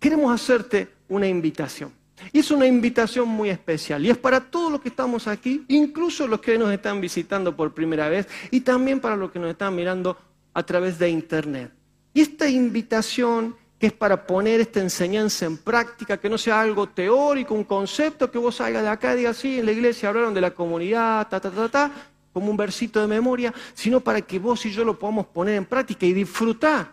queremos 0.00 0.34
hacerte 0.34 0.88
una 1.08 1.26
invitación. 1.26 1.92
Y 2.32 2.40
es 2.40 2.50
una 2.50 2.66
invitación 2.66 3.28
muy 3.28 3.50
especial. 3.50 4.04
Y 4.04 4.10
es 4.10 4.18
para 4.18 4.40
todos 4.40 4.72
los 4.72 4.80
que 4.80 4.88
estamos 4.88 5.28
aquí, 5.28 5.64
incluso 5.68 6.26
los 6.26 6.40
que 6.40 6.58
nos 6.58 6.72
están 6.72 7.00
visitando 7.00 7.54
por 7.54 7.72
primera 7.72 8.08
vez, 8.08 8.26
y 8.50 8.60
también 8.60 9.00
para 9.00 9.16
los 9.16 9.30
que 9.30 9.38
nos 9.38 9.50
están 9.50 9.74
mirando 9.74 10.16
a 10.52 10.62
través 10.64 10.98
de 10.98 11.08
Internet. 11.10 11.72
Y 12.12 12.20
esta 12.20 12.48
invitación 12.48 13.54
que 13.78 13.86
es 13.86 13.92
para 13.92 14.26
poner 14.26 14.60
esta 14.60 14.80
enseñanza 14.80 15.46
en 15.46 15.56
práctica, 15.56 16.16
que 16.16 16.28
no 16.28 16.36
sea 16.36 16.60
algo 16.60 16.88
teórico, 16.88 17.54
un 17.54 17.64
concepto 17.64 18.30
que 18.30 18.38
vos 18.38 18.56
salgas 18.56 18.82
de 18.82 18.88
acá 18.88 19.14
y 19.14 19.18
digas, 19.18 19.36
sí, 19.36 19.60
en 19.60 19.66
la 19.66 19.72
iglesia 19.72 20.08
hablaron 20.08 20.34
de 20.34 20.40
la 20.40 20.50
comunidad, 20.50 21.28
ta, 21.28 21.38
ta, 21.38 21.50
ta, 21.50 21.68
ta, 21.68 21.92
como 22.32 22.50
un 22.50 22.56
versito 22.56 23.00
de 23.00 23.06
memoria, 23.06 23.54
sino 23.74 24.00
para 24.00 24.20
que 24.20 24.38
vos 24.38 24.66
y 24.66 24.72
yo 24.72 24.84
lo 24.84 24.98
podamos 24.98 25.26
poner 25.26 25.54
en 25.54 25.64
práctica 25.64 26.06
y 26.06 26.12
disfrutar 26.12 26.92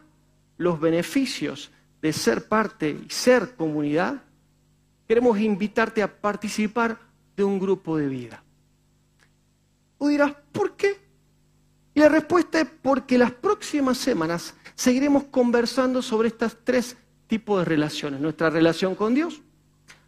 los 0.57 0.79
beneficios 0.79 1.71
de 2.01 2.13
ser 2.13 2.47
parte 2.47 2.89
y 2.89 3.09
ser 3.09 3.55
comunidad. 3.55 4.21
Queremos 5.07 5.39
invitarte 5.39 6.03
a 6.03 6.21
participar 6.21 6.99
de 7.35 7.43
un 7.43 7.59
grupo 7.59 7.97
de 7.97 8.07
vida. 8.07 8.43
Tú 9.97 10.07
dirás, 10.07 10.33
¿por 10.51 10.75
qué? 10.75 11.04
Y 11.95 12.01
la 12.01 12.09
respuesta 12.09 12.59
es 12.59 12.67
porque 12.81 13.17
las 13.17 13.31
próximas 13.31 13.97
semanas 13.97 14.53
seguiremos 14.75 15.23
conversando 15.31 16.01
sobre 16.01 16.27
estos 16.27 16.57
tres 16.63 16.97
tipos 17.25 17.59
de 17.59 17.65
relaciones. 17.65 18.19
Nuestra 18.19 18.49
relación 18.49 18.95
con 18.95 19.15
Dios, 19.15 19.41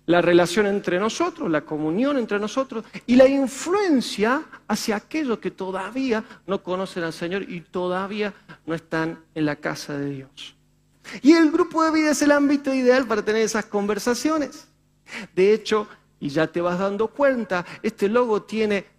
la 0.06 0.22
relación 0.22 0.68
entre 0.68 1.00
nosotros, 1.00 1.50
la 1.50 1.62
comunión 1.62 2.18
entre 2.18 2.40
nosotros 2.40 2.84
y 3.06 3.16
la 3.16 3.26
influencia 3.26 4.44
hacia 4.68 4.98
aquellos 4.98 5.40
que 5.40 5.50
todavía 5.50 6.26
no 6.46 6.62
conocen 6.62 7.04
al 7.04 7.14
Señor 7.14 7.50
y 7.50 7.62
todavía 7.62 8.34
no 8.66 8.76
están 8.76 9.20
en 9.34 9.46
la 9.46 9.56
casa 9.56 9.98
de 9.98 10.10
Dios. 10.10 10.56
Y 11.22 11.32
el 11.32 11.52
grupo 11.52 11.86
de 11.86 11.92
vida 11.92 12.12
es 12.12 12.22
el 12.22 12.34
ámbito 12.34 12.74
ideal 12.74 13.08
para 13.08 13.24
tener 13.24 13.44
esas 13.44 13.66
conversaciones. 13.66 14.68
De 15.34 15.54
hecho, 15.54 15.88
y 16.20 16.28
ya 16.28 16.48
te 16.48 16.60
vas 16.60 16.80
dando 16.80 17.08
cuenta, 17.08 17.66
este 17.82 18.10
logo 18.10 18.42
tiene 18.42 18.97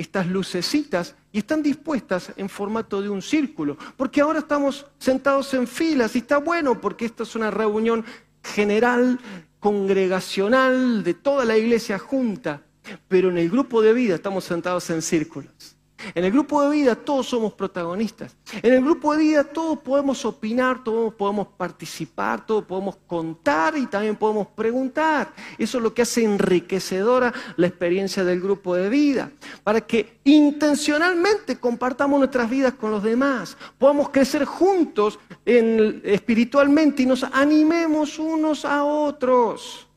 estas 0.00 0.26
lucecitas 0.26 1.14
y 1.30 1.38
están 1.38 1.62
dispuestas 1.62 2.32
en 2.36 2.48
formato 2.48 3.02
de 3.02 3.10
un 3.10 3.20
círculo, 3.20 3.76
porque 3.98 4.22
ahora 4.22 4.38
estamos 4.38 4.86
sentados 4.98 5.52
en 5.52 5.66
filas 5.66 6.16
y 6.16 6.20
está 6.20 6.38
bueno 6.38 6.80
porque 6.80 7.04
esta 7.04 7.22
es 7.24 7.36
una 7.36 7.50
reunión 7.50 8.04
general, 8.42 9.20
congregacional 9.60 11.04
de 11.04 11.12
toda 11.12 11.44
la 11.44 11.58
iglesia 11.58 11.98
junta, 11.98 12.62
pero 13.08 13.28
en 13.28 13.36
el 13.36 13.50
grupo 13.50 13.82
de 13.82 13.92
vida 13.92 14.14
estamos 14.14 14.44
sentados 14.44 14.88
en 14.88 15.02
círculos. 15.02 15.76
En 16.14 16.24
el 16.24 16.32
grupo 16.32 16.62
de 16.62 16.76
vida 16.76 16.94
todos 16.94 17.26
somos 17.26 17.52
protagonistas. 17.52 18.36
En 18.62 18.72
el 18.72 18.82
grupo 18.82 19.12
de 19.12 19.18
vida 19.18 19.44
todos 19.44 19.78
podemos 19.78 20.24
opinar, 20.24 20.82
todos 20.82 21.14
podemos 21.14 21.48
participar, 21.48 22.46
todos 22.46 22.64
podemos 22.64 22.96
contar 23.06 23.76
y 23.76 23.86
también 23.86 24.16
podemos 24.16 24.48
preguntar. 24.48 25.32
Eso 25.58 25.78
es 25.78 25.84
lo 25.84 25.94
que 25.94 26.02
hace 26.02 26.24
enriquecedora 26.24 27.32
la 27.56 27.66
experiencia 27.66 28.24
del 28.24 28.40
grupo 28.40 28.74
de 28.74 28.88
vida. 28.88 29.30
Para 29.62 29.80
que 29.80 30.20
intencionalmente 30.24 31.58
compartamos 31.58 32.18
nuestras 32.18 32.48
vidas 32.48 32.74
con 32.74 32.90
los 32.90 33.02
demás, 33.02 33.56
podamos 33.78 34.10
crecer 34.10 34.44
juntos 34.44 35.18
espiritualmente 35.44 37.02
y 37.02 37.06
nos 37.06 37.24
animemos 37.24 38.18
unos 38.18 38.64
a 38.64 38.84
otros 38.84 39.89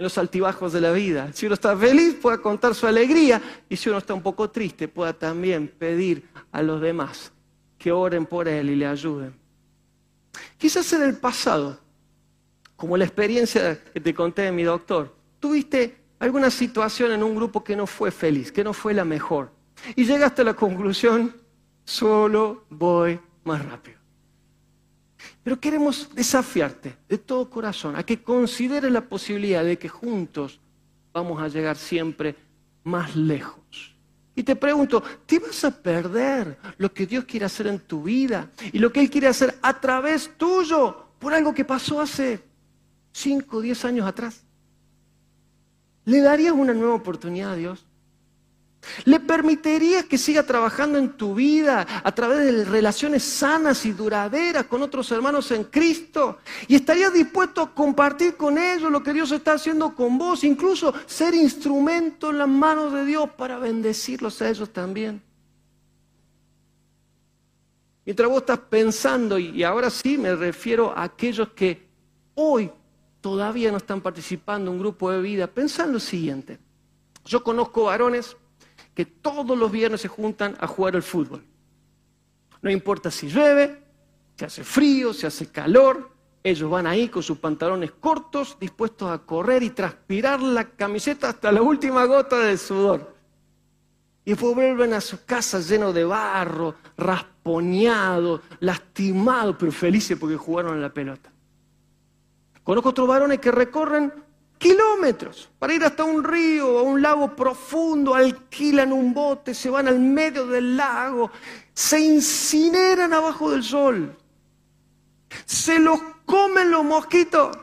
en 0.00 0.04
los 0.04 0.16
altibajos 0.16 0.72
de 0.72 0.80
la 0.80 0.92
vida. 0.92 1.30
Si 1.34 1.44
uno 1.44 1.52
está 1.52 1.76
feliz, 1.76 2.14
pueda 2.14 2.38
contar 2.38 2.74
su 2.74 2.86
alegría 2.86 3.38
y 3.68 3.76
si 3.76 3.90
uno 3.90 3.98
está 3.98 4.14
un 4.14 4.22
poco 4.22 4.48
triste, 4.48 4.88
pueda 4.88 5.12
también 5.12 5.68
pedir 5.68 6.26
a 6.52 6.62
los 6.62 6.80
demás 6.80 7.30
que 7.76 7.92
oren 7.92 8.24
por 8.24 8.48
él 8.48 8.70
y 8.70 8.76
le 8.76 8.86
ayuden. 8.86 9.34
Quizás 10.56 10.90
en 10.94 11.02
el 11.02 11.18
pasado, 11.18 11.78
como 12.76 12.96
la 12.96 13.04
experiencia 13.04 13.78
que 13.92 14.00
te 14.00 14.14
conté 14.14 14.40
de 14.40 14.52
mi 14.52 14.62
doctor, 14.62 15.14
tuviste 15.38 15.98
alguna 16.18 16.50
situación 16.50 17.12
en 17.12 17.22
un 17.22 17.36
grupo 17.36 17.62
que 17.62 17.76
no 17.76 17.86
fue 17.86 18.10
feliz, 18.10 18.50
que 18.50 18.64
no 18.64 18.72
fue 18.72 18.94
la 18.94 19.04
mejor. 19.04 19.52
Y 19.96 20.06
llegaste 20.06 20.40
a 20.40 20.46
la 20.46 20.54
conclusión, 20.54 21.36
solo 21.84 22.64
voy 22.70 23.20
más 23.44 23.62
rápido. 23.66 23.99
Pero 25.42 25.60
queremos 25.60 26.14
desafiarte 26.14 26.96
de 27.08 27.18
todo 27.18 27.48
corazón 27.50 27.96
a 27.96 28.04
que 28.04 28.22
consideres 28.22 28.90
la 28.90 29.02
posibilidad 29.02 29.64
de 29.64 29.78
que 29.78 29.88
juntos 29.88 30.60
vamos 31.12 31.42
a 31.42 31.48
llegar 31.48 31.76
siempre 31.76 32.36
más 32.84 33.16
lejos. 33.16 33.94
Y 34.34 34.42
te 34.42 34.56
pregunto, 34.56 35.02
¿te 35.26 35.38
vas 35.38 35.64
a 35.64 35.70
perder 35.70 36.56
lo 36.78 36.92
que 36.92 37.06
Dios 37.06 37.24
quiere 37.24 37.46
hacer 37.46 37.66
en 37.66 37.80
tu 37.80 38.02
vida 38.02 38.50
y 38.72 38.78
lo 38.78 38.92
que 38.92 39.00
Él 39.00 39.10
quiere 39.10 39.26
hacer 39.26 39.58
a 39.60 39.78
través 39.80 40.30
tuyo 40.36 41.08
por 41.18 41.34
algo 41.34 41.52
que 41.52 41.64
pasó 41.64 42.00
hace 42.00 42.40
5 43.12 43.56
o 43.56 43.60
10 43.60 43.84
años 43.84 44.06
atrás? 44.06 44.42
¿Le 46.04 46.20
darías 46.20 46.54
una 46.54 46.72
nueva 46.72 46.94
oportunidad 46.94 47.52
a 47.52 47.56
Dios? 47.56 47.84
¿Le 49.04 49.20
permitirías 49.20 50.04
que 50.04 50.16
siga 50.16 50.42
trabajando 50.42 50.98
en 50.98 51.10
tu 51.10 51.34
vida 51.34 51.86
a 52.02 52.12
través 52.12 52.38
de 52.38 52.64
relaciones 52.64 53.22
sanas 53.22 53.84
y 53.84 53.92
duraderas 53.92 54.66
con 54.66 54.82
otros 54.82 55.10
hermanos 55.12 55.50
en 55.50 55.64
Cristo? 55.64 56.38
¿Y 56.66 56.76
estarías 56.76 57.12
dispuesto 57.12 57.60
a 57.60 57.74
compartir 57.74 58.36
con 58.36 58.56
ellos 58.58 58.90
lo 58.90 59.02
que 59.02 59.12
Dios 59.12 59.30
está 59.32 59.52
haciendo 59.52 59.94
con 59.94 60.16
vos? 60.16 60.44
Incluso 60.44 60.94
ser 61.06 61.34
instrumento 61.34 62.30
en 62.30 62.38
las 62.38 62.48
manos 62.48 62.92
de 62.92 63.04
Dios 63.04 63.28
para 63.36 63.58
bendecirlos 63.58 64.40
a 64.40 64.48
ellos 64.48 64.70
también. 64.70 65.22
Mientras 68.04 68.28
vos 68.28 68.40
estás 68.40 68.58
pensando, 68.58 69.38
y 69.38 69.62
ahora 69.62 69.90
sí 69.90 70.16
me 70.16 70.34
refiero 70.34 70.96
a 70.96 71.04
aquellos 71.04 71.50
que 71.50 71.86
hoy 72.34 72.70
todavía 73.20 73.70
no 73.70 73.76
están 73.76 74.00
participando 74.00 74.70
en 74.70 74.76
un 74.76 74.82
grupo 74.82 75.10
de 75.10 75.20
vida, 75.20 75.46
pensá 75.46 75.84
en 75.84 75.92
lo 75.92 76.00
siguiente. 76.00 76.58
Yo 77.26 77.44
conozco 77.44 77.84
varones 77.84 78.36
que 79.00 79.06
todos 79.06 79.56
los 79.56 79.72
viernes 79.72 80.02
se 80.02 80.08
juntan 80.08 80.58
a 80.60 80.66
jugar 80.66 80.94
al 80.94 81.02
fútbol. 81.02 81.42
No 82.60 82.70
importa 82.70 83.10
si 83.10 83.28
llueve, 83.28 83.82
si 84.36 84.44
hace 84.44 84.62
frío, 84.62 85.14
si 85.14 85.24
hace 85.24 85.50
calor, 85.50 86.10
ellos 86.44 86.70
van 86.70 86.86
ahí 86.86 87.08
con 87.08 87.22
sus 87.22 87.38
pantalones 87.38 87.92
cortos, 87.92 88.58
dispuestos 88.60 89.10
a 89.10 89.20
correr 89.20 89.62
y 89.62 89.70
transpirar 89.70 90.42
la 90.42 90.64
camiseta 90.64 91.30
hasta 91.30 91.50
la 91.50 91.62
última 91.62 92.04
gota 92.04 92.40
de 92.40 92.58
sudor. 92.58 93.14
Y 94.22 94.32
después 94.32 94.54
vuelven 94.54 94.92
a 94.92 95.00
sus 95.00 95.20
casas 95.20 95.66
llenos 95.66 95.94
de 95.94 96.04
barro, 96.04 96.74
raspoñados, 96.98 98.42
lastimados, 98.58 99.56
pero 99.58 99.72
felices 99.72 100.18
porque 100.18 100.36
jugaron 100.36 100.74
en 100.74 100.82
la 100.82 100.92
pelota. 100.92 101.32
Conozco 102.62 102.90
otros 102.90 103.08
varones 103.08 103.38
que 103.38 103.50
recorren 103.50 104.12
kilómetros 104.60 105.48
para 105.58 105.72
ir 105.72 105.82
hasta 105.82 106.04
un 106.04 106.22
río 106.22 106.68
o 106.68 106.82
un 106.82 107.00
lago 107.00 107.34
profundo, 107.34 108.14
alquilan 108.14 108.92
un 108.92 109.14
bote, 109.14 109.54
se 109.54 109.70
van 109.70 109.88
al 109.88 109.98
medio 109.98 110.46
del 110.46 110.76
lago, 110.76 111.30
se 111.72 111.98
incineran 111.98 113.14
abajo 113.14 113.50
del 113.50 113.64
sol, 113.64 114.14
se 115.46 115.78
los 115.78 115.98
comen 116.26 116.70
los 116.70 116.84
mosquitos 116.84 117.56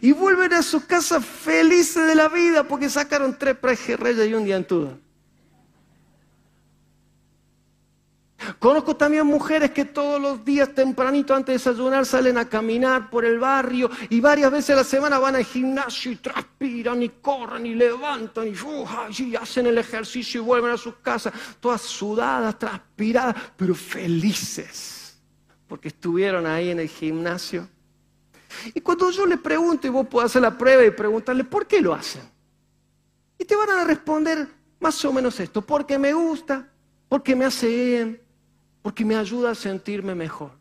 y 0.00 0.12
vuelven 0.12 0.54
a 0.54 0.62
su 0.62 0.86
casa 0.86 1.20
felices 1.20 2.06
de 2.06 2.14
la 2.14 2.28
vida 2.28 2.62
porque 2.62 2.88
sacaron 2.88 3.36
tres 3.36 3.56
prejerreyas 3.56 4.28
y 4.28 4.34
un 4.34 4.44
diantudo. 4.44 4.98
Conozco 8.58 8.96
también 8.96 9.26
mujeres 9.26 9.70
que 9.70 9.84
todos 9.84 10.20
los 10.20 10.44
días 10.44 10.74
tempranito 10.74 11.34
antes 11.34 11.46
de 11.62 11.70
desayunar 11.70 12.06
salen 12.06 12.38
a 12.38 12.48
caminar 12.48 13.10
por 13.10 13.24
el 13.24 13.38
barrio 13.38 13.90
y 14.08 14.20
varias 14.20 14.50
veces 14.50 14.70
a 14.70 14.76
la 14.76 14.84
semana 14.84 15.18
van 15.18 15.36
al 15.36 15.44
gimnasio 15.44 16.12
y 16.12 16.16
transpiran 16.16 17.02
y 17.02 17.08
corren 17.08 17.66
y 17.66 17.74
levantan 17.74 18.48
y, 18.48 19.22
y 19.22 19.36
hacen 19.36 19.66
el 19.66 19.78
ejercicio 19.78 20.40
y 20.40 20.44
vuelven 20.44 20.72
a 20.72 20.76
sus 20.76 20.96
casas 20.96 21.32
todas 21.60 21.82
sudadas, 21.82 22.58
transpiradas, 22.58 23.36
pero 23.56 23.74
felices 23.74 25.00
porque 25.70 25.86
estuvieron 25.86 26.48
ahí 26.48 26.70
en 26.70 26.80
el 26.80 26.88
gimnasio. 26.88 27.68
Y 28.74 28.80
cuando 28.80 29.08
yo 29.12 29.24
le 29.24 29.38
pregunto, 29.38 29.86
y 29.86 29.90
vos 29.90 30.04
podés 30.08 30.32
hacer 30.32 30.42
la 30.42 30.58
prueba 30.58 30.84
y 30.84 30.90
preguntarle, 30.90 31.44
¿por 31.44 31.64
qué 31.64 31.80
lo 31.80 31.94
hacen? 31.94 32.22
Y 33.38 33.44
te 33.44 33.54
van 33.54 33.70
a 33.70 33.84
responder 33.84 34.48
más 34.80 35.04
o 35.04 35.12
menos 35.12 35.38
esto, 35.38 35.62
porque 35.62 35.96
me 35.96 36.12
gusta, 36.12 36.68
porque 37.08 37.36
me 37.36 37.44
hace 37.44 37.68
bien, 37.68 38.20
porque 38.82 39.04
me 39.04 39.16
ayuda 39.16 39.50
a 39.50 39.54
sentirme 39.54 40.14
mejor. 40.14 40.52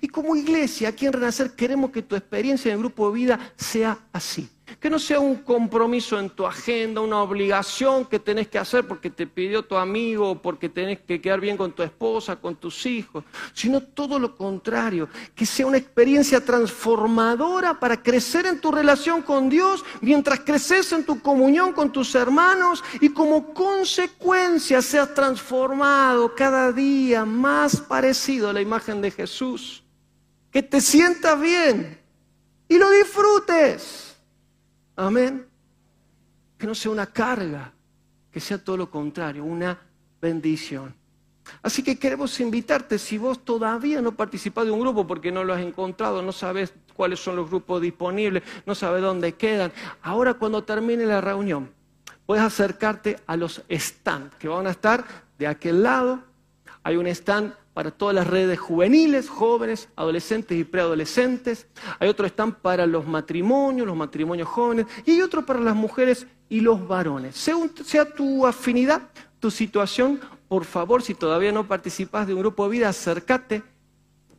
Y 0.00 0.08
como 0.08 0.36
iglesia, 0.36 0.88
aquí 0.88 1.06
en 1.06 1.12
Renacer, 1.12 1.52
queremos 1.52 1.90
que 1.90 2.02
tu 2.02 2.14
experiencia 2.14 2.68
en 2.68 2.74
el 2.74 2.78
grupo 2.80 3.08
de 3.08 3.14
vida 3.14 3.52
sea 3.56 3.98
así. 4.12 4.48
Que 4.80 4.90
no 4.90 4.98
sea 4.98 5.20
un 5.20 5.36
compromiso 5.36 6.18
en 6.18 6.30
tu 6.30 6.46
agenda, 6.46 7.00
una 7.00 7.22
obligación 7.22 8.04
que 8.04 8.18
tenés 8.18 8.48
que 8.48 8.58
hacer 8.58 8.86
porque 8.86 9.10
te 9.10 9.26
pidió 9.26 9.62
tu 9.64 9.76
amigo 9.76 10.40
porque 10.40 10.68
tenés 10.68 11.00
que 11.00 11.20
quedar 11.20 11.40
bien 11.40 11.56
con 11.56 11.72
tu 11.72 11.82
esposa, 11.82 12.36
con 12.36 12.56
tus 12.56 12.86
hijos, 12.86 13.24
sino 13.52 13.80
todo 13.80 14.18
lo 14.18 14.36
contrario, 14.36 15.08
que 15.34 15.46
sea 15.46 15.66
una 15.66 15.78
experiencia 15.78 16.44
transformadora 16.44 17.78
para 17.78 18.02
crecer 18.02 18.46
en 18.46 18.60
tu 18.60 18.70
relación 18.70 19.22
con 19.22 19.48
Dios 19.48 19.84
mientras 20.00 20.40
creces 20.40 20.92
en 20.92 21.04
tu 21.04 21.20
comunión 21.20 21.72
con 21.72 21.92
tus 21.92 22.14
hermanos 22.14 22.82
y 23.00 23.10
como 23.10 23.52
consecuencia 23.52 24.82
seas 24.82 25.14
transformado 25.14 26.34
cada 26.34 26.72
día 26.72 27.24
más 27.24 27.80
parecido 27.80 28.50
a 28.50 28.52
la 28.52 28.60
imagen 28.60 29.00
de 29.00 29.10
Jesús. 29.10 29.82
Que 30.50 30.62
te 30.62 30.80
sientas 30.80 31.40
bien 31.40 31.98
y 32.68 32.78
lo 32.78 32.90
disfrutes. 32.90 34.11
Amén. 34.96 35.46
Que 36.58 36.66
no 36.66 36.74
sea 36.74 36.92
una 36.92 37.06
carga, 37.06 37.72
que 38.30 38.40
sea 38.40 38.62
todo 38.62 38.76
lo 38.76 38.90
contrario, 38.90 39.44
una 39.44 39.78
bendición. 40.20 40.94
Así 41.62 41.82
que 41.82 41.98
queremos 41.98 42.38
invitarte, 42.40 42.98
si 42.98 43.18
vos 43.18 43.44
todavía 43.44 44.00
no 44.00 44.12
participas 44.12 44.64
de 44.64 44.70
un 44.70 44.80
grupo 44.80 45.06
porque 45.06 45.32
no 45.32 45.44
lo 45.44 45.52
has 45.54 45.60
encontrado, 45.60 46.22
no 46.22 46.32
sabes 46.32 46.72
cuáles 46.94 47.20
son 47.20 47.36
los 47.36 47.50
grupos 47.50 47.82
disponibles, 47.82 48.42
no 48.64 48.74
sabes 48.74 49.02
dónde 49.02 49.34
quedan, 49.34 49.72
ahora 50.02 50.34
cuando 50.34 50.62
termine 50.62 51.04
la 51.04 51.20
reunión, 51.20 51.70
puedes 52.26 52.44
acercarte 52.44 53.18
a 53.26 53.36
los 53.36 53.62
stands 53.70 54.34
que 54.36 54.48
van 54.48 54.66
a 54.66 54.70
estar 54.70 55.04
de 55.38 55.46
aquel 55.46 55.82
lado. 55.82 56.22
Hay 56.84 56.96
un 56.96 57.06
stand 57.08 57.54
para 57.74 57.90
todas 57.90 58.14
las 58.14 58.26
redes 58.26 58.58
juveniles, 58.58 59.28
jóvenes, 59.28 59.88
adolescentes 59.96 60.58
y 60.58 60.64
preadolescentes. 60.64 61.66
Hay 61.98 62.08
otro 62.08 62.26
stand 62.26 62.56
para 62.56 62.86
los 62.86 63.06
matrimonios, 63.06 63.86
los 63.86 63.96
matrimonios 63.96 64.48
jóvenes. 64.48 64.86
Y 65.06 65.12
hay 65.12 65.22
otro 65.22 65.46
para 65.46 65.60
las 65.60 65.74
mujeres 65.74 66.26
y 66.48 66.60
los 66.60 66.86
varones. 66.86 67.36
Según 67.36 67.72
sea 67.84 68.04
tu 68.04 68.46
afinidad, 68.46 69.02
tu 69.40 69.50
situación, 69.50 70.20
por 70.48 70.64
favor, 70.64 71.02
si 71.02 71.14
todavía 71.14 71.50
no 71.50 71.66
participas 71.66 72.26
de 72.26 72.34
un 72.34 72.40
grupo 72.40 72.64
de 72.64 72.70
vida, 72.70 72.88
acércate. 72.90 73.62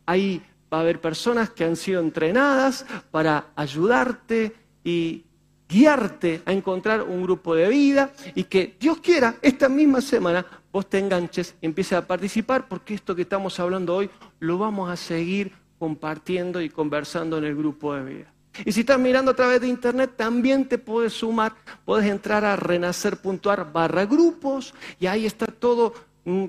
Ahí 0.06 0.40
va 0.72 0.78
a 0.78 0.80
haber 0.82 1.00
personas 1.00 1.50
que 1.50 1.64
han 1.64 1.76
sido 1.76 2.00
entrenadas 2.00 2.86
para 3.10 3.46
ayudarte 3.56 4.54
y 4.84 5.24
guiarte 5.68 6.42
a 6.44 6.52
encontrar 6.52 7.02
un 7.02 7.22
grupo 7.22 7.54
de 7.54 7.68
vida 7.68 8.12
y 8.34 8.44
que 8.44 8.76
Dios 8.78 8.98
quiera 8.98 9.36
esta 9.42 9.68
misma 9.68 10.00
semana 10.00 10.46
vos 10.74 10.90
te 10.90 10.98
enganches 10.98 11.54
empieces 11.62 11.96
a 11.96 12.04
participar 12.04 12.66
porque 12.66 12.94
esto 12.94 13.14
que 13.14 13.22
estamos 13.22 13.60
hablando 13.60 13.94
hoy 13.94 14.10
lo 14.40 14.58
vamos 14.58 14.90
a 14.90 14.96
seguir 14.96 15.52
compartiendo 15.78 16.60
y 16.60 16.68
conversando 16.68 17.38
en 17.38 17.44
el 17.44 17.54
grupo 17.54 17.94
de 17.94 18.02
vida. 18.02 18.32
Y 18.64 18.72
si 18.72 18.80
estás 18.80 18.98
mirando 18.98 19.30
a 19.30 19.36
través 19.36 19.60
de 19.60 19.68
internet, 19.68 20.14
también 20.16 20.68
te 20.68 20.78
puedes 20.78 21.12
sumar, 21.12 21.54
puedes 21.84 22.10
entrar 22.10 22.44
a 22.44 22.56
renacer.ar 22.56 23.72
barra 23.72 24.04
grupos 24.04 24.74
y 24.98 25.06
ahí 25.06 25.26
está 25.26 25.46
todo 25.46 25.94
mm, 26.24 26.46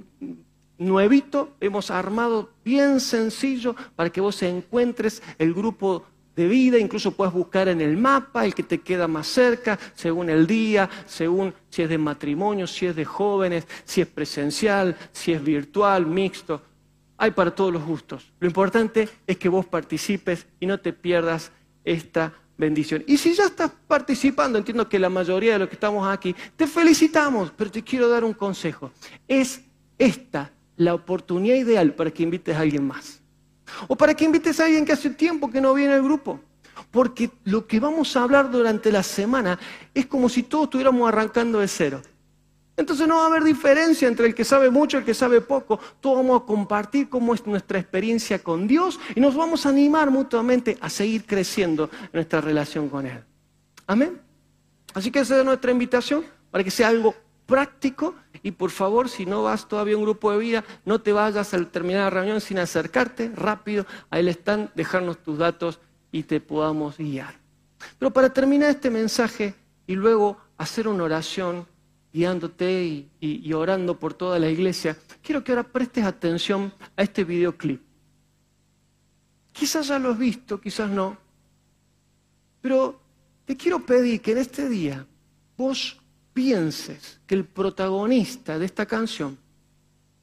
nuevito, 0.79 1.51
hemos 1.59 1.91
armado 1.91 2.49
bien 2.63 2.99
sencillo 2.99 3.75
para 3.95 4.09
que 4.09 4.21
vos 4.21 4.41
encuentres 4.41 5.21
el 5.37 5.53
grupo 5.53 6.03
de 6.35 6.47
vida, 6.47 6.77
incluso 6.77 7.11
puedes 7.11 7.33
buscar 7.33 7.67
en 7.67 7.81
el 7.81 7.95
mapa 7.97 8.45
el 8.45 8.53
que 8.53 8.63
te 8.63 8.81
queda 8.81 9.07
más 9.07 9.27
cerca, 9.27 9.79
según 9.95 10.29
el 10.29 10.45
día, 10.45 10.89
según 11.05 11.53
si 11.69 11.83
es 11.83 11.89
de 11.89 11.97
matrimonio, 11.97 12.67
si 12.67 12.85
es 12.85 12.95
de 12.95 13.05
jóvenes, 13.05 13.67
si 13.85 14.01
es 14.01 14.07
presencial, 14.07 14.95
si 15.11 15.31
es 15.31 15.43
virtual, 15.43 16.05
mixto. 16.05 16.61
Hay 17.17 17.31
para 17.31 17.55
todos 17.55 17.71
los 17.71 17.83
gustos. 17.83 18.31
Lo 18.39 18.47
importante 18.47 19.07
es 19.25 19.37
que 19.37 19.47
vos 19.47 19.65
participes 19.65 20.45
y 20.59 20.65
no 20.65 20.79
te 20.79 20.91
pierdas 20.91 21.51
esta 21.85 22.33
bendición. 22.57 23.03
Y 23.07 23.17
si 23.17 23.33
ya 23.33 23.45
estás 23.45 23.71
participando, 23.87 24.57
entiendo 24.57 24.89
que 24.89 24.99
la 24.99 25.09
mayoría 25.09 25.53
de 25.53 25.59
los 25.59 25.69
que 25.69 25.75
estamos 25.75 26.07
aquí, 26.07 26.35
te 26.55 26.67
felicitamos, 26.67 27.51
pero 27.55 27.71
te 27.71 27.83
quiero 27.83 28.09
dar 28.09 28.23
un 28.23 28.33
consejo. 28.33 28.91
Es 29.27 29.61
esta 29.97 30.51
la 30.75 30.93
oportunidad 30.93 31.55
ideal 31.55 31.93
para 31.93 32.11
que 32.11 32.23
invites 32.23 32.55
a 32.55 32.59
alguien 32.59 32.85
más. 32.85 33.21
O 33.87 33.95
para 33.95 34.13
que 34.13 34.25
invites 34.25 34.59
a 34.59 34.65
alguien 34.65 34.85
que 34.85 34.93
hace 34.93 35.09
tiempo 35.09 35.49
que 35.49 35.61
no 35.61 35.73
viene 35.73 35.93
al 35.93 36.03
grupo. 36.03 36.39
Porque 36.91 37.31
lo 37.43 37.67
que 37.67 37.79
vamos 37.79 38.15
a 38.15 38.23
hablar 38.23 38.51
durante 38.51 38.91
la 38.91 39.03
semana 39.03 39.59
es 39.93 40.05
como 40.05 40.29
si 40.29 40.43
todos 40.43 40.65
estuviéramos 40.65 41.07
arrancando 41.07 41.59
de 41.59 41.67
cero. 41.67 42.01
Entonces 42.77 43.07
no 43.07 43.15
va 43.15 43.23
a 43.23 43.27
haber 43.27 43.43
diferencia 43.43 44.07
entre 44.07 44.27
el 44.27 44.35
que 44.35 44.43
sabe 44.43 44.69
mucho 44.69 44.97
y 44.97 44.99
el 44.99 45.05
que 45.05 45.13
sabe 45.13 45.39
poco. 45.39 45.79
Todos 46.01 46.17
vamos 46.17 46.41
a 46.41 46.45
compartir 46.45 47.07
cómo 47.07 47.33
es 47.33 47.45
nuestra 47.47 47.79
experiencia 47.79 48.39
con 48.39 48.67
Dios 48.67 48.99
y 49.15 49.21
nos 49.21 49.35
vamos 49.35 49.65
a 49.65 49.69
animar 49.69 50.11
mutuamente 50.11 50.77
a 50.81 50.89
seguir 50.89 51.25
creciendo 51.25 51.89
en 52.01 52.09
nuestra 52.13 52.41
relación 52.41 52.89
con 52.89 53.05
Él. 53.05 53.23
Amén. 53.87 54.19
Así 54.93 55.11
que 55.11 55.19
esa 55.19 55.39
es 55.39 55.45
nuestra 55.45 55.71
invitación 55.71 56.25
para 56.51 56.63
que 56.63 56.71
sea 56.71 56.89
algo 56.89 57.15
práctico 57.45 58.15
y 58.45 58.51
por 58.51 58.69
favor, 58.69 59.09
si 59.09 59.25
no 59.25 59.41
vas 59.41 59.67
todavía 59.67 59.95
a 59.95 59.97
un 59.97 60.03
grupo 60.03 60.31
de 60.31 60.37
vida, 60.37 60.63
no 60.85 61.01
te 61.01 61.11
vayas 61.11 61.51
al 61.55 61.71
terminar 61.71 62.03
la 62.03 62.09
reunión 62.11 62.39
sin 62.39 62.59
acercarte 62.59 63.31
rápido. 63.35 63.87
a 64.11 64.19
él 64.19 64.27
están, 64.27 64.69
dejarnos 64.75 65.17
tus 65.23 65.39
datos 65.39 65.79
y 66.11 66.21
te 66.21 66.39
podamos 66.39 66.95
guiar. 66.95 67.39
Pero 67.97 68.13
para 68.13 68.31
terminar 68.31 68.69
este 68.69 68.91
mensaje 68.91 69.55
y 69.87 69.95
luego 69.95 70.37
hacer 70.59 70.87
una 70.87 71.05
oración 71.05 71.65
guiándote 72.13 73.07
y, 73.19 73.53
orando 73.53 73.97
por 73.97 74.13
toda 74.13 74.37
la 74.37 74.47
iglesia, 74.47 74.95
quiero 75.23 75.43
que 75.43 75.51
ahora 75.51 75.63
prestes 75.63 76.05
atención 76.05 76.71
a 76.95 77.01
este 77.01 77.23
videoclip. 77.23 77.81
Quizás 79.53 79.87
ya 79.87 79.97
lo 79.97 80.11
has 80.11 80.19
visto, 80.19 80.61
quizás 80.61 80.87
no, 80.87 81.17
pero 82.61 83.01
te 83.43 83.57
quiero 83.57 83.83
pedir 83.83 84.21
que 84.21 84.33
en 84.33 84.37
este 84.37 84.69
día 84.69 85.03
vos 85.57 85.99
pienses 86.35 87.21
que 87.25 87.33
el 87.33 87.45
protagonista 87.45 88.59
de 88.59 88.65
esta 88.65 88.85
canción 88.85 89.37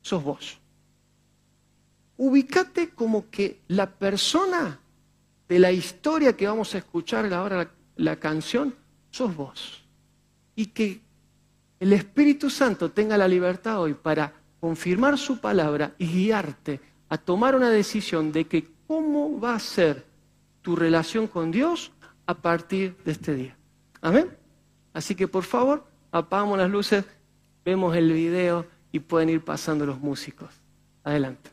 sos 0.03 0.23
vos. 0.23 0.59
Ubicate 2.19 2.91
como 2.91 3.31
que 3.31 3.63
la 3.69 3.91
persona 3.91 4.79
de 5.49 5.59
la 5.59 5.73
historia 5.73 6.37
que 6.37 6.47
vamos 6.47 6.75
a 6.75 6.79
escuchar 6.79 7.33
ahora 7.33 7.57
la, 7.57 7.71
la 7.97 8.17
canción 8.17 8.75
sos 9.11 9.35
vos. 9.35 9.83
Y 10.55 10.67
que 10.67 11.01
el 11.81 11.95
Espíritu 11.95 12.51
Santo 12.51 12.91
tenga 12.91 13.17
la 13.17 13.27
libertad 13.27 13.81
hoy 13.81 13.95
para 13.95 14.35
confirmar 14.61 15.17
su 15.17 15.41
palabra 15.41 15.95
y 15.97 16.07
guiarte 16.07 16.79
a 17.09 17.17
tomar 17.17 17.57
una 17.57 17.71
decisión 17.71 18.33
de 18.33 18.45
que 18.45 18.69
cómo 18.87 19.41
va 19.41 19.55
a 19.55 19.61
ser 19.61 20.05
tu 20.61 20.77
relación 20.77 21.27
con 21.27 21.51
Dios 21.51 21.91
a 22.27 22.35
partir 22.35 22.99
de 23.03 23.13
este 23.13 23.35
día. 23.35 23.57
Amén. 24.03 24.31
Así 24.93 25.15
que 25.15 25.27
por 25.27 25.45
favor, 25.45 25.91
apagamos 26.13 26.59
las 26.59 26.71
luces, 26.71 27.05
vemos 27.65 27.97
el 27.97 28.13
video 28.13 28.67
y 28.93 29.01
pueden 29.01 29.31
ir 29.31 29.45
pasando 29.45 29.85
los 29.87 29.99
músicos. 29.99 30.51
Adelante. 31.03 31.51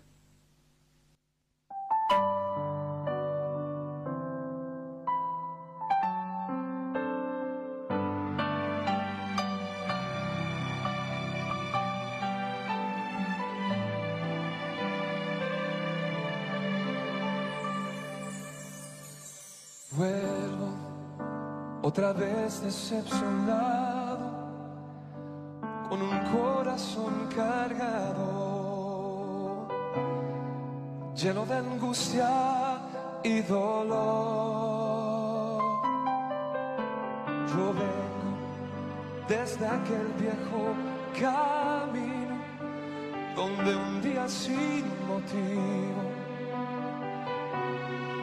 otra 21.90 22.14
vez 22.14 22.62
decepcionado, 22.62 23.89
con 25.90 26.02
un 26.04 26.20
corazón 26.32 27.28
cargado, 27.36 28.28
lleno 31.16 31.46
de 31.48 31.56
angustia 31.56 32.80
y 33.24 33.42
dolor. 33.42 34.00
Yo 37.48 37.74
vengo 37.74 38.30
desde 39.28 39.66
aquel 39.66 40.14
viejo 40.20 40.76
camino, 41.20 42.38
donde 43.36 43.76
un 43.76 44.02
día 44.02 44.28
sin 44.28 44.86
motivo, 45.08 46.04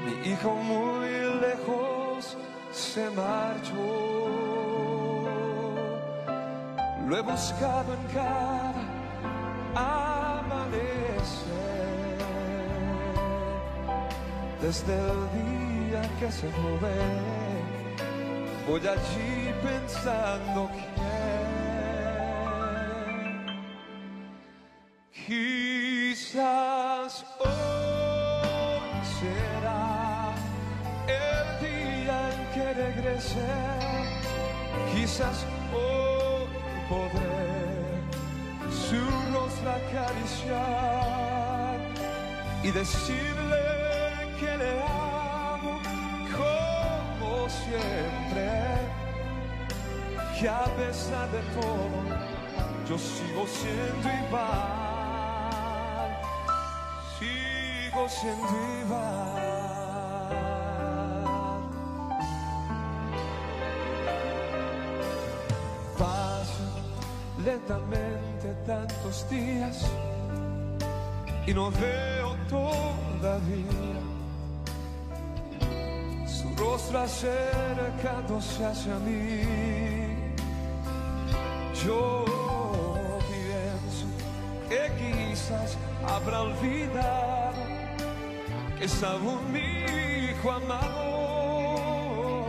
mi 0.04 0.12
hijo 0.30 0.54
muy 0.54 1.08
lejos 1.40 2.36
se 2.70 3.10
marchó. 3.10 4.65
Lo 7.06 7.16
he 7.16 7.20
buscado 7.22 7.94
en 7.94 8.02
cada 8.12 8.74
amanecer, 9.76 11.06
desde 14.60 14.92
el 14.92 15.20
día 15.38 16.02
que 16.18 16.32
se 16.32 16.48
fue. 16.50 16.98
Voy 18.66 18.80
allí 18.88 19.54
pensando 19.62 20.68
que 20.72 20.84
quizás 25.28 27.24
hoy 27.38 28.90
será 29.20 30.34
quizás 34.92 35.38
hoy 35.72 36.15
podré 36.88 38.00
su 38.70 39.00
rostro 39.32 39.70
acariciar 39.70 41.16
y 42.62 42.70
decirle 42.70 43.66
que 44.38 44.56
le 44.56 44.80
amo 44.82 45.80
como 46.36 47.48
siempre, 47.48 48.50
que 50.38 50.48
a 50.48 50.64
pesar 50.76 51.30
de 51.30 51.40
todo 51.54 51.98
yo 52.88 52.96
sigo 52.98 53.46
siendo 53.46 54.08
igual, 54.26 56.10
sigo 57.18 58.08
siendo 58.08 58.56
igual. 58.84 59.55
Lentamente 67.66 68.54
tantos 68.64 69.28
días 69.28 69.84
y 71.46 71.54
no 71.54 71.70
veo 71.70 72.36
todavía 72.48 74.00
su 76.26 76.54
rostro 76.56 76.98
acercándose 77.00 78.64
hacia 78.64 78.98
mí. 79.00 79.42
Yo 81.84 82.24
pienso 83.28 84.06
que 84.68 84.90
quizás 84.98 85.76
habrá 86.08 86.42
olvidado 86.42 87.56
que 88.78 88.84
es 88.84 89.02
aún 89.02 89.52
mi 89.52 89.84
hijo 90.30 90.52
amado, 90.52 92.46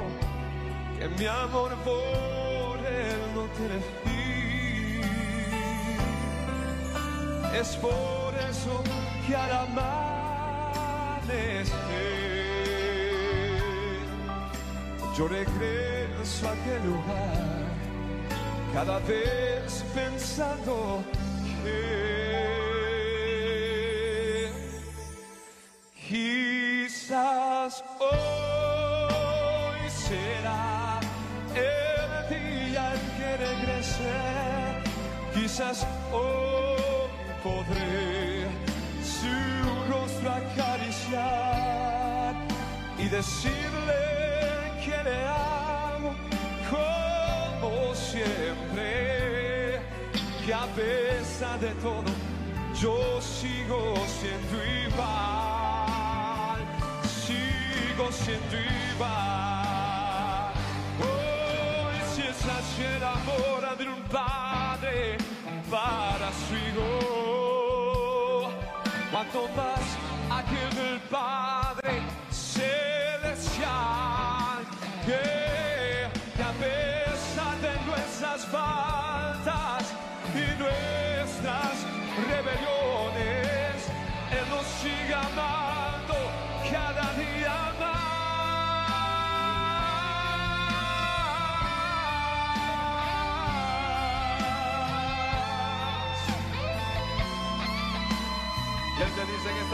que 1.00 1.08
mi 1.08 1.26
amor 1.26 1.76
por 1.84 2.78
él 2.86 3.20
no 3.34 3.44
tiene 3.56 3.80
fin 4.04 4.17
Es 7.60 7.76
por 7.78 8.36
eso 8.52 8.84
que 9.26 9.36
al 9.36 9.52
amanecer 9.52 9.88
yo 15.18 15.28
regreso 15.28 16.48
a 16.48 16.52
aquel 16.52 16.84
lugar, 16.86 17.66
cada 18.76 19.00
vez 19.00 19.84
pensando 19.96 21.04
que 21.64 21.78
quizás 26.08 27.84
hoy 28.00 29.90
será 29.90 31.00
el 31.56 32.30
día 32.30 32.94
en 32.94 33.02
que 33.18 33.30
regrese, 33.38 34.16
quizás 35.34 35.78
hoy 36.12 36.97
podré 37.48 38.48
su 39.16 39.36
rostro 39.92 40.28
acariciar 40.44 42.34
y 42.98 43.06
decirle 43.08 44.04
que 44.84 44.98
le 45.08 45.20
amo 45.26 46.12
como 46.74 47.72
siempre, 47.96 49.80
que 50.46 50.54
a 50.54 50.68
pesar 50.82 51.58
de 51.60 51.72
todo 51.86 52.12
yo 52.82 52.98
sigo 53.22 53.82
siendo 54.18 54.58
igual, 54.88 56.60
sigo 57.26 58.06
siendo 58.12 58.56
igual. 58.94 60.52
Hoy 61.08 61.98
si 62.12 62.22
esa 62.34 62.58
el 62.98 63.04
amor 63.04 63.62
de 63.78 63.86
un 63.96 64.02
padre 64.04 65.18
para 65.70 66.32
su 66.32 66.56
hijo, 66.56 67.17
cuanto 69.12 69.48
más 69.56 69.98
aquel 70.30 70.76
del 70.76 71.00
Padre 71.10 71.37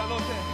dice 0.07 0.52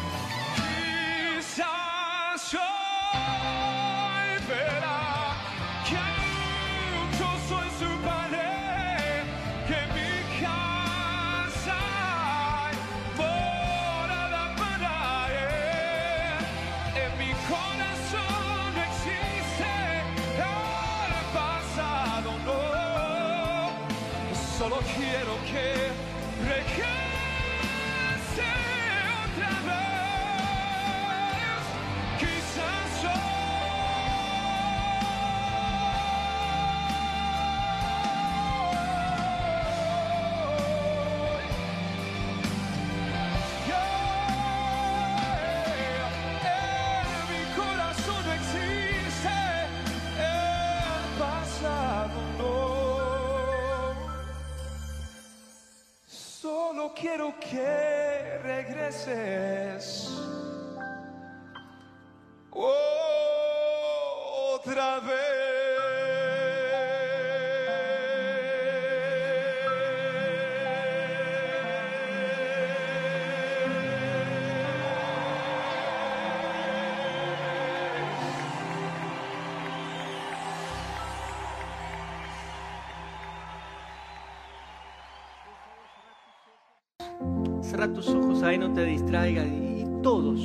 Cerra 87.62 87.94
tus 87.94 88.10
ojos 88.10 88.44
ahí, 88.44 88.58
no 88.58 88.74
te 88.74 88.84
distraigas. 88.84 89.46
Y 89.46 89.86
todos, 90.02 90.42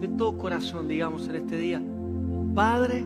de 0.00 0.08
todo 0.08 0.38
corazón, 0.38 0.88
digamos 0.88 1.28
en 1.28 1.36
este 1.36 1.58
día, 1.58 1.82
Padre, 2.54 3.04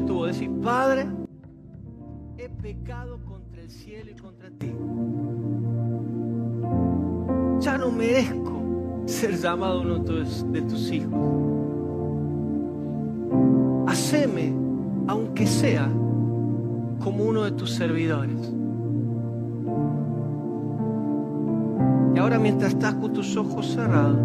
voz, 0.00 0.26
decir, 0.26 0.50
Padre, 0.62 1.06
he 2.38 2.48
pecado 2.48 3.18
contra 3.24 3.62
el 3.62 3.70
cielo 3.70 4.10
y 4.10 4.14
contra 4.14 4.50
ti. 4.50 4.72
Ya 7.60 7.78
no 7.78 7.90
merezco 7.90 8.62
ser 9.06 9.36
llamado 9.36 9.80
uno 9.80 9.98
de 9.98 10.62
tus 10.62 10.92
hijos. 10.92 11.12
Haceme, 13.86 14.52
aunque 15.06 15.46
sea, 15.46 15.90
como 17.02 17.24
uno 17.24 17.44
de 17.44 17.52
tus 17.52 17.70
servidores. 17.72 18.52
Y 22.14 22.18
ahora 22.18 22.38
mientras 22.38 22.72
estás 22.72 22.94
con 22.94 23.12
tus 23.12 23.36
ojos 23.36 23.66
cerrados, 23.66 24.18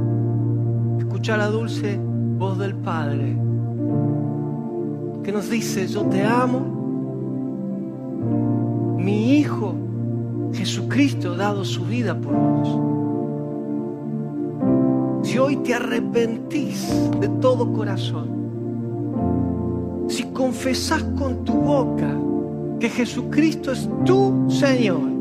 escucha 0.99 1.37
la 1.37 1.47
dulce 1.47 1.99
voz 2.37 2.57
del 2.57 2.75
Padre 2.75 3.37
que 5.23 5.31
nos 5.31 5.49
dice, 5.49 5.87
yo 5.87 6.03
te 6.05 6.23
amo, 6.23 6.59
mi 8.97 9.37
Hijo 9.37 9.75
Jesucristo 10.53 11.33
ha 11.33 11.37
dado 11.37 11.63
su 11.63 11.85
vida 11.85 12.19
por 12.19 12.33
vos. 12.33 12.79
Si 15.23 15.37
hoy 15.37 15.57
te 15.57 15.73
arrepentís 15.73 16.91
de 17.19 17.29
todo 17.39 17.71
corazón, 17.71 18.29
si 20.07 20.23
confesás 20.25 21.03
con 21.17 21.45
tu 21.45 21.53
boca 21.53 22.13
que 22.79 22.89
Jesucristo 22.89 23.71
es 23.71 23.87
tu 24.05 24.47
Señor, 24.49 25.11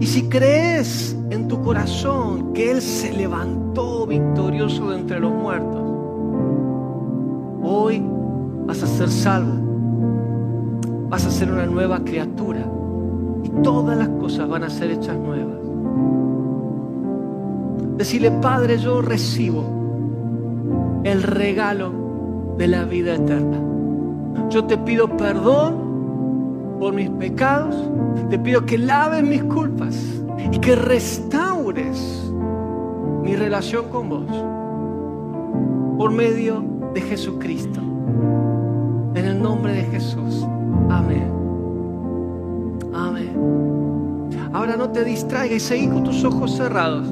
y 0.00 0.06
si 0.06 0.28
crees 0.28 1.16
en 1.30 1.48
tu 1.48 1.62
corazón 1.62 2.52
que 2.52 2.70
Él 2.72 2.82
se 2.82 3.12
levantó 3.12 4.06
victorioso 4.06 4.90
de 4.90 4.98
entre 4.98 5.20
los 5.20 5.32
muertos, 5.32 5.87
hoy 7.68 8.02
vas 8.66 8.82
a 8.82 8.86
ser 8.86 9.10
salvo, 9.10 9.52
vas 11.08 11.26
a 11.26 11.30
ser 11.30 11.52
una 11.52 11.66
nueva 11.66 12.00
criatura 12.00 12.64
y 13.44 13.48
todas 13.62 13.96
las 13.96 14.08
cosas 14.08 14.48
van 14.48 14.64
a 14.64 14.70
ser 14.70 14.90
hechas 14.90 15.16
nuevas. 15.16 15.56
Decirle, 17.96 18.30
Padre, 18.30 18.78
yo 18.78 19.02
recibo 19.02 19.64
el 21.04 21.22
regalo 21.22 21.92
de 22.56 22.68
la 22.68 22.84
vida 22.84 23.14
eterna. 23.14 23.60
Yo 24.50 24.64
te 24.64 24.78
pido 24.78 25.16
perdón 25.16 26.76
por 26.78 26.94
mis 26.94 27.10
pecados, 27.10 27.76
te 28.30 28.38
pido 28.38 28.64
que 28.64 28.78
laves 28.78 29.22
mis 29.24 29.42
culpas 29.44 29.96
y 30.52 30.58
que 30.58 30.74
restaures 30.76 32.32
mi 33.22 33.36
relación 33.36 33.86
con 33.90 34.08
vos 34.08 34.26
por 35.98 36.12
medio 36.12 36.62
de 36.62 36.77
Jesucristo. 37.00 37.80
En 39.14 39.24
el 39.24 39.42
nombre 39.42 39.72
de 39.72 39.82
Jesús. 39.84 40.46
Amén. 40.90 41.30
Amén. 42.94 44.30
Ahora 44.52 44.76
no 44.76 44.90
te 44.90 45.04
distraigas 45.04 45.56
y 45.56 45.60
seguí 45.60 45.88
con 45.88 46.04
tus 46.04 46.24
ojos 46.24 46.56
cerrados. 46.56 47.06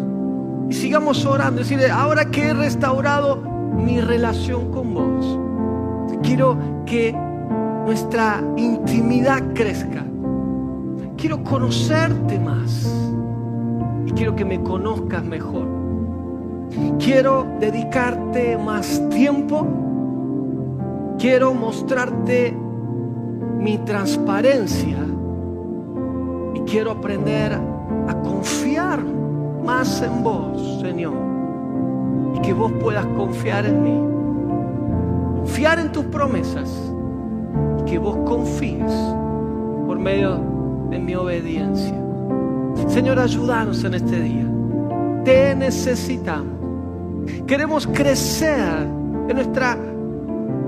Y 0.68 0.74
sigamos 0.74 1.24
orando. 1.24 1.60
Decirle, 1.60 1.90
ahora 1.90 2.30
que 2.30 2.48
he 2.48 2.54
restaurado 2.54 3.36
mi 3.36 4.00
relación 4.00 4.70
con 4.72 4.94
vos, 4.94 5.38
quiero 6.22 6.58
que 6.86 7.14
nuestra 7.84 8.42
intimidad 8.56 9.42
crezca. 9.54 10.04
Quiero 11.16 11.42
conocerte 11.44 12.38
más. 12.38 12.92
Y 14.06 14.12
quiero 14.12 14.34
que 14.34 14.44
me 14.44 14.62
conozcas 14.62 15.24
mejor. 15.24 15.75
Quiero 16.98 17.46
dedicarte 17.60 18.58
más 18.58 19.02
tiempo. 19.10 19.66
Quiero 21.18 21.54
mostrarte 21.54 22.54
mi 23.58 23.78
transparencia. 23.78 24.98
Y 26.54 26.60
quiero 26.60 26.92
aprender 26.92 27.52
a 27.54 28.14
confiar 28.22 29.02
más 29.64 30.02
en 30.02 30.22
vos, 30.22 30.80
Señor. 30.80 31.14
Y 32.34 32.40
que 32.40 32.52
vos 32.52 32.72
puedas 32.82 33.06
confiar 33.06 33.66
en 33.66 33.82
mí. 33.82 35.36
Confiar 35.38 35.78
en 35.78 35.92
tus 35.92 36.04
promesas. 36.06 36.70
Y 37.80 37.84
que 37.84 37.98
vos 37.98 38.16
confíes 38.24 38.92
por 39.86 39.98
medio 39.98 40.40
de 40.90 40.98
mi 40.98 41.14
obediencia. 41.14 41.94
Señor, 42.88 43.18
ayúdanos 43.18 43.82
en 43.84 43.94
este 43.94 44.20
día. 44.20 44.46
Te 45.24 45.54
necesitamos. 45.54 46.55
Queremos 47.46 47.86
crecer 47.86 48.86
en 49.28 49.34
nuestra 49.34 49.78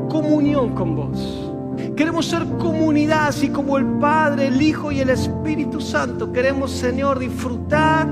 comunión 0.09 0.75
con 0.75 0.97
vos. 0.97 1.53
Queremos 1.97 2.27
ser 2.27 2.45
comunidad, 2.59 3.29
así 3.29 3.49
como 3.49 3.79
el 3.79 3.87
Padre, 3.99 4.49
el 4.49 4.61
Hijo 4.61 4.91
y 4.91 5.01
el 5.01 5.11
Espíritu 5.11 5.81
Santo. 5.81 6.33
Queremos, 6.33 6.71
Señor, 6.71 7.19
disfrutar 7.19 8.09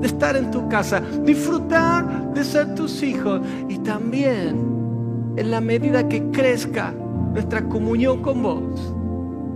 de 0.00 0.06
estar 0.06 0.36
en 0.36 0.50
tu 0.50 0.68
casa, 0.68 1.00
disfrutar 1.22 2.32
de 2.34 2.44
ser 2.44 2.74
tus 2.74 3.02
hijos 3.02 3.40
y 3.68 3.78
también 3.78 5.34
en 5.36 5.50
la 5.50 5.60
medida 5.60 6.08
que 6.08 6.30
crezca 6.30 6.92
nuestra 7.32 7.62
comunión 7.68 8.22
con 8.22 8.42
vos, 8.42 8.94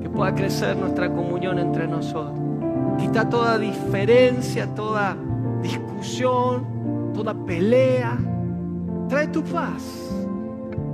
que 0.03 0.09
pueda 0.09 0.35
crecer 0.35 0.77
nuestra 0.77 1.11
comunión 1.11 1.59
entre 1.59 1.87
nosotros. 1.89 2.39
Quita 2.99 3.29
toda 3.29 3.59
diferencia, 3.59 4.67
toda 4.75 5.17
discusión, 5.63 7.13
toda 7.15 7.35
pelea. 7.35 8.19
Trae 9.11 9.27
tu 9.27 9.43
paz 9.43 10.09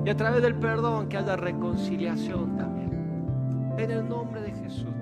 y 0.07 0.09
a 0.09 0.17
través 0.17 0.41
del 0.41 0.55
perdón 0.55 1.07
que 1.11 1.19
haya 1.19 1.37
reconciliación 1.37 2.57
también. 2.57 3.77
En 3.77 3.91
el 3.91 4.09
nombre 4.09 4.41
de 4.41 4.53
Jesús 4.53 4.96